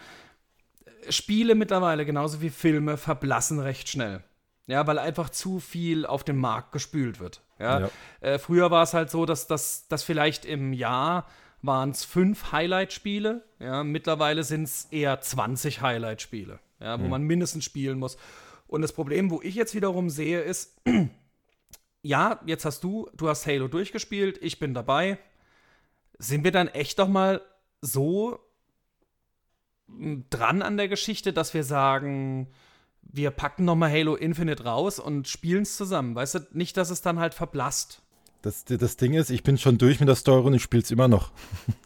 Spiele 1.09 1.57
mittlerweile, 1.57 2.07
genauso 2.07 2.41
wie 2.41 2.51
Filme, 2.51 2.97
verblassen 2.97 3.59
recht 3.59 3.89
schnell. 3.89 4.23
Ja, 4.69 4.87
weil 4.87 4.99
einfach 4.99 5.29
zu 5.29 5.59
viel 5.59 6.07
auf 6.07 6.23
den 6.23 6.37
Markt 6.37 6.71
gespült 6.71 7.19
wird. 7.19 7.43
Ja. 7.59 7.81
Ja. 7.81 7.91
Äh, 8.21 8.39
früher 8.39 8.71
war 8.71 8.85
es 8.85 8.95
halt 8.95 9.11
so, 9.11 9.27
dass 9.27 9.49
das 9.49 9.89
dass 9.89 10.05
vielleicht 10.05 10.45
im 10.45 10.73
Jahr 10.73 11.27
waren 11.63 11.91
es 11.91 12.05
fünf 12.05 12.53
Highlight-Spiele. 12.53 13.45
Ja, 13.59 13.83
mittlerweile 13.83 14.45
sind 14.45 14.65
es 14.65 14.87
eher 14.91 15.21
20 15.21 15.81
Highlight-Spiele, 15.81 16.61
ja, 16.81 17.01
wo 17.01 17.09
man 17.09 17.23
mindestens 17.23 17.65
spielen 17.65 17.99
muss. 17.99 18.17
Und 18.69 18.83
das 18.83 18.93
Problem, 18.93 19.31
wo 19.31 19.41
ich 19.43 19.55
jetzt 19.57 19.75
wiederum 19.75 20.11
sehe, 20.11 20.41
ist, 20.41 20.81
ja, 22.03 22.41
jetzt 22.47 22.65
hast 22.65 22.85
du, 22.85 23.09
du 23.17 23.29
hast 23.29 23.47
Halo 23.47 23.69
durchgespielt, 23.69 24.39
ich 24.41 24.59
bin 24.59 24.75
dabei. 24.75 25.19
Sind 26.19 26.45
wir 26.45 26.53
dann 26.53 26.69
echt 26.69 26.99
doch 26.99 27.09
mal 27.09 27.41
so 27.81 28.39
m, 29.89 30.25
dran 30.31 30.63
an 30.63 30.77
der 30.77 30.89
Geschichte, 30.89 31.33
dass 31.33 31.55
wir 31.55 31.65
sagen, 31.65 32.49
wir 33.03 33.31
packen 33.31 33.65
noch 33.65 33.77
mal 33.77 33.91
Halo 33.91 34.15
Infinite 34.15 34.65
raus 34.65 34.99
und 34.99 35.29
spielen 35.29 35.63
es 35.63 35.77
zusammen? 35.77 36.15
Weißt 36.15 36.35
du, 36.35 36.41
nicht, 36.53 36.77
dass 36.77 36.91
es 36.91 37.03
dann 37.03 37.19
halt 37.19 37.35
verblasst. 37.35 38.03
Das, 38.43 38.65
das 38.65 38.97
Ding 38.97 39.15
ist, 39.15 39.31
ich 39.31 39.45
bin 39.45 39.57
schon 39.57 39.79
durch 39.79 40.01
mit 40.01 40.09
der 40.09 40.17
Story 40.17 40.45
und 40.45 40.55
ich 40.55 40.63
spiele 40.63 40.83
es 40.83 40.91
immer 40.91 41.09
noch. 41.09 41.31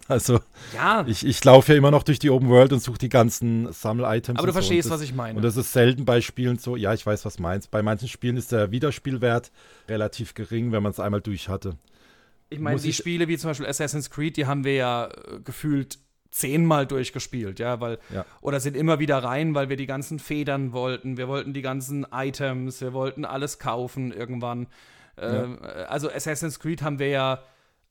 Also 0.09 0.39
Ja, 0.73 1.05
ich, 1.09 1.27
ich 1.27 1.43
laufe 1.43 1.73
ja 1.73 1.79
immer 1.79 1.91
noch 1.91 2.05
durch 2.05 2.21
die 2.21 2.31
Open 2.31 2.49
World 2.49 2.73
und 2.73 2.79
suche 2.79 2.97
die 2.97 3.09
ganzen 3.09 3.73
Sammel-Items. 3.73 4.39
aber 4.39 4.47
du 4.47 4.53
so. 4.53 4.59
verstehst, 4.59 4.87
das, 4.87 4.95
was 4.95 5.01
ich 5.01 5.13
meine. 5.13 5.37
Und 5.37 5.43
das 5.43 5.57
ist 5.57 5.73
selten 5.73 6.05
bei 6.05 6.21
Spielen 6.21 6.59
so, 6.59 6.77
ja, 6.77 6.95
ich 6.95 7.05
weiß, 7.05 7.25
was 7.25 7.41
meinst. 7.41 7.73
Bei 7.73 7.83
manchen 7.83 8.07
Spielen 8.07 8.37
ist 8.37 8.53
der 8.53 8.71
Wiederspielwert 8.71 9.51
relativ 9.89 10.35
gering, 10.35 10.71
wenn 10.71 10.85
man 10.85 10.93
es 10.93 11.01
einmal 11.01 11.21
durch 11.21 11.49
hatte. 11.49 11.77
Ich 12.49 12.59
meine, 12.61 12.79
die 12.81 12.91
ich- 12.91 12.97
Spiele 12.97 13.29
wie 13.29 13.37
zum 13.39 13.51
Beispiel 13.51 13.67
Assassin's 13.67 14.11
Creed, 14.11 14.37
die 14.37 14.47
haben 14.47 14.65
wir 14.65 14.75
ja 14.75 15.07
äh, 15.07 15.41
gefühlt 15.45 15.99
zehnmal 16.31 16.87
durchgespielt, 16.87 17.59
ja, 17.61 17.81
weil, 17.81 17.99
Ja. 18.13 18.27
oder 18.43 18.61
sind 18.61 18.77
immer 18.77 18.99
wieder 18.99 19.19
rein, 19.19 19.55
weil 19.55 19.69
wir 19.71 19.77
die 19.77 19.87
ganzen 19.87 20.19
Federn 20.19 20.73
wollten, 20.73 21.17
wir 21.17 21.29
wollten 21.29 21.55
die 21.55 21.63
ganzen 21.63 22.07
Items, 22.13 22.81
wir 22.83 22.93
wollten 22.93 23.25
alles 23.25 23.59
kaufen 23.59 24.13
irgendwann. 24.13 24.67
Ähm, 25.19 25.59
Also 25.89 26.11
Assassin's 26.11 26.61
Creed 26.61 26.83
haben 26.83 26.99
wir 26.99 27.09
ja 27.09 27.43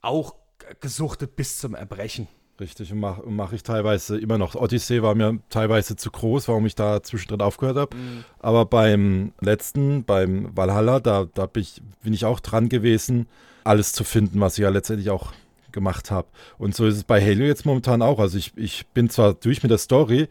auch 0.01 0.35
gesuchtet 0.79 1.35
bis 1.35 1.57
zum 1.57 1.73
Erbrechen. 1.73 2.27
Richtig, 2.59 2.91
und 2.93 2.99
mache 2.99 3.23
mach 3.25 3.51
ich 3.51 3.63
teilweise 3.63 4.17
immer 4.17 4.37
noch. 4.37 4.55
Odyssey 4.55 5.01
war 5.01 5.13
mir 5.15 5.39
teilweise 5.49 5.95
zu 5.97 6.09
groß, 6.11 6.47
warum 6.47 6.65
ich 6.67 6.75
da 6.75 7.03
zwischendrin 7.03 7.41
aufgehört 7.41 7.75
habe. 7.77 7.97
Aber 8.39 8.65
beim 8.65 9.33
letzten, 9.41 10.05
beim 10.05 10.55
Valhalla, 10.55 10.99
da, 11.01 11.25
da 11.33 11.47
bin, 11.47 11.63
ich, 11.63 11.81
bin 12.03 12.13
ich 12.13 12.23
auch 12.25 12.39
dran 12.39 12.69
gewesen, 12.69 13.27
alles 13.65 13.91
zu 13.93 14.03
finden, 14.03 14.39
was 14.39 14.57
ich 14.57 14.61
ja 14.63 14.69
letztendlich 14.69 15.09
auch 15.09 15.33
gemacht 15.71 16.11
habe. 16.11 16.27
Und 16.57 16.73
so 16.75 16.85
ist 16.87 16.95
es 16.95 17.03
bei 17.03 17.21
Halo 17.21 17.43
jetzt 17.43 17.65
momentan 17.65 18.01
auch. 18.01 18.19
Also 18.19 18.37
ich, 18.37 18.53
ich 18.55 18.87
bin 18.87 19.09
zwar 19.09 19.33
durch 19.33 19.61
mit 19.61 19.71
der 19.71 19.77
Story, 19.77 20.27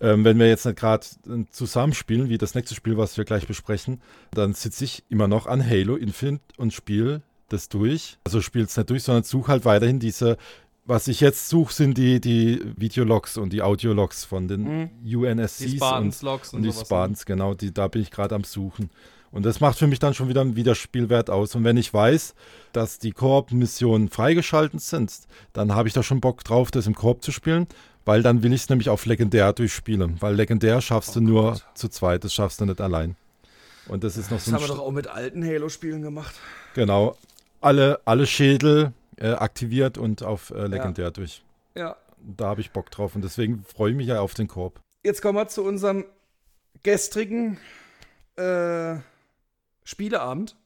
ähm, 0.00 0.24
wenn 0.24 0.38
wir 0.38 0.46
jetzt 0.46 0.66
nicht 0.66 0.78
gerade 0.78 1.04
äh, 1.28 1.44
zusammenspielen, 1.50 2.28
wie 2.28 2.38
das 2.38 2.54
nächste 2.54 2.74
Spiel, 2.74 2.96
was 2.96 3.16
wir 3.16 3.24
gleich 3.24 3.46
besprechen, 3.46 4.00
dann 4.32 4.54
sitze 4.54 4.84
ich 4.84 5.02
immer 5.08 5.26
noch 5.26 5.46
an 5.46 5.68
Halo 5.68 5.96
Infinite 5.96 6.44
und 6.56 6.72
spiele 6.72 7.22
das 7.48 7.68
durch. 7.68 8.18
Also 8.24 8.40
spiel's 8.40 8.76
nicht 8.76 8.90
durch, 8.90 9.02
sondern 9.02 9.24
such 9.24 9.48
halt 9.48 9.64
weiterhin 9.64 9.98
diese. 9.98 10.36
Was 10.88 11.08
ich 11.08 11.20
jetzt 11.20 11.48
suche, 11.48 11.72
sind 11.72 11.98
die, 11.98 12.20
die 12.20 12.62
Videologs 12.76 13.38
und 13.38 13.52
die 13.52 13.60
Audiologs 13.62 14.24
von 14.24 14.46
den 14.46 14.62
Mhm. 14.62 14.90
UNSCs 15.16 15.58
Die 15.58 15.64
und, 15.72 15.76
Spartans-Logs 15.78 16.54
und 16.54 16.62
die 16.62 16.68
ne? 16.68 16.74
Spartans, 16.74 17.26
genau, 17.26 17.54
die, 17.54 17.74
da 17.74 17.88
bin 17.88 18.02
ich 18.02 18.12
gerade 18.12 18.36
am 18.36 18.44
Suchen. 18.44 18.90
Und 19.32 19.44
das 19.44 19.60
macht 19.60 19.78
für 19.78 19.86
mich 19.86 19.98
dann 19.98 20.14
schon 20.14 20.28
wieder 20.28 20.40
einen 20.40 20.56
Wiederspielwert 20.56 21.30
aus. 21.30 21.54
Und 21.54 21.64
wenn 21.64 21.76
ich 21.76 21.92
weiß, 21.92 22.34
dass 22.72 22.98
die 22.98 23.12
Koop-Missionen 23.12 24.08
freigeschaltet 24.08 24.80
sind, 24.80 25.12
dann 25.52 25.74
habe 25.74 25.88
ich 25.88 25.94
da 25.94 26.02
schon 26.02 26.20
Bock 26.20 26.42
drauf, 26.44 26.70
das 26.70 26.86
im 26.86 26.94
Koop 26.94 27.22
zu 27.22 27.32
spielen, 27.32 27.66
weil 28.04 28.22
dann 28.22 28.42
will 28.42 28.52
ich 28.52 28.62
es 28.62 28.68
nämlich 28.68 28.88
auf 28.88 29.04
Legendär 29.04 29.52
durchspielen. 29.52 30.16
Weil 30.20 30.34
Legendär 30.34 30.80
schaffst 30.80 31.10
Oh 31.10 31.14
du 31.14 31.20
nur 31.20 31.52
Gott. 31.52 31.64
zu 31.74 31.88
zweit, 31.88 32.24
das 32.24 32.32
schaffst 32.32 32.60
du 32.60 32.64
nicht 32.64 32.80
allein. 32.80 33.16
Und 33.88 34.04
das 34.04 34.16
ist 34.16 34.30
noch 34.30 34.38
Das 34.38 34.46
so 34.46 34.50
ein 34.50 34.54
haben 34.54 34.62
wir 34.62 34.66
St- 34.68 34.76
doch 34.78 34.82
auch 34.84 34.90
mit 34.90 35.06
alten 35.06 35.44
Halo-Spielen 35.44 36.02
gemacht. 36.02 36.34
Genau. 36.74 37.16
Alle, 37.60 38.00
alle 38.04 38.26
Schädel 38.26 38.92
äh, 39.18 39.30
aktiviert 39.32 39.96
und 39.98 40.22
auf 40.22 40.50
äh, 40.50 40.66
Legendär 40.66 41.10
durch. 41.10 41.42
Ja. 41.76 41.96
Da 42.18 42.46
habe 42.46 42.60
ich 42.60 42.70
Bock 42.70 42.90
drauf 42.90 43.14
und 43.14 43.22
deswegen 43.22 43.64
freue 43.64 43.90
ich 43.90 43.96
mich 43.96 44.06
ja 44.08 44.20
auf 44.20 44.34
den 44.34 44.48
Korb. 44.48 44.80
Jetzt 45.04 45.22
kommen 45.22 45.36
wir 45.38 45.46
zu 45.48 45.62
unserem 45.62 46.04
gestrigen 46.82 47.58
äh, 48.36 48.96
Spieleabend. 49.86 50.56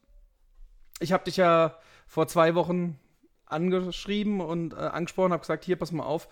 Ich 0.98 1.12
habe 1.12 1.24
dich 1.24 1.36
ja 1.36 1.76
vor 2.06 2.26
zwei 2.26 2.54
Wochen 2.54 2.98
angeschrieben 3.44 4.40
und 4.40 4.72
äh, 4.72 4.76
angesprochen, 4.76 5.32
habe 5.32 5.42
gesagt, 5.42 5.64
hier, 5.64 5.76
pass 5.76 5.92
mal 5.92 6.04
auf, 6.04 6.28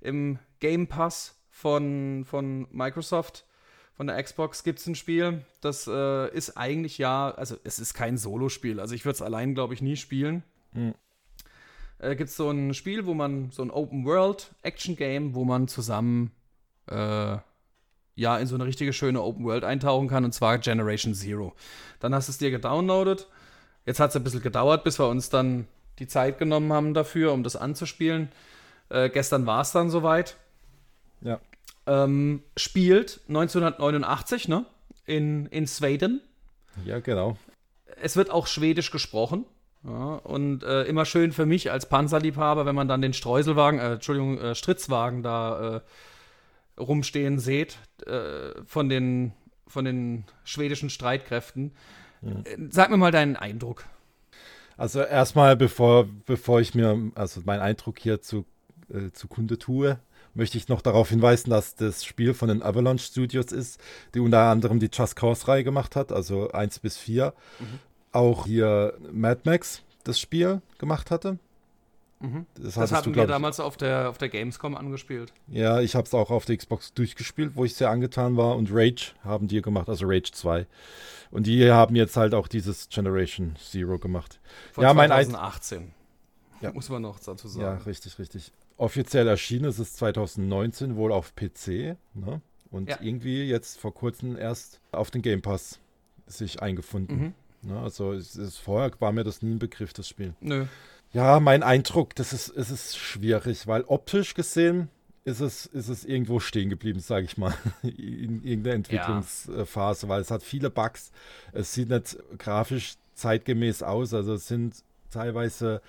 im 0.00 0.38
Game 0.58 0.86
Pass 0.86 1.38
von, 1.50 2.24
von 2.24 2.66
Microsoft, 2.70 3.44
von 3.92 4.06
der 4.06 4.22
Xbox 4.22 4.64
gibt 4.64 4.78
es 4.78 4.86
ein 4.86 4.94
Spiel, 4.94 5.44
das 5.60 5.86
äh, 5.86 6.34
ist 6.34 6.56
eigentlich 6.56 6.96
ja, 6.96 7.30
also 7.30 7.56
es 7.62 7.78
ist 7.78 7.92
kein 7.92 8.16
Solospiel, 8.16 8.80
also 8.80 8.94
ich 8.94 9.04
würde 9.04 9.16
es 9.16 9.22
allein, 9.22 9.54
glaube 9.54 9.74
ich, 9.74 9.82
nie 9.82 9.96
spielen. 9.96 10.42
Mhm. 10.72 10.94
Äh, 11.98 12.16
gibt 12.16 12.30
es 12.30 12.36
so 12.36 12.50
ein 12.50 12.72
Spiel, 12.72 13.04
wo 13.04 13.12
man, 13.12 13.50
so 13.50 13.62
ein 13.62 13.70
Open-World-Action-Game, 13.70 15.34
wo 15.34 15.44
man 15.44 15.68
zusammen 15.68 16.30
äh, 16.86 17.36
ja, 18.20 18.36
in 18.36 18.46
so 18.46 18.54
eine 18.54 18.66
richtige 18.66 18.92
schöne 18.92 19.22
Open 19.22 19.44
World 19.44 19.64
eintauchen 19.64 20.06
kann, 20.06 20.24
und 20.26 20.32
zwar 20.32 20.58
Generation 20.58 21.14
Zero. 21.14 21.54
Dann 22.00 22.14
hast 22.14 22.28
du 22.28 22.32
es 22.32 22.38
dir 22.38 22.50
gedownloadet. 22.50 23.26
Jetzt 23.86 23.98
hat 23.98 24.10
es 24.10 24.16
ein 24.16 24.22
bisschen 24.22 24.42
gedauert, 24.42 24.84
bis 24.84 24.98
wir 24.98 25.08
uns 25.08 25.30
dann 25.30 25.66
die 25.98 26.06
Zeit 26.06 26.38
genommen 26.38 26.70
haben 26.72 26.92
dafür, 26.92 27.32
um 27.32 27.42
das 27.42 27.56
anzuspielen. 27.56 28.28
Äh, 28.90 29.08
gestern 29.08 29.46
war 29.46 29.62
es 29.62 29.72
dann 29.72 29.88
soweit. 29.88 30.36
Ja. 31.22 31.40
Ähm, 31.86 32.42
spielt 32.58 33.20
1989, 33.28 34.48
ne? 34.48 34.66
In, 35.06 35.46
in 35.46 35.66
Sweden. 35.66 36.20
Ja, 36.84 37.00
genau. 37.00 37.38
Es 38.02 38.16
wird 38.16 38.30
auch 38.30 38.46
Schwedisch 38.46 38.90
gesprochen. 38.90 39.46
Ja, 39.82 40.16
und 40.16 40.62
äh, 40.62 40.82
immer 40.82 41.06
schön 41.06 41.32
für 41.32 41.46
mich 41.46 41.70
als 41.70 41.88
Panzerliebhaber, 41.88 42.66
wenn 42.66 42.74
man 42.74 42.86
dann 42.86 43.00
den 43.00 43.14
Streuselwagen, 43.14 43.80
äh, 43.80 43.94
Entschuldigung, 43.94 44.38
äh, 44.38 44.54
Stritzwagen 44.54 45.22
da 45.22 45.76
äh, 45.76 45.80
rumstehen 46.80 47.38
seht 47.38 47.78
äh, 48.06 48.52
von, 48.64 48.88
den, 48.88 49.32
von 49.66 49.84
den 49.84 50.24
schwedischen 50.44 50.90
Streitkräften. 50.90 51.72
Äh, 52.22 52.56
Sag 52.70 52.90
mir 52.90 52.96
mal 52.96 53.12
deinen 53.12 53.36
Eindruck. 53.36 53.84
Also 54.76 55.00
erstmal, 55.02 55.56
bevor, 55.56 56.08
bevor 56.26 56.60
ich 56.60 56.74
mir 56.74 57.12
also 57.14 57.42
meinen 57.44 57.60
Eindruck 57.60 57.98
hier 57.98 58.22
zu, 58.22 58.46
äh, 58.92 59.10
zukunde 59.12 59.58
tue, 59.58 59.98
möchte 60.34 60.56
ich 60.56 60.68
noch 60.68 60.80
darauf 60.80 61.10
hinweisen, 61.10 61.50
dass 61.50 61.74
das 61.74 62.04
Spiel 62.04 62.34
von 62.34 62.48
den 62.48 62.62
Avalanche 62.62 63.04
Studios 63.04 63.52
ist, 63.52 63.80
die 64.14 64.20
unter 64.20 64.40
anderem 64.40 64.80
die 64.80 64.90
Just 64.92 65.16
Cause-Reihe 65.16 65.64
gemacht 65.64 65.96
hat, 65.96 66.12
also 66.12 66.50
1 66.50 66.78
bis 66.78 66.96
4. 66.96 67.34
Auch 68.12 68.46
hier 68.46 68.94
Mad 69.12 69.42
Max 69.44 69.82
das 70.04 70.18
Spiel 70.18 70.62
gemacht 70.78 71.10
hatte. 71.10 71.38
Das, 72.20 72.30
Das 72.64 72.76
hattest 72.76 72.92
hatten 72.92 73.12
du, 73.14 73.18
wir 73.18 73.26
damals 73.26 73.60
auf 73.60 73.76
der, 73.78 74.10
auf 74.10 74.18
der 74.18 74.28
Gamescom 74.28 74.76
angespielt. 74.76 75.32
Ja, 75.48 75.80
ich 75.80 75.94
habe 75.94 76.04
es 76.06 76.12
auch 76.12 76.30
auf 76.30 76.44
der 76.44 76.56
Xbox 76.58 76.92
durchgespielt, 76.92 77.52
wo 77.54 77.64
ich 77.64 77.74
sehr 77.74 77.88
angetan 77.90 78.36
war. 78.36 78.56
Und 78.56 78.68
Rage 78.70 79.12
haben 79.24 79.48
die 79.48 79.62
gemacht, 79.62 79.88
also 79.88 80.04
Rage 80.06 80.30
2. 80.32 80.66
Und 81.30 81.46
die 81.46 81.70
haben 81.70 81.96
jetzt 81.96 82.16
halt 82.18 82.34
auch 82.34 82.46
dieses 82.48 82.88
Generation 82.90 83.56
Zero 83.56 83.98
gemacht. 83.98 84.38
Von 84.72 84.84
Ja, 84.84 84.92
mein 84.92 85.10
Eid- 85.10 85.26
2018. 85.30 85.92
Ja. 86.60 86.72
Muss 86.72 86.90
man 86.90 87.00
noch 87.00 87.18
dazu 87.20 87.46
Ja, 87.48 87.52
sagen. 87.54 87.82
richtig, 87.84 88.18
richtig. 88.18 88.52
Offiziell 88.76 89.26
erschienen 89.26 89.64
ist 89.64 89.78
es 89.78 89.94
2019 89.94 90.96
wohl 90.96 91.12
auf 91.12 91.34
PC. 91.34 91.96
Ne? 92.14 92.42
Und 92.70 92.90
Ja. 92.90 92.98
irgendwie 93.00 93.44
jetzt 93.44 93.78
vor 93.80 93.94
kurzem 93.94 94.36
erst 94.36 94.80
auf 94.92 95.10
den 95.10 95.22
Game 95.22 95.40
Pass 95.40 95.78
sich 96.26 96.60
eingefunden. 96.60 97.34
Mhm. 97.62 97.70
Ne? 97.70 97.80
Also 97.80 98.12
es 98.12 98.36
ist, 98.36 98.58
vorher 98.58 98.90
war 99.00 99.12
mir 99.12 99.24
das 99.24 99.40
nie 99.42 99.52
ein 99.54 99.58
Begriff, 99.58 99.92
das 99.94 100.06
Spiel. 100.08 100.34
Nö. 100.40 100.66
Ja, 101.12 101.40
mein 101.40 101.62
Eindruck, 101.62 102.14
das 102.14 102.32
ist, 102.32 102.48
es 102.48 102.70
ist 102.70 102.96
schwierig, 102.96 103.66
weil 103.66 103.82
optisch 103.82 104.34
gesehen 104.34 104.88
ist 105.24 105.40
es, 105.40 105.66
ist 105.66 105.88
es 105.88 106.04
irgendwo 106.04 106.40
stehen 106.40 106.70
geblieben, 106.70 107.00
sage 107.00 107.26
ich 107.26 107.36
mal, 107.36 107.54
in 107.82 108.42
irgendeiner 108.44 108.76
Entwicklungsphase, 108.76 110.08
weil 110.08 110.20
es 110.20 110.30
hat 110.30 110.42
viele 110.42 110.70
Bugs. 110.70 111.10
Es 111.52 111.74
sieht 111.74 111.90
nicht 111.90 112.16
grafisch 112.38 112.94
zeitgemäß 113.14 113.82
aus, 113.82 114.14
also 114.14 114.34
es 114.34 114.48
sind 114.48 114.82
teilweise 115.10 115.82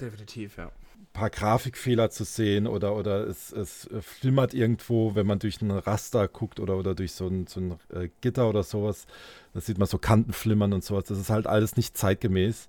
Definitiv, 0.00 0.56
ja. 0.56 0.66
ein 0.66 1.06
paar 1.12 1.30
Grafikfehler 1.30 2.10
zu 2.10 2.24
sehen 2.24 2.66
oder, 2.66 2.96
oder 2.96 3.26
es, 3.26 3.52
es 3.52 3.88
flimmert 4.00 4.54
irgendwo, 4.54 5.14
wenn 5.14 5.26
man 5.26 5.38
durch 5.38 5.60
ein 5.62 5.70
Raster 5.70 6.26
guckt 6.26 6.58
oder, 6.58 6.76
oder 6.76 6.94
durch 6.94 7.12
so 7.12 7.26
ein, 7.28 7.46
so 7.46 7.60
ein 7.60 7.78
äh, 7.94 8.08
Gitter 8.20 8.48
oder 8.48 8.62
sowas. 8.62 9.06
Da 9.54 9.60
sieht 9.60 9.78
man 9.78 9.88
so 9.88 9.98
Kanten 9.98 10.32
flimmern 10.32 10.72
und 10.72 10.84
sowas. 10.84 11.04
Das 11.04 11.18
ist 11.18 11.30
halt 11.30 11.46
alles 11.46 11.76
nicht 11.76 11.96
zeitgemäß. 11.96 12.68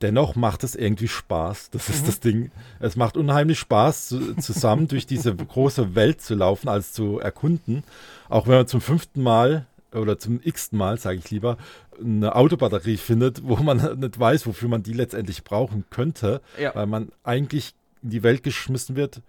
Dennoch 0.00 0.36
macht 0.36 0.62
es 0.62 0.76
irgendwie 0.76 1.08
Spaß. 1.08 1.70
Das 1.70 1.88
ist 1.88 2.06
das 2.06 2.20
Ding. 2.20 2.52
Es 2.78 2.94
macht 2.96 3.16
unheimlich 3.16 3.58
Spaß, 3.58 4.08
zu, 4.08 4.34
zusammen 4.36 4.86
durch 4.86 5.06
diese 5.06 5.34
große 5.34 5.94
Welt 5.96 6.20
zu 6.22 6.34
laufen, 6.36 6.68
als 6.68 6.92
zu 6.92 7.18
erkunden. 7.18 7.82
Auch 8.28 8.46
wenn 8.46 8.54
man 8.58 8.68
zum 8.68 8.80
fünften 8.80 9.22
Mal 9.22 9.66
oder 9.92 10.18
zum 10.18 10.40
x-ten 10.42 10.78
Mal, 10.78 10.98
sage 10.98 11.18
ich 11.18 11.30
lieber, 11.30 11.56
eine 12.00 12.36
Autobatterie 12.36 12.96
findet, 12.96 13.42
wo 13.42 13.56
man 13.56 13.98
nicht 13.98 14.20
weiß, 14.20 14.46
wofür 14.46 14.68
man 14.68 14.82
die 14.84 14.92
letztendlich 14.92 15.42
brauchen 15.42 15.84
könnte, 15.90 16.42
Ja. 16.60 16.74
weil 16.76 16.86
man 16.86 17.10
eigentlich 17.24 17.74
in 18.02 18.10
die 18.10 18.22
Welt 18.22 18.44
geschmissen 18.44 18.94
wird 18.94 19.20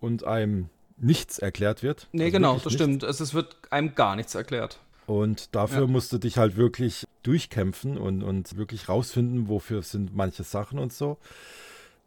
und 0.00 0.24
einem 0.24 0.70
nichts 0.96 1.38
erklärt 1.38 1.82
wird. 1.82 2.08
Nee, 2.12 2.24
Also 2.24 2.32
genau, 2.32 2.54
das 2.54 2.64
nichts. 2.66 2.74
stimmt. 2.82 3.02
Es, 3.02 3.20
es 3.20 3.34
wird 3.34 3.56
einem 3.70 3.94
gar 3.94 4.16
nichts 4.16 4.34
erklärt. 4.34 4.78
Und 5.06 5.54
dafür 5.54 5.82
Ja. 5.82 5.86
musst 5.86 6.12
du 6.12 6.18
dich 6.18 6.38
halt 6.38 6.56
wirklich 6.56 7.04
durchkämpfen 7.22 7.98
und, 7.98 8.22
und 8.22 8.56
wirklich 8.56 8.88
rausfinden, 8.88 9.48
wofür 9.48 9.82
sind 9.82 10.14
manche 10.14 10.44
Sachen 10.44 10.78
und 10.78 10.92
so. 10.92 11.18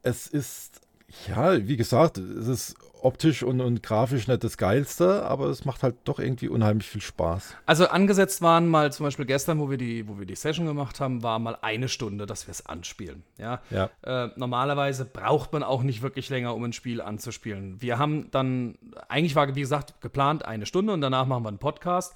Es 0.03 0.27
ist, 0.27 0.81
ja, 1.27 1.67
wie 1.67 1.77
gesagt, 1.77 2.17
es 2.17 2.47
ist 2.47 2.75
optisch 3.01 3.43
und, 3.43 3.61
und 3.61 3.83
grafisch 3.83 4.27
nicht 4.27 4.43
das 4.43 4.57
Geilste, 4.57 5.23
aber 5.23 5.45
es 5.47 5.65
macht 5.65 5.83
halt 5.83 5.95
doch 6.05 6.17
irgendwie 6.19 6.49
unheimlich 6.49 6.87
viel 6.87 7.01
Spaß. 7.01 7.55
Also 7.67 7.87
angesetzt 7.87 8.41
waren 8.41 8.67
mal 8.67 8.91
zum 8.91 9.05
Beispiel 9.05 9.25
gestern, 9.25 9.59
wo 9.59 9.69
wir 9.69 9.77
die, 9.77 10.07
wo 10.07 10.17
wir 10.17 10.25
die 10.25 10.35
Session 10.35 10.65
gemacht 10.65 10.99
haben, 10.99 11.21
war 11.21 11.37
mal 11.37 11.57
eine 11.61 11.89
Stunde, 11.89 12.25
dass 12.25 12.47
wir 12.47 12.51
es 12.51 12.65
anspielen. 12.65 13.21
Ja. 13.37 13.61
Ja. 13.69 13.91
Äh, 14.01 14.29
normalerweise 14.35 15.05
braucht 15.05 15.53
man 15.53 15.61
auch 15.61 15.83
nicht 15.83 16.01
wirklich 16.01 16.29
länger, 16.29 16.55
um 16.55 16.63
ein 16.63 16.73
Spiel 16.73 16.99
anzuspielen. 17.01 17.79
Wir 17.81 17.99
haben 17.99 18.29
dann, 18.31 18.77
eigentlich 19.09 19.35
war, 19.35 19.53
wie 19.55 19.61
gesagt, 19.61 20.01
geplant 20.01 20.43
eine 20.45 20.65
Stunde 20.65 20.91
und 20.93 21.01
danach 21.01 21.27
machen 21.27 21.43
wir 21.43 21.49
einen 21.49 21.59
Podcast. 21.59 22.15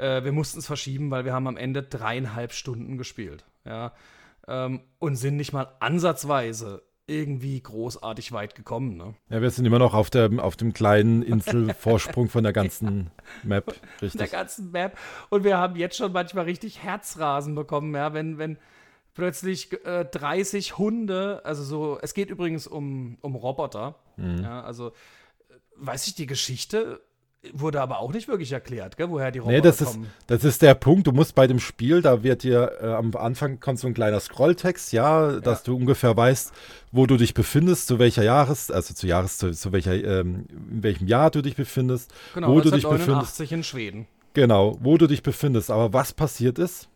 Äh, 0.00 0.24
wir 0.24 0.32
mussten 0.32 0.58
es 0.58 0.66
verschieben, 0.66 1.10
weil 1.10 1.24
wir 1.24 1.32
haben 1.32 1.46
am 1.46 1.56
Ende 1.56 1.82
dreieinhalb 1.82 2.52
Stunden 2.52 2.96
gespielt. 2.96 3.44
Ja. 3.64 3.92
Ähm, 4.48 4.80
und 4.98 5.16
sind 5.16 5.36
nicht 5.36 5.52
mal 5.52 5.68
ansatzweise 5.80 6.82
irgendwie 7.06 7.60
großartig 7.60 8.32
weit 8.32 8.54
gekommen. 8.54 8.96
Ne? 8.96 9.14
Ja, 9.28 9.42
wir 9.42 9.50
sind 9.50 9.66
immer 9.66 9.80
noch 9.80 9.94
auf, 9.94 10.10
der, 10.10 10.30
auf 10.38 10.56
dem 10.56 10.72
kleinen 10.72 11.22
Inselvorsprung 11.22 12.28
von 12.28 12.44
der 12.44 12.52
ganzen 12.52 13.10
Map. 13.42 13.66
der 14.00 14.02
Richtig. 14.02 14.30
ganzen 14.30 14.70
Map. 14.70 14.96
Und 15.28 15.44
wir 15.44 15.58
haben 15.58 15.76
jetzt 15.76 15.96
schon 15.96 16.12
manchmal 16.12 16.44
richtig 16.44 16.82
Herzrasen 16.82 17.54
bekommen, 17.54 17.94
ja, 17.94 18.14
wenn, 18.14 18.38
wenn 18.38 18.58
plötzlich 19.12 19.72
äh, 19.84 20.04
30 20.04 20.78
Hunde, 20.78 21.42
also 21.44 21.64
so, 21.64 21.98
es 22.00 22.14
geht 22.14 22.30
übrigens 22.30 22.68
um, 22.68 23.18
um 23.22 23.34
Roboter. 23.34 23.96
Mhm. 24.16 24.42
Ja, 24.42 24.62
also, 24.62 24.90
äh, 25.48 25.54
weiß 25.76 26.06
ich, 26.06 26.14
die 26.14 26.26
Geschichte 26.26 27.00
wurde 27.54 27.80
aber 27.80 28.00
auch 28.00 28.12
nicht 28.12 28.28
wirklich 28.28 28.52
erklärt, 28.52 28.96
gell, 28.98 29.08
woher 29.08 29.30
die 29.30 29.38
Roboter 29.38 29.56
Nee, 29.56 29.62
das 29.62 29.80
ist, 29.80 29.92
kommen. 29.92 30.10
das 30.26 30.44
ist 30.44 30.60
der 30.60 30.74
Punkt. 30.74 31.06
Du 31.06 31.12
musst 31.12 31.34
bei 31.34 31.46
dem 31.46 31.58
Spiel, 31.58 32.02
da 32.02 32.22
wird 32.22 32.42
dir 32.42 32.72
äh, 32.82 32.86
am 32.86 33.14
Anfang 33.16 33.60
kommt 33.60 33.78
so 33.78 33.86
ein 33.86 33.94
kleiner 33.94 34.20
Scrolltext, 34.20 34.92
ja, 34.92 35.40
dass 35.40 35.62
du 35.62 35.74
ungefähr 35.74 36.14
weißt, 36.16 36.52
wo 36.92 37.06
du 37.06 37.16
dich 37.16 37.32
befindest, 37.32 37.86
zu 37.86 37.98
welcher 37.98 38.22
Jahres, 38.24 38.70
also 38.70 38.92
zu 38.92 39.06
Jahres, 39.06 39.38
zu, 39.38 39.52
zu 39.52 39.72
welcher, 39.72 39.94
ähm, 39.94 40.46
in 40.70 40.82
welchem 40.82 41.06
Jahr 41.06 41.30
du 41.30 41.40
dich 41.40 41.56
befindest, 41.56 42.12
Genau, 42.34 42.48
wo 42.48 42.60
du 42.60 42.70
dich 42.70 42.82
befindest. 42.82 43.08
1989 43.40 43.52
in 43.52 43.64
Schweden. 43.64 44.06
Genau, 44.34 44.76
wo 44.80 44.98
du 44.98 45.06
dich 45.06 45.22
befindest. 45.22 45.70
Aber 45.70 45.92
was 45.92 46.12
passiert 46.12 46.58
ist? 46.58 46.88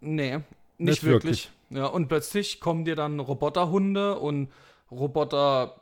Nee, 0.00 0.38
nicht, 0.38 0.44
Nicht 0.78 1.04
wirklich. 1.04 1.50
Ja, 1.70 1.86
und 1.86 2.08
plötzlich 2.08 2.60
kommen 2.60 2.84
dir 2.84 2.96
dann 2.96 3.18
Roboterhunde 3.20 4.18
und 4.18 4.48
Roboter, 4.90 5.80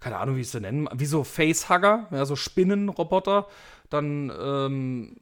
keine 0.00 0.18
Ahnung, 0.18 0.36
wie 0.36 0.40
ich 0.40 0.50
sie 0.50 0.60
nennen, 0.60 0.88
wie 0.92 1.06
so 1.06 1.24
Facehugger, 1.24 2.08
ja, 2.10 2.24
so 2.24 2.36
Spinnenroboter. 2.36 3.46
Dann 3.90 4.32
ähm, 4.40 5.16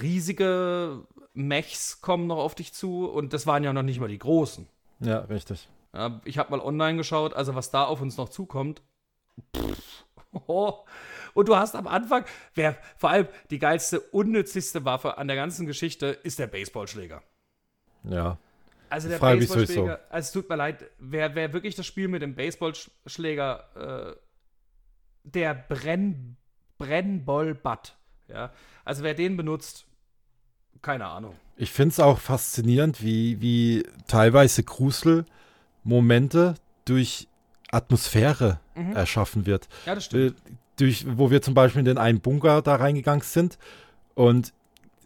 riesige 0.00 1.04
Mechs 1.32 2.00
kommen 2.00 2.26
noch 2.26 2.38
auf 2.38 2.54
dich 2.54 2.72
zu 2.72 3.08
und 3.08 3.32
das 3.32 3.46
waren 3.46 3.64
ja 3.64 3.72
noch 3.72 3.82
nicht 3.82 4.00
mal 4.00 4.08
die 4.08 4.18
großen. 4.18 4.66
Ja, 5.00 5.20
richtig. 5.20 5.68
Ja, 5.94 6.20
ich 6.24 6.38
habe 6.38 6.50
mal 6.50 6.60
online 6.60 6.98
geschaut, 6.98 7.34
also 7.34 7.54
was 7.54 7.70
da 7.70 7.84
auf 7.84 8.00
uns 8.00 8.16
noch 8.16 8.28
zukommt. 8.28 8.82
Pff, 9.56 10.04
oh. 10.46 10.74
Und 11.32 11.48
du 11.48 11.56
hast 11.56 11.76
am 11.76 11.86
Anfang, 11.86 12.24
wer, 12.54 12.76
vor 12.96 13.10
allem 13.10 13.28
die 13.50 13.58
geilste, 13.58 14.00
unnützlichste 14.00 14.84
Waffe 14.84 15.16
an 15.16 15.28
der 15.28 15.36
ganzen 15.36 15.66
Geschichte 15.66 16.06
ist 16.06 16.38
der 16.38 16.48
Baseballschläger. 16.48 17.22
Ja. 18.04 18.38
Also 18.90 19.08
der 19.08 19.18
Frage, 19.18 19.38
Baseballschläger, 19.38 20.00
also 20.10 20.26
es 20.26 20.32
tut 20.32 20.48
mir 20.48 20.56
leid, 20.56 20.84
wer, 20.98 21.34
wer 21.34 21.52
wirklich 21.52 21.74
das 21.76 21.86
Spiel 21.86 22.08
mit 22.08 22.22
dem 22.22 22.34
Baseballschläger, 22.34 24.16
äh, 24.16 24.16
der 25.24 25.54
Brenn, 25.54 26.36
Brennbollbutt, 26.78 27.96
ja, 28.28 28.52
also 28.84 29.02
wer 29.02 29.14
den 29.14 29.36
benutzt, 29.36 29.86
keine 30.82 31.06
Ahnung. 31.06 31.34
Ich 31.56 31.70
finde 31.70 31.92
es 31.92 32.00
auch 32.00 32.18
faszinierend, 32.18 33.02
wie, 33.02 33.40
wie 33.40 33.84
teilweise 34.08 34.62
Gruselmomente 34.64 36.54
durch 36.84 37.28
Atmosphäre 37.70 38.58
Mhm. 38.80 38.96
erschaffen 38.96 39.46
wird. 39.46 39.68
Ja, 39.86 39.94
das 39.94 40.06
stimmt. 40.06 40.38
Äh, 40.38 40.52
durch, 40.76 41.04
wo 41.06 41.30
wir 41.30 41.42
zum 41.42 41.54
Beispiel 41.54 41.80
in 41.80 41.84
den 41.84 41.98
einen 41.98 42.20
Bunker 42.20 42.62
da 42.62 42.76
reingegangen 42.76 43.22
sind. 43.22 43.58
Und 44.14 44.52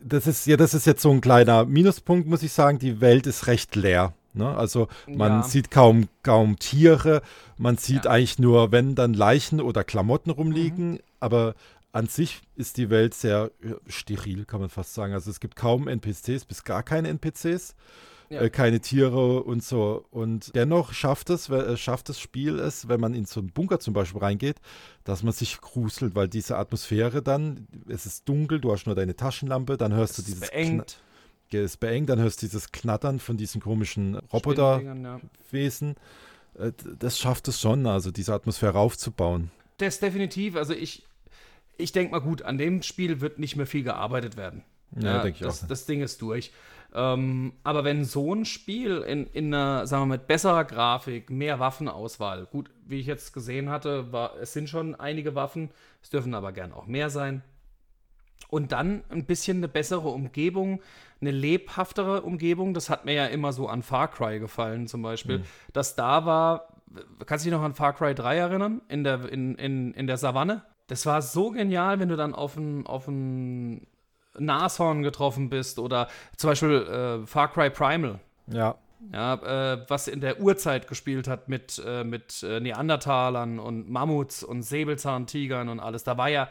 das 0.03 0.26
ist, 0.26 0.47
ja, 0.47 0.57
das 0.57 0.74
ist 0.74 0.86
jetzt 0.86 1.03
so 1.03 1.11
ein 1.11 1.20
kleiner 1.20 1.64
Minuspunkt, 1.64 2.28
muss 2.28 2.42
ich 2.42 2.53
sagen. 2.53 2.78
Die 2.78 3.01
Welt 3.01 3.26
ist 3.26 3.47
recht 3.47 3.74
leer. 3.76 4.12
Ne? 4.32 4.49
Also 4.57 4.88
man 5.07 5.30
Ja. 5.32 5.42
sieht 5.45 5.70
kaum, 5.70 6.09
kaum 6.22 6.59
Tiere, 6.59 7.22
man 7.57 7.76
sieht 7.76 8.05
Ja. 8.05 8.11
eigentlich 8.11 8.38
nur, 8.38 8.72
wenn 8.72 8.95
dann 8.97 9.14
Leichen 9.14 9.61
oder 9.61 9.84
Klamotten 9.84 10.30
rumliegen, 10.30 10.92
Mhm. 10.95 11.01
aber 11.20 11.55
an 11.92 12.09
sich 12.09 12.42
ist 12.57 12.76
die 12.76 12.90
Welt 12.90 13.14
sehr 13.14 13.53
äh, 13.62 13.74
steril, 13.86 14.45
kann 14.45 14.61
man 14.61 14.70
fast 14.70 14.95
sagen. 14.95 15.12
Also 15.12 15.30
es 15.30 15.38
gibt 15.38 15.55
kaum 15.55 15.86
NPCs, 15.86 16.45
bis 16.47 16.64
gar 16.64 16.82
keine 16.82 17.09
NPCs, 17.09 17.76
Ja. 18.31 18.41
äh, 18.41 18.51
keine 18.51 18.81
Tiere 18.81 19.43
und 19.43 19.62
so. 19.62 20.05
Und 20.11 20.55
dennoch 20.55 20.93
schafft 20.93 21.31
es, 21.31 21.49
äh, 21.51 21.77
schafft 21.77 22.09
das 22.09 22.18
Spiel 22.20 22.59
es, 22.59 22.89
wenn 22.89 23.01
man 23.01 23.14
in 23.14 23.27
so 23.27 23.41
einen 23.41 23.51
Bunker 23.51 23.81
zum 23.81 23.95
Beispiel 23.95 24.20
reingeht, 24.20 24.57
dass 25.05 25.22
man 25.22 25.33
sich 25.33 25.61
gruselt, 25.61 26.14
weil 26.14 26.29
diese 26.29 26.57
Atmosphäre 26.57 27.22
dann, 27.22 27.66
es 27.89 28.07
ist 28.07 28.29
dunkel, 28.29 28.61
du 28.61 28.72
hast 28.72 28.87
nur 28.87 28.95
deine 28.95 29.14
Taschenlampe, 29.16 29.77
dann 29.77 29.93
hörst 29.93 30.18
du 30.18 30.22
Es 30.22 30.29
ist 30.29 30.35
dieses 30.35 30.51
beengt. 30.51 30.99
Ist 31.53 31.79
beengt, 31.79 32.09
dann 32.09 32.18
hörst 32.18 32.43
du 32.43 32.47
dieses 32.47 32.72
Knattern 32.72 33.20
von 33.20 33.37
diesen 33.37 33.61
komischen 33.61 34.18
Spinndingern, 34.29 35.05
ja. 35.05 35.14
Roboterwesen. 35.14 35.95
Äh, 36.59 36.72
Das 36.99 37.18
schafft 37.18 37.47
es 37.47 37.61
schon, 37.61 37.87
also 37.87 38.11
diese 38.11 38.35
Atmosphäre 38.35 38.79
aufzubauen. 38.79 39.53
Das 39.79 40.01
definitiv. 40.01 40.57
Also 40.57 40.72
ich, 40.72 41.05
ich 41.77 41.93
denke 41.93 42.11
mal 42.12 42.20
gut, 42.20 42.43
an 42.43 42.59
dem 42.59 42.83
Spiel 42.83 43.20
wird 43.20 43.39
nicht 43.39 43.55
mehr 43.55 43.66
viel 43.66 43.85
gearbeitet 43.85 44.37
werden. 44.37 44.64
Ja, 44.99 45.25
ich 45.25 45.39
das, 45.39 45.62
auch. 45.62 45.68
Das 45.68 45.87
Ding 45.87 46.03
ist 46.03 46.20
durch. 46.22 46.53
Ähm, 46.95 47.55
aber 47.64 47.82
wenn 47.82 48.05
so 48.05 48.32
ein 48.34 48.45
Spiel 48.45 48.99
in, 48.99 49.26
in 49.26 49.53
einer, 49.53 49.86
sagen 49.86 50.03
wir 50.03 50.07
mal, 50.07 50.18
mit 50.18 50.28
besserer 50.28 50.64
Grafik, 50.64 51.28
mehr 51.28 51.59
Waffenauswahl, 51.59 52.47
gut, 52.47 52.70
wie 52.86 53.01
ich 53.01 53.07
jetzt 53.07 53.32
gesehen 53.32 53.68
hatte, 53.68 54.12
war, 54.12 54.36
es 54.40 54.53
sind 54.53 54.68
schon 54.68 54.95
einige 54.95 55.34
Waffen, 55.34 55.70
es 56.03 56.11
dürfen 56.11 56.34
aber 56.34 56.53
gern 56.53 56.72
auch 56.72 56.86
mehr 56.86 57.11
sein. 57.11 57.42
Und 58.49 58.70
dann 58.70 59.03
ein 59.09 59.24
bisschen 59.24 59.57
eine 59.57 59.68
bessere 59.68 60.09
Umgebung, 60.09 60.80
eine 61.20 61.32
lebhaftere 61.32 62.22
Umgebung. 62.22 62.74
Das 62.74 62.90
hat 62.90 63.05
mir 63.05 63.14
ja 63.14 63.26
immer 63.26 63.53
so 63.53 63.66
an 63.68 63.82
Far 63.82 64.09
Cry 64.09 64.38
gefallen, 64.38 64.86
zum 64.86 65.03
Beispiel. 65.03 65.38
Mhm. 65.38 65.45
Dass 65.72 65.97
da 65.97 66.24
war, 66.24 66.68
kannst 67.26 67.45
du 67.45 67.51
dich 67.51 67.59
noch 67.59 67.64
an 67.64 67.74
Far 67.74 67.95
Cry 67.95 68.14
3 68.14 68.36
erinnern? 68.36 68.82
In 68.88 69.03
der, 69.03 69.28
in, 69.28 69.57
in, 69.57 69.95
in 69.95 70.07
der 70.07 70.18
Savanne? 70.18 70.62
Das 70.86 71.07
war 71.07 71.22
so 71.22 71.51
genial, 71.51 71.99
wenn 71.99 72.11
du 72.11 72.16
dann 72.16 72.34
auf 72.34 72.57
ein, 72.57 72.86
auf 72.86 73.09
ein 73.09 73.86
Nashorn 74.39 75.03
getroffen 75.03 75.51
bist 75.51 75.78
oder 75.78 76.09
zum 76.37 76.51
Beispiel 76.51 77.22
äh, 77.22 77.26
Far 77.26 77.53
Cry 77.53 77.70
Primal. 77.70 78.20
Ja, 78.47 78.76
Ja, 79.12 79.74
äh, 79.74 79.85
was 79.89 80.09
in 80.09 80.20
der 80.20 80.41
Urzeit 80.41 80.89
gespielt 80.89 81.28
hat 81.28 81.49
mit, 81.49 81.82
äh, 81.85 82.05
mit 82.05 82.43
äh, 82.43 82.61
Neandertalern 82.61 83.59
und 83.59 83.91
Mammuts 83.91 84.43
und 84.43 84.62
Säbelzahntigern 84.62 85.68
und 85.68 85.80
alles. 85.80 86.05
Da 86.05 86.16
war 86.16 86.28
ja 86.28 86.49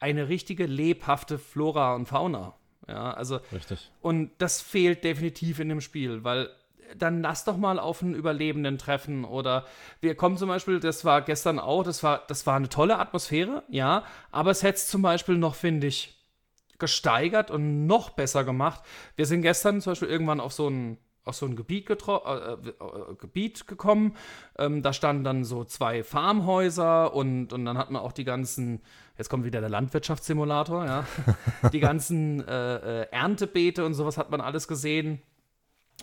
eine 0.00 0.28
richtige 0.28 0.66
lebhafte 0.66 1.38
Flora 1.38 1.94
und 1.94 2.06
Fauna. 2.06 2.54
Ja, 2.86 3.12
also 3.12 3.40
richtig. 3.50 3.90
und 4.02 4.30
das 4.36 4.60
fehlt 4.60 5.04
definitiv 5.04 5.58
in 5.58 5.70
dem 5.70 5.80
Spiel, 5.80 6.22
weil 6.22 6.50
dann 6.96 7.22
lass 7.22 7.44
doch 7.44 7.56
mal 7.56 7.78
auf 7.78 8.02
einen 8.02 8.14
Überlebenden 8.14 8.76
treffen 8.76 9.24
oder 9.24 9.64
wir 10.02 10.14
kommen 10.14 10.36
zum 10.36 10.48
Beispiel, 10.48 10.80
das 10.80 11.04
war 11.04 11.22
gestern 11.22 11.58
auch, 11.58 11.82
das 11.82 12.02
war, 12.02 12.22
das 12.28 12.46
war 12.46 12.56
eine 12.56 12.68
tolle 12.68 12.98
Atmosphäre, 12.98 13.62
ja, 13.68 14.04
aber 14.30 14.50
es 14.50 14.62
hätte 14.62 14.78
zum 14.78 15.00
Beispiel 15.00 15.38
noch, 15.38 15.54
finde 15.54 15.86
ich, 15.86 16.13
gesteigert 16.84 17.50
und 17.50 17.86
noch 17.86 18.10
besser 18.10 18.44
gemacht. 18.44 18.82
Wir 19.16 19.24
sind 19.24 19.40
gestern 19.40 19.80
zum 19.80 19.92
Beispiel 19.92 20.08
irgendwann 20.08 20.38
auf 20.38 20.52
so 20.52 20.68
ein 20.68 20.98
auf 21.24 21.36
so 21.36 21.46
ein 21.46 21.56
Gebiet, 21.56 21.86
getro 21.86 22.20
äh, 22.26 22.52
äh, 22.52 23.14
Gebiet 23.18 23.66
gekommen. 23.66 24.14
Ähm, 24.58 24.82
da 24.82 24.92
standen 24.92 25.24
dann 25.24 25.44
so 25.44 25.64
zwei 25.64 26.04
Farmhäuser 26.04 27.14
und, 27.14 27.54
und 27.54 27.64
dann 27.64 27.78
hat 27.78 27.90
man 27.90 28.02
auch 28.02 28.12
die 28.12 28.24
ganzen, 28.24 28.82
jetzt 29.16 29.30
kommt 29.30 29.46
wieder 29.46 29.60
der 29.60 29.70
Landwirtschaftssimulator, 29.70 30.84
ja, 30.84 31.06
die 31.72 31.80
ganzen 31.80 32.46
äh, 32.46 33.04
äh, 33.04 33.08
Erntebeete 33.10 33.86
und 33.86 33.94
sowas 33.94 34.18
hat 34.18 34.30
man 34.30 34.42
alles 34.42 34.68
gesehen. 34.68 35.22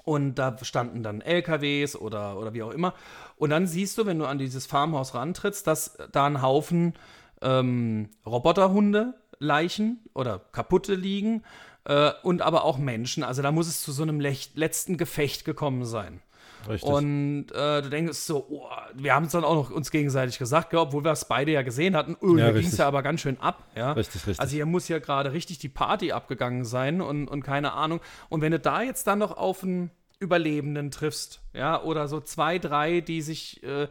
Und 0.04 0.36
da 0.36 0.58
standen 0.64 1.04
dann 1.04 1.22
LKWs 1.22 1.96
oder, 1.96 2.40
oder 2.40 2.56
wie 2.56 2.64
auch 2.64 2.72
immer. 2.72 2.96
Und 3.36 3.52
dann 3.52 3.68
siehst 3.68 3.98
du, 4.00 4.08
wenn 4.08 4.18
du 4.18 4.26
an 4.26 4.40
dieses 4.40 4.66
Farmhaus 4.66 5.14
rantrittst, 5.14 5.68
dass 5.68 5.98
da 6.12 6.26
ein 6.26 6.42
Haufen 6.42 6.94
ähm, 7.42 8.10
Roboterhunde, 8.26 9.21
Leichen 9.42 10.00
oder 10.14 10.40
kaputte 10.52 10.96
liegen 10.96 11.44
äh, 11.86 12.12
und 12.24 12.42
aber 12.42 12.64
auch 12.64 12.78
Menschen. 12.78 13.24
Also 13.24 13.42
da 13.42 13.52
muss 13.52 13.68
es 13.68 13.82
zu 13.82 13.92
so 13.92 14.04
einem 14.04 14.20
letzten 14.20 14.98
Gefecht 14.98 15.46
gekommen 15.46 15.86
sein. 15.86 16.22
Richtig. 16.70 16.88
Und 16.90 17.52
äh, 17.54 17.82
du 17.82 17.90
denkst 17.90 18.20
so, 18.20 18.46
oh, 18.50 18.68
wir 18.94 19.16
haben 19.16 19.26
es 19.26 19.32
dann 19.32 19.44
auch 19.44 19.56
noch 19.56 19.72
uns 19.72 19.90
gegenseitig 19.90 20.38
gesagt, 20.38 20.70
gell, 20.70 20.80
obwohl 20.80 21.04
wir 21.04 21.12
es 21.12 21.26
beide 21.26 21.52
ja 21.52 21.64
gesehen 21.64 21.96
hatten, 21.96 22.16
oh, 22.22 22.38
Ja, 22.38 22.46
hier 22.46 22.54
ging 22.54 22.68
es 22.68 22.78
ja 22.78 22.88
aber 22.88 23.02
ganz 23.02 23.22
schön 23.22 23.40
ab. 23.40 23.64
Ja? 23.76 23.94
Richtig, 23.94 24.28
richtig. 24.28 24.40
Also 24.40 24.56
hier 24.56 24.68
muss 24.68 24.88
ja 24.88 25.00
gerade 25.00 25.34
richtig 25.34 25.58
die 25.58 25.70
Party 25.70 26.12
abgegangen 26.12 26.64
sein 26.64 27.02
und, 27.02 27.28
und 27.28 27.42
keine 27.42 27.74
Ahnung. 27.74 28.00
Und 28.30 28.42
wenn 28.42 28.52
du 28.52 28.60
da 28.60 28.84
jetzt 28.84 29.08
dann 29.08 29.20
noch 29.20 29.38
auf 29.38 29.64
einen 29.64 29.90
Überlebenden 30.20 30.92
triffst, 30.92 31.42
ja, 31.54 31.82
oder 31.82 32.08
so 32.08 32.20
zwei, 32.20 32.60
drei, 32.60 33.02
die 33.02 33.24
sich 33.24 33.64
äh, 33.64 33.88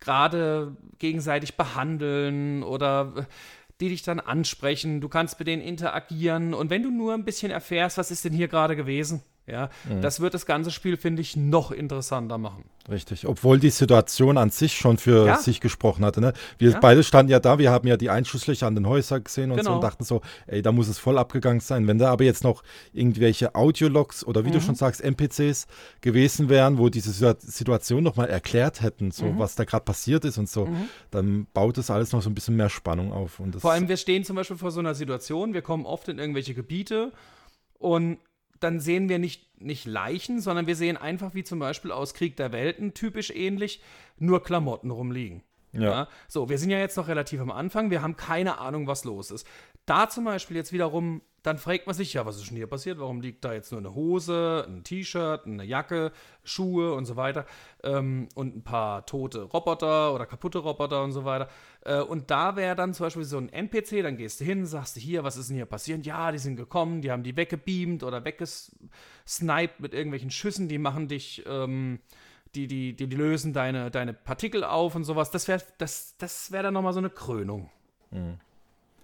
gerade 0.00 0.76
gegenseitig 0.98 1.56
behandeln 1.56 2.62
oder 2.62 3.12
äh, 3.16 3.22
die 3.80 3.88
dich 3.88 4.02
dann 4.02 4.20
ansprechen, 4.20 5.00
du 5.00 5.08
kannst 5.08 5.38
mit 5.38 5.48
denen 5.48 5.62
interagieren. 5.62 6.54
Und 6.54 6.70
wenn 6.70 6.82
du 6.82 6.90
nur 6.90 7.14
ein 7.14 7.24
bisschen 7.24 7.50
erfährst, 7.50 7.98
was 7.98 8.10
ist 8.10 8.24
denn 8.24 8.32
hier 8.32 8.48
gerade 8.48 8.76
gewesen, 8.76 9.22
ja, 9.46 9.68
Mhm. 9.88 10.00
das 10.00 10.20
wird 10.20 10.34
das 10.34 10.46
ganze 10.46 10.70
Spiel, 10.70 10.96
finde 10.96 11.20
ich, 11.22 11.36
noch 11.36 11.70
interessanter 11.70 12.38
machen. 12.38 12.64
Richtig, 12.90 13.26
obwohl 13.26 13.58
die 13.58 13.70
Situation 13.70 14.36
an 14.36 14.50
sich 14.50 14.74
schon 14.76 14.98
für 14.98 15.26
Ja. 15.26 15.36
sich 15.38 15.60
gesprochen 15.60 16.04
hatte. 16.04 16.20
Ne? 16.20 16.34
Wir 16.58 16.72
Ja. 16.72 16.78
beide 16.80 17.02
standen 17.02 17.32
ja 17.32 17.40
da, 17.40 17.58
wir 17.58 17.70
haben 17.70 17.88
ja 17.88 17.96
die 17.96 18.10
Einschusslöcher 18.10 18.66
an 18.66 18.74
den 18.74 18.86
Häusern 18.86 19.24
gesehen 19.24 19.50
und 19.52 19.56
so 19.58 19.62
Genau. 19.64 19.74
und 19.76 19.80
dachten 19.84 20.04
so, 20.04 20.20
ey, 20.46 20.60
da 20.60 20.70
muss 20.70 20.88
es 20.88 20.98
voll 20.98 21.16
abgegangen 21.16 21.60
sein. 21.60 21.86
Wenn 21.86 21.96
da 21.98 22.10
aber 22.10 22.24
jetzt 22.24 22.44
noch 22.44 22.62
irgendwelche 22.92 23.54
Audiologs 23.54 24.22
oder 24.24 24.44
wie 24.44 24.50
du 24.50 24.58
Mhm. 24.58 24.62
schon 24.62 24.74
sagst, 24.74 25.00
NPCs 25.02 25.66
gewesen 26.02 26.50
wären, 26.50 26.76
wo 26.76 26.90
diese 26.90 27.10
Situa- 27.12 27.36
Situation 27.40 28.02
nochmal 28.02 28.28
erklärt 28.28 28.82
hätten, 28.82 29.10
so 29.12 29.24
Mhm. 29.26 29.38
was 29.38 29.54
da 29.54 29.64
gerade 29.64 29.84
passiert 29.84 30.26
ist 30.26 30.36
und 30.36 30.48
so, 30.50 30.68
dann 31.10 31.46
baut 31.54 31.78
es 31.78 31.90
alles 31.90 32.12
noch 32.12 32.20
so 32.20 32.28
ein 32.28 32.34
bisschen 32.34 32.56
mehr 32.56 32.68
Spannung 32.68 33.12
auf. 33.12 33.40
Und 33.40 33.54
das, 33.54 33.62
Vor 33.62 33.72
allem, 33.72 33.88
wir 33.88 33.96
stehen 33.96 34.24
zum 34.24 34.36
Beispiel 34.36 34.58
vor 34.58 34.70
so 34.70 34.80
einer 34.80 34.94
Situation, 34.94 35.54
wir 35.54 35.62
kommen 35.62 35.86
oft 35.86 36.08
in 36.08 36.18
irgendwelche 36.18 36.52
Gebiete 36.54 37.12
und 37.78 38.18
dann 38.60 38.80
sehen 38.80 39.08
wir 39.08 39.18
nicht, 39.18 39.60
nicht 39.60 39.86
Leichen, 39.86 40.40
sondern 40.40 40.66
wir 40.66 40.76
sehen 40.76 40.96
einfach, 40.96 41.34
wie 41.34 41.44
zum 41.44 41.58
Beispiel 41.58 41.92
aus 41.92 42.14
Krieg 42.14 42.36
der 42.36 42.52
Welten, 42.52 42.94
typisch 42.94 43.30
ähnlich, 43.30 43.80
nur 44.18 44.42
Klamotten 44.42 44.90
rumliegen. 44.90 45.42
Ja. 45.72 46.08
So, 46.28 46.48
wir 46.48 46.58
sind 46.58 46.70
ja 46.70 46.78
jetzt 46.78 46.96
noch 46.96 47.08
relativ 47.08 47.40
am 47.40 47.50
Anfang, 47.50 47.90
wir 47.90 48.02
haben 48.02 48.16
keine 48.16 48.58
Ahnung, 48.58 48.86
was 48.86 49.04
los 49.04 49.30
ist. 49.30 49.46
Da 49.86 50.08
zum 50.08 50.24
Beispiel 50.24 50.56
jetzt 50.56 50.72
wiederum, 50.72 51.20
dann 51.44 51.58
fragt 51.58 51.86
man 51.86 51.94
sich, 51.94 52.14
ja, 52.14 52.24
was 52.24 52.36
ist 52.36 52.48
denn 52.48 52.56
hier 52.56 52.66
passiert? 52.66 52.98
Warum 52.98 53.20
liegt 53.20 53.44
da 53.44 53.52
jetzt 53.52 53.70
nur 53.70 53.78
eine 53.78 53.94
Hose, 53.94 54.64
ein 54.66 54.82
T-Shirt, 54.82 55.44
eine 55.44 55.62
Jacke, 55.62 56.10
Schuhe 56.42 56.94
und 56.94 57.04
so 57.04 57.16
weiter 57.16 57.44
ähm, 57.82 58.30
und 58.34 58.56
ein 58.56 58.64
paar 58.64 59.04
tote 59.04 59.42
Roboter 59.42 60.14
oder 60.14 60.24
kaputte 60.24 60.60
Roboter 60.60 61.04
und 61.04 61.12
so 61.12 61.26
weiter. 61.26 61.50
Äh, 61.82 62.00
und 62.00 62.30
da 62.30 62.56
wäre 62.56 62.74
dann 62.74 62.94
zum 62.94 63.04
Beispiel 63.04 63.24
so 63.24 63.36
ein 63.36 63.50
NPC, 63.50 64.02
dann 64.02 64.16
gehst 64.16 64.40
du 64.40 64.44
hin, 64.44 64.64
sagst 64.64 64.96
du 64.96 65.00
hier, 65.00 65.22
was 65.22 65.36
ist 65.36 65.50
denn 65.50 65.56
hier 65.56 65.66
passiert? 65.66 66.06
Ja, 66.06 66.32
die 66.32 66.38
sind 66.38 66.56
gekommen, 66.56 67.02
die 67.02 67.10
haben 67.10 67.22
die 67.22 67.36
weggebeamt 67.36 68.04
oder 68.04 68.24
weggesniped 68.24 69.80
mit 69.80 69.92
irgendwelchen 69.92 70.30
Schüssen, 70.30 70.68
die 70.68 70.78
machen 70.78 71.08
dich, 71.08 71.44
ähm, 71.46 72.00
die, 72.54 72.66
die, 72.68 72.96
die, 72.96 73.04
lösen 73.04 73.52
deine, 73.52 73.90
deine 73.90 74.14
Partikel 74.14 74.64
auf 74.64 74.94
und 74.94 75.04
sowas. 75.04 75.30
Das 75.30 75.46
wäre 75.46 75.60
das, 75.76 76.16
das 76.16 76.52
wär 76.52 76.62
dann 76.62 76.72
nochmal 76.72 76.94
so 76.94 77.00
eine 77.00 77.10
Krönung. 77.10 77.68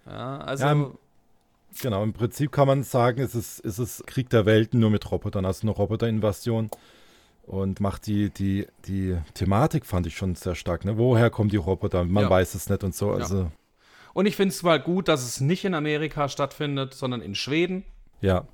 Ja, 0.07 0.39
also. 0.39 0.65
Ja, 0.65 0.91
Genau, 1.83 2.03
im 2.03 2.13
Prinzip 2.13 2.53
kann 2.53 2.67
man 2.67 2.83
sagen, 2.83 3.21
es 3.23 3.35
ist, 3.35 3.65
es 3.65 3.79
ist 3.79 4.07
Krieg 4.07 4.29
der 4.31 4.45
Welten 4.47 4.81
nur 4.81 4.91
mit 4.91 5.11
Robotern, 5.11 5.45
also 5.45 5.63
eine 5.63 5.71
Roboterinvasion. 5.71 6.71
Und 7.47 7.81
macht 7.81 8.07
die, 8.07 8.31
die, 8.31 8.67
die 8.87 9.17
Thematik, 9.35 9.85
fand 9.85 10.07
ich 10.07 10.17
schon 10.17 10.37
sehr 10.37 10.55
stark. 10.55 10.85
Ne? 10.85 10.99
Woher 10.99 11.31
kommen 11.31 11.51
die 11.51 11.57
Roboter? 11.57 12.05
Man 12.05 12.25
Ja. 12.25 12.31
weiß 12.31 12.55
es 12.55 12.69
nicht 12.69 12.85
und 12.85 12.95
so. 12.95 13.11
Also, 13.11 13.51
und 14.15 14.27
ich 14.27 14.37
finde 14.37 14.53
es 14.55 14.63
mal 14.63 14.79
gut, 14.79 15.09
dass 15.09 15.25
es 15.25 15.41
nicht 15.41 15.65
in 15.65 15.75
Amerika 15.75 16.29
stattfindet, 16.29 16.95
sondern 16.95 17.21
in 17.23 17.35
Schweden. 17.35 17.85
ja. 18.21 18.45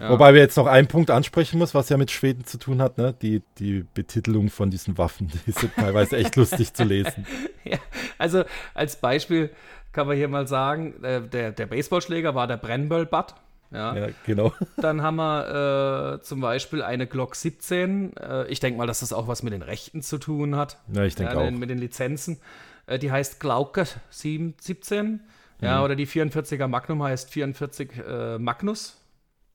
Ja. 0.00 0.10
Wobei 0.10 0.34
wir 0.34 0.40
jetzt 0.40 0.56
noch 0.56 0.66
einen 0.66 0.88
Punkt 0.88 1.10
ansprechen 1.10 1.58
muss, 1.58 1.74
was 1.74 1.88
ja 1.88 1.96
mit 1.96 2.10
Schweden 2.10 2.44
zu 2.44 2.58
tun 2.58 2.82
hat, 2.82 2.98
ne? 2.98 3.14
Die, 3.22 3.42
die 3.58 3.84
Betitelung 3.94 4.50
von 4.50 4.70
diesen 4.70 4.98
Waffen, 4.98 5.30
die 5.46 5.52
sind 5.52 5.74
teilweise 5.74 6.16
echt 6.16 6.36
lustig 6.36 6.74
zu 6.74 6.84
lesen. 6.84 7.26
Ja, 7.66 7.78
also 8.18 8.44
als 8.74 8.96
Beispiel 8.96 9.48
kann 9.92 10.06
man 10.06 10.16
hier 10.18 10.28
mal 10.28 10.46
sagen, 10.46 11.02
äh, 11.02 11.22
der, 11.22 11.50
der 11.50 11.64
Baseballschläger 11.64 12.34
war 12.34 12.46
der 12.46 12.58
Brennböll-Butt. 12.58 13.34
Ja. 13.70 13.96
Ja, 13.96 14.08
genau. 14.26 14.52
Dann 14.76 15.00
haben 15.00 15.16
wir 15.16 16.18
äh, 16.18 16.22
zum 16.22 16.42
Beispiel 16.42 16.82
eine 16.82 17.06
Glock 17.06 17.36
17. 17.36 18.16
Äh, 18.18 18.46
ich 18.48 18.60
denke 18.60 18.76
mal, 18.76 18.86
dass 18.86 19.00
das 19.00 19.14
auch 19.14 19.28
was 19.28 19.42
mit 19.42 19.54
den 19.54 19.62
Rechten 19.62 20.02
zu 20.02 20.18
tun 20.18 20.56
hat. 20.56 20.76
Ja, 20.92 21.04
ich 21.04 21.14
denke 21.14 21.32
ja, 21.34 21.40
auch. 21.40 21.50
Mit 21.50 21.70
den 21.70 21.78
Lizenzen. 21.78 22.38
Äh, 22.86 22.98
die 22.98 23.10
heißt 23.10 23.40
Glauke 23.40 23.84
7, 24.10 24.54
17. 24.60 25.20
Ja, 25.62 25.78
Mhm. 25.78 25.84
oder 25.84 25.96
die 25.96 26.06
44er 26.06 26.68
Magnum 26.68 27.02
heißt 27.02 27.30
44 27.30 27.90
äh, 28.06 28.38
Magnus. 28.38 29.00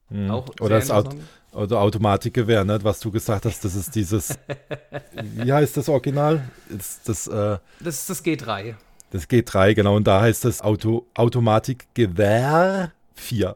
Mhm. 0.10 0.32
Auch 0.32 0.48
Oder 0.60 0.80
das 0.80 0.92
Aut 0.92 1.16
also 1.52 1.78
Automatikgewehr, 1.80 2.64
ne? 2.64 2.78
was 2.84 3.00
du 3.00 3.10
gesagt 3.10 3.46
hast, 3.46 3.66
das 3.66 3.74
ist 3.74 3.96
dieses, 3.96 4.38
wie 5.36 5.52
heißt 5.52 5.76
das 5.78 5.90
Original? 5.90 6.48
Das, 6.70 7.02
das, 7.04 7.26
äh, 7.28 7.58
Das 7.80 7.96
ist 8.02 8.10
das 8.10 8.24
G3. 8.24 8.76
das 9.10 9.28
G3, 9.28 9.74
genau, 9.74 9.96
und 9.96 10.06
da 10.06 10.22
heißt 10.22 10.46
das 10.46 10.62
Auto, 10.62 11.08
Automatikgewehr 11.16 12.92
4. 13.16 13.56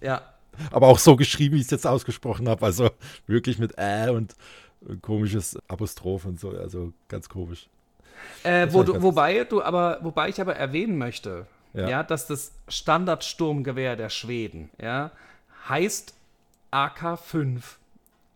Ja, 0.00 0.22
Aber 0.70 0.86
auch 0.86 0.98
so 0.98 1.16
geschrieben, 1.16 1.56
wie 1.56 1.58
ich 1.60 1.66
es 1.66 1.70
jetzt 1.70 1.86
ausgesprochen 1.86 2.48
habe, 2.48 2.64
also 2.64 2.88
wirklich 3.26 3.58
mit 3.58 3.76
Ä 3.78 4.08
und 4.10 4.34
komisches 5.02 5.58
Apostroph 5.68 6.24
und 6.24 6.40
so, 6.40 6.50
also 6.50 6.94
ganz 7.08 7.28
komisch. 7.28 7.68
Äh, 8.44 8.68
wo 8.70 8.82
du, 8.82 8.92
ganz- 8.94 9.02
wobei 9.04 9.44
du 9.44 9.62
aber, 9.62 9.98
wobei 10.02 10.30
ich 10.30 10.40
aber 10.40 10.56
erwähnen 10.56 10.96
möchte, 10.96 11.46
Ja. 11.74 11.88
ja. 11.88 12.02
dass 12.02 12.26
das 12.26 12.52
Standardsturmgewehr 12.68 13.96
der 13.96 14.08
Schweden, 14.08 14.70
ja, 14.80 15.10
heißt 15.68 16.14
AK5 16.72 17.62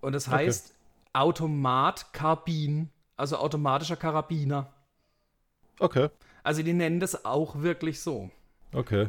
und 0.00 0.14
es 0.14 0.28
heißt 0.28 0.74
Automat 1.12 2.12
Karbin, 2.12 2.88
also 3.16 3.36
automatischer 3.38 3.96
Karabiner. 3.96 4.72
Okay, 5.78 6.08
Also 6.42 6.62
die 6.62 6.72
nennen 6.72 7.00
das 7.00 7.24
auch 7.24 7.62
wirklich 7.62 8.00
so. 8.00 8.30
okay. 8.72 9.08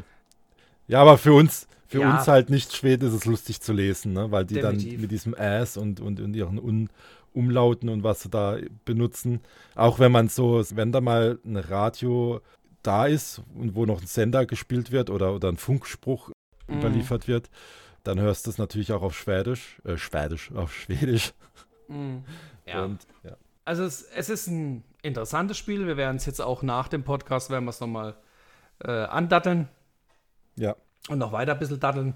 Ja, 0.88 1.00
aber 1.00 1.16
für 1.18 1.32
uns, 1.32 1.68
für 1.86 2.00
Ja. 2.00 2.10
uns 2.10 2.26
halt 2.28 2.50
nicht 2.50 2.74
Schweden 2.74 3.06
ist 3.08 3.14
es 3.14 3.24
lustig 3.24 3.60
zu 3.60 3.72
lesen, 3.72 4.12
ne? 4.12 4.30
weil 4.30 4.44
die 4.44 4.54
Definitiv. 4.54 4.92
dann 4.92 5.00
mit 5.00 5.10
diesem 5.10 5.34
Äs 5.34 5.76
und, 5.76 6.00
und, 6.00 6.20
und 6.20 6.34
ihren 6.34 6.58
Un 6.58 6.88
Umlauten 7.34 7.88
und 7.88 8.02
was 8.02 8.20
sie 8.22 8.28
da 8.28 8.58
benutzen, 8.84 9.40
auch 9.74 9.98
wenn 9.98 10.12
man 10.12 10.28
so, 10.28 10.62
wenn 10.74 10.92
da 10.92 11.00
mal 11.00 11.38
ein 11.46 11.56
Radio 11.56 12.42
da 12.82 13.06
ist 13.06 13.40
und 13.54 13.74
wo 13.74 13.86
noch 13.86 14.02
ein 14.02 14.06
Sender 14.06 14.44
gespielt 14.44 14.92
wird 14.92 15.08
oder, 15.08 15.34
oder 15.34 15.48
ein 15.48 15.56
Funkspruch 15.56 16.30
Mhm. 16.68 16.76
überliefert 16.76 17.28
wird, 17.28 17.48
dann 18.04 18.20
hörst 18.20 18.46
du 18.46 18.50
es 18.50 18.58
natürlich 18.58 18.92
auch 18.92 19.02
auf 19.02 19.16
Schwedisch, 19.16 19.80
äh, 19.84 19.96
Schwedisch, 19.96 20.52
auf 20.52 20.74
Schwedisch. 20.74 21.32
Mhm. 21.88 22.24
Ja. 22.66 22.84
Und, 22.84 23.06
ja. 23.22 23.36
Also 23.64 23.84
es, 23.84 24.02
es 24.02 24.28
ist 24.28 24.48
ein 24.48 24.82
interessantes 25.02 25.58
Spiel. 25.58 25.86
Wir 25.86 25.96
werden 25.96 26.16
es 26.16 26.26
jetzt 26.26 26.40
auch 26.40 26.62
nach 26.62 26.88
dem 26.88 27.04
Podcast, 27.04 27.50
werden 27.50 27.64
wir 27.64 27.70
es 27.70 27.80
nochmal 27.80 28.16
äh, 28.84 28.90
andatteln 28.90 29.68
ja, 30.56 30.76
und 31.08 31.18
noch 31.18 31.32
weiter 31.32 31.52
ein 31.52 31.58
bisschen 31.58 31.80
datteln. 31.80 32.14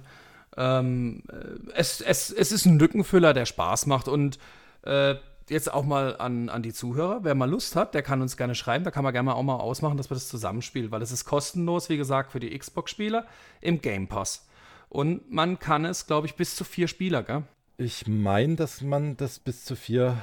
Ähm, 0.57 1.22
äh, 1.30 1.72
es, 1.74 2.01
es, 2.01 2.30
es 2.30 2.53
ist 2.53 2.66
ein 2.66 2.78
Lückenfüller, 2.78 3.34
der 3.34 3.47
Spaß 3.47 3.87
macht 3.87 4.09
und 4.09 4.39
äh, 4.82 5.16
jetzt 5.49 5.72
auch 5.72 5.84
mal 5.84 6.16
an, 6.16 6.49
an 6.49 6.62
die 6.62 6.72
Zuhörer, 6.72 7.20
wer 7.22 7.34
mal 7.34 7.49
Lust 7.49 7.76
hat, 7.76 7.95
der 7.95 8.03
kann 8.03 8.20
uns 8.20 8.37
gerne 8.37 8.55
schreiben, 8.55 8.84
da 8.84 8.91
kann 8.91 9.05
man 9.05 9.12
gerne 9.12 9.26
mal 9.26 9.34
auch 9.34 9.43
mal 9.43 9.57
ausmachen, 9.57 9.97
dass 9.97 10.11
wir 10.11 10.14
das 10.14 10.28
zusammenspielen, 10.28 10.91
weil 10.91 11.03
es 11.03 11.12
ist 11.12 11.24
kostenlos, 11.24 11.89
wie 11.89 11.97
gesagt, 11.97 12.32
für 12.32 12.41
die 12.41 12.57
Xbox-Spieler 12.57 13.26
im 13.61 13.80
Game 13.80 14.09
Pass. 14.09 14.47
Und 14.89 15.30
man 15.30 15.59
kann 15.59 15.84
es, 15.84 16.07
glaube 16.07 16.26
ich, 16.26 16.37
bis 16.37 16.57
zu 16.57 16.64
vier 16.64 16.89
Spieler, 16.89 17.22
gell? 17.22 17.43
Ich 17.78 18.07
meine, 18.07 18.57
dass 18.57 18.80
man 18.80 19.16
das 19.16 19.39
bis 19.39 19.64
zu 19.64 19.76
vier, 19.76 20.16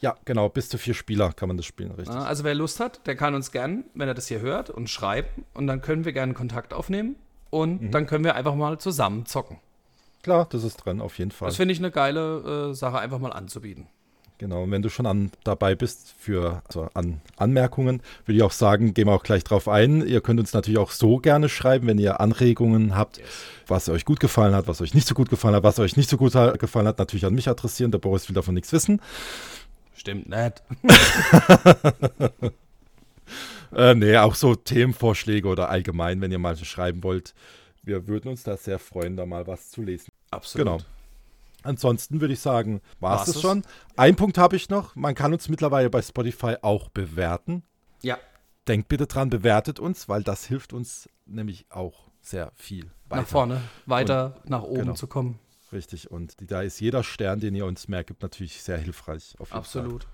ja, 0.00 0.16
genau, 0.24 0.48
bis 0.48 0.68
zu 0.68 0.76
vier 0.76 0.94
Spieler 0.94 1.32
kann 1.32 1.48
man 1.48 1.56
das 1.56 1.66
spielen, 1.66 1.92
richtig. 1.92 2.16
Also 2.16 2.44
wer 2.44 2.54
Lust 2.54 2.80
hat, 2.80 3.06
der 3.06 3.16
kann 3.16 3.34
uns 3.34 3.50
gern, 3.50 3.84
wenn 3.94 4.08
er 4.08 4.14
das 4.14 4.28
hier 4.28 4.40
hört 4.40 4.68
und 4.68 4.90
schreibt, 4.90 5.40
und 5.54 5.66
dann 5.66 5.80
können 5.80 6.04
wir 6.04 6.12
gerne 6.12 6.34
Kontakt 6.34 6.74
aufnehmen 6.74 7.16
und 7.48 7.92
dann 7.92 8.06
können 8.06 8.24
wir 8.24 8.34
einfach 8.34 8.54
mal 8.54 8.78
zusammen 8.78 9.24
zocken. 9.24 9.58
Klar, 10.22 10.46
das 10.50 10.64
ist 10.64 10.76
dran, 10.76 11.00
auf 11.00 11.18
jeden 11.18 11.30
Fall. 11.30 11.48
Das 11.48 11.56
finde 11.56 11.72
ich 11.72 11.78
eine 11.78 11.90
geile 11.90 12.70
äh, 12.70 12.74
Sache, 12.74 12.98
einfach 12.98 13.18
mal 13.18 13.32
anzubieten. 13.32 13.88
Genau, 14.40 14.62
und 14.62 14.70
wenn 14.70 14.80
du 14.80 14.88
schon 14.88 15.04
an, 15.04 15.30
dabei 15.44 15.74
bist 15.74 16.14
für 16.18 16.62
also 16.66 16.88
an 16.94 17.20
Anmerkungen, 17.36 18.00
würde 18.24 18.38
ich 18.38 18.42
auch 18.42 18.52
sagen, 18.52 18.94
gehen 18.94 19.06
wir 19.06 19.12
auch 19.12 19.22
gleich 19.22 19.44
drauf 19.44 19.68
ein. 19.68 20.00
Ihr 20.06 20.22
könnt 20.22 20.40
uns 20.40 20.54
natürlich 20.54 20.78
auch 20.78 20.92
so 20.92 21.18
gerne 21.18 21.50
schreiben, 21.50 21.86
wenn 21.86 21.98
ihr 21.98 22.20
Anregungen 22.20 22.96
habt, 22.96 23.20
was 23.66 23.90
euch 23.90 24.06
gut 24.06 24.18
gefallen 24.18 24.54
hat, 24.54 24.66
was 24.66 24.80
euch 24.80 24.94
nicht 24.94 25.06
so 25.06 25.14
gut 25.14 25.28
gefallen 25.28 25.54
hat, 25.54 25.62
was 25.62 25.78
euch 25.78 25.94
nicht 25.98 26.08
so 26.08 26.16
gut 26.16 26.32
gefallen 26.58 26.86
hat, 26.86 26.98
natürlich 26.98 27.26
an 27.26 27.34
mich 27.34 27.50
adressieren. 27.50 27.92
Der 27.92 27.98
Boris 27.98 28.30
will 28.30 28.34
davon 28.34 28.54
nichts 28.54 28.72
wissen. 28.72 29.02
Stimmt 29.94 30.30
nicht. 30.30 30.62
Äh, 33.72 33.94
nee, 33.94 34.16
auch 34.16 34.34
so 34.34 34.56
Themenvorschläge 34.56 35.46
oder 35.46 35.68
allgemein, 35.68 36.20
wenn 36.20 36.32
ihr 36.32 36.40
mal 36.40 36.56
schreiben 36.56 37.04
wollt. 37.04 37.34
Wir 37.84 38.08
würden 38.08 38.26
uns 38.26 38.42
da 38.42 38.56
sehr 38.56 38.80
freuen, 38.80 39.16
da 39.16 39.26
mal 39.26 39.46
was 39.46 39.70
zu 39.70 39.82
lesen. 39.82 40.08
Absolut. 40.32 40.66
Genau. 40.66 40.78
Ansonsten 41.62 42.20
würde 42.20 42.34
ich 42.34 42.40
sagen, 42.40 42.80
war 43.00 43.22
es 43.22 43.28
es? 43.28 43.40
schon. 43.40 43.62
Ein 43.96 44.16
Punkt 44.16 44.38
habe 44.38 44.56
ich 44.56 44.68
noch. 44.68 44.96
Man 44.96 45.14
kann 45.14 45.32
uns 45.32 45.48
mittlerweile 45.48 45.90
bei 45.90 46.02
Spotify 46.02 46.56
auch 46.62 46.88
bewerten. 46.88 47.62
Ja, 48.02 48.18
Denkt 48.68 48.88
bitte 48.88 49.06
dran, 49.06 49.30
bewertet 49.30 49.80
uns, 49.80 50.08
weil 50.08 50.22
das 50.22 50.44
hilft 50.44 50.72
uns 50.72 51.08
nämlich 51.26 51.66
auch 51.70 52.10
sehr 52.20 52.52
viel 52.54 52.90
nach 53.08 53.26
vorne, 53.26 53.62
weiter 53.86 54.40
nach 54.44 54.62
oben 54.62 54.80
genau. 54.80 54.94
zu 54.94 55.06
kommen. 55.06 55.38
Richtig. 55.72 56.10
Und 56.10 56.40
die, 56.40 56.46
da 56.46 56.62
ist 56.62 56.80
jeder 56.80 57.02
Stern, 57.02 57.40
den 57.40 57.54
ihr 57.54 57.64
uns 57.64 57.88
mehr 57.88 58.04
gibt, 58.04 58.22
natürlich 58.22 58.62
sehr 58.62 58.78
hilfreich. 58.78 59.34
Absolut. 59.50 60.04
Fall. 60.04 60.12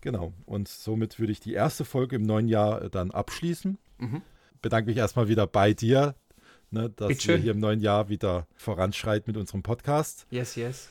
Genau. 0.00 0.32
Und 0.46 0.68
somit 0.68 1.18
würde 1.18 1.32
ich 1.32 1.40
die 1.40 1.54
erste 1.54 1.84
Folge 1.84 2.16
im 2.16 2.22
neuen 2.22 2.48
Jahr 2.48 2.82
äh, 2.82 2.90
dann 2.90 3.10
abschließen. 3.10 3.78
Mhm. 3.98 4.22
Bedanke 4.62 4.88
mich 4.88 4.96
erstmal 4.96 5.28
wieder 5.28 5.46
bei 5.46 5.74
dir, 5.74 6.14
ne, 6.74 6.90
dass 6.90 7.08
Bitteschön. 7.08 7.36
wir 7.36 7.42
hier 7.42 7.52
im 7.52 7.60
neuen 7.60 7.80
Jahr 7.80 8.08
wieder 8.08 8.46
voranschreiten 8.56 9.32
mit 9.32 9.40
unserem 9.40 9.62
Podcast. 9.62 10.26
Yes, 10.30 10.56
yes. 10.56 10.90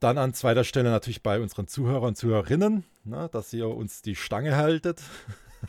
Dann 0.00 0.16
an 0.18 0.32
zweiter 0.34 0.64
Stelle 0.64 0.90
natürlich 0.90 1.22
bei 1.22 1.40
unseren 1.40 1.66
Zuhörern 1.66 2.08
und 2.08 2.16
Zuhörerinnen, 2.16 2.84
ne, 3.04 3.28
dass 3.32 3.52
ihr 3.52 3.68
uns 3.68 4.02
die 4.02 4.16
Stange 4.16 4.56
haltet 4.56 5.02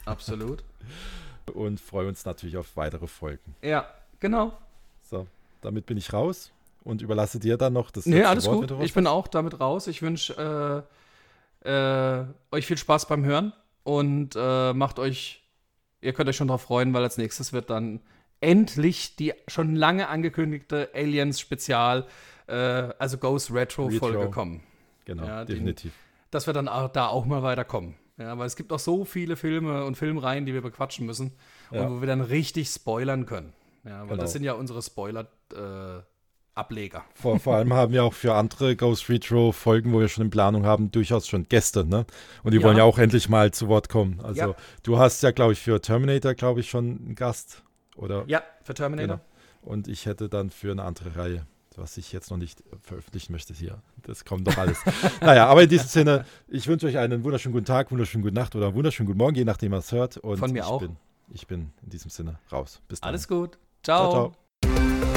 Absolut. 0.06 0.64
und 1.54 1.80
freue 1.80 2.08
uns 2.08 2.26
natürlich 2.26 2.58
auf 2.58 2.78
weitere 2.78 3.08
Folgen. 3.08 3.56
ja, 3.62 3.88
genau. 4.20 4.58
So, 5.02 5.28
damit 5.62 5.86
bin 5.86 5.98
ich 5.98 6.12
raus 6.14 6.52
und 6.84 7.02
überlasse 7.02 7.40
dir 7.40 7.58
dann 7.58 7.74
noch 7.74 7.92
das 7.92 8.06
Nee, 8.06 8.24
alles 8.24 8.48
Wort, 8.48 8.70
gut. 8.70 8.84
Ich 8.84 8.94
bin 8.94 9.06
auch 9.06 9.28
damit 9.28 9.60
raus. 9.60 9.86
Ich 9.88 10.02
wünsche 10.02 10.86
äh, 11.64 11.70
äh, 11.70 12.26
euch 12.52 12.66
viel 12.66 12.78
Spaß 12.78 13.08
beim 13.08 13.24
Hören 13.24 13.54
und 13.84 14.36
äh, 14.36 14.74
macht 14.74 14.98
euch, 14.98 15.44
ihr 16.02 16.14
könnt 16.14 16.28
euch 16.28 16.36
schon 16.36 16.48
darauf 16.48 16.64
freuen, 16.64 16.94
weil 16.94 17.04
als 17.04 17.18
nächstes 17.18 17.54
wird 17.54 17.70
dann 17.70 18.02
endlich 18.42 19.16
die 19.16 19.34
schon 19.48 19.76
lange 19.76 20.08
angekündigte 20.10 20.90
Aliens 20.94 21.40
Spezial, 21.40 22.06
äh, 22.48 22.54
also 22.54 23.18
Ghost 23.18 23.54
Retro 23.54 23.90
Folge 23.90 24.20
Retro. 24.20 24.32
kommen. 24.32 24.64
Genau, 25.06 25.26
Ja, 25.26 25.46
definitiv. 25.46 25.94
Dass 26.32 26.48
wir 26.48 26.54
dann 26.54 26.68
auch, 26.68 26.90
da 26.90 27.08
auch 27.08 27.26
mal 27.26 27.44
weiterkommen. 27.44 27.96
Ja, 28.18 28.38
weil 28.38 28.48
es 28.48 28.56
gibt 28.56 28.72
auch 28.72 28.80
so 28.80 29.06
viele 29.06 29.36
Filme 29.36 29.84
und 29.86 29.96
Filmreihen, 29.98 30.46
die 30.46 30.54
wir 30.54 30.62
bequatschen 30.62 31.06
müssen 31.06 31.34
Ja. 31.72 31.86
und 31.86 31.98
wo 31.98 32.02
wir 32.02 32.08
dann 32.08 32.22
richtig 32.22 32.70
spoilern 32.70 33.26
können. 33.26 33.54
Ja, 33.84 34.02
weil 34.02 34.08
Genau. 34.10 34.22
das 34.22 34.32
sind 34.32 34.44
ja 34.44 34.54
unsere 34.54 34.82
Spoiler-Ableger. 34.82 37.04
Vor, 37.16 37.40
vor 37.40 37.56
allem 37.56 37.74
haben 37.74 37.92
wir 37.94 38.04
auch 38.04 38.14
für 38.14 38.34
andere 38.36 38.76
Ghost 38.76 39.10
Retro 39.10 39.52
Folgen, 39.52 39.94
wo 39.94 40.00
wir 40.00 40.08
schon 40.08 40.26
in 40.26 40.30
Planung 40.30 40.66
haben, 40.66 40.92
durchaus 40.92 41.28
schon 41.28 41.48
Gäste, 41.50 41.86
ne? 41.86 42.06
Und 42.44 42.52
die 42.54 42.58
Ja. 42.58 42.64
wollen 42.64 42.78
ja 42.78 42.84
auch 42.84 42.98
endlich 42.98 43.30
mal 43.30 43.52
zu 43.52 43.68
Wort 43.68 43.90
kommen. 43.90 44.20
Also 44.22 44.42
Ja. 44.42 44.56
du 44.84 44.98
hast 44.98 45.22
ja, 45.24 45.32
glaube 45.32 45.54
ich, 45.54 45.60
für 45.60 45.82
Terminator, 45.82 46.34
glaube 46.34 46.62
ich, 46.62 46.70
schon 46.70 47.00
einen 47.06 47.16
Gast. 47.16 47.64
Oder 47.96 48.24
ja, 48.28 48.44
für 48.64 48.74
Terminator. 48.74 49.18
Genau. 49.18 49.72
und 49.74 49.88
ich 49.88 50.06
hätte 50.06 50.30
dann 50.30 50.50
für 50.50 50.72
eine 50.72 50.84
andere 50.84 51.16
Reihe, 51.16 51.46
was 51.76 51.98
ich 51.98 52.12
jetzt 52.12 52.30
noch 52.32 52.38
nicht 52.38 52.64
veröffentlichen 52.82 53.32
möchte 53.34 53.54
hier. 53.54 53.82
Das 54.04 54.26
kommt 54.26 54.48
doch 54.48 54.58
alles. 54.58 54.80
naja, 55.22 55.48
aber 55.48 55.64
in 55.64 55.70
diesem 55.70 55.88
Sinne, 55.88 56.26
ich 56.48 56.68
wünsche 56.68 56.88
euch 56.88 56.98
einen 56.98 57.24
wunderschönen 57.24 57.54
guten 57.54 57.66
Tag, 57.66 57.92
wunderschönen 57.92 58.24
guten 58.24 58.36
Nacht 58.36 58.56
oder 58.56 58.74
wunderschönen 58.74 59.08
guten 59.08 59.20
Morgen, 59.20 59.36
je 59.36 59.46
nachdem, 59.46 59.72
was 59.72 59.92
hört. 59.92 60.18
Und 60.18 60.38
Von 60.38 60.52
mir 60.52 60.60
ich 60.60 60.66
auch. 60.66 60.80
Bin, 60.80 60.98
ich 61.30 61.48
bin 61.48 61.72
in 61.84 61.90
diesem 61.90 62.10
Sinne 62.10 62.40
raus. 62.52 62.82
Bis 62.88 63.02
dann. 63.02 63.10
Alles 63.10 63.28
gut. 63.28 63.58
ciao. 63.84 64.32
ciao. 64.62 65.15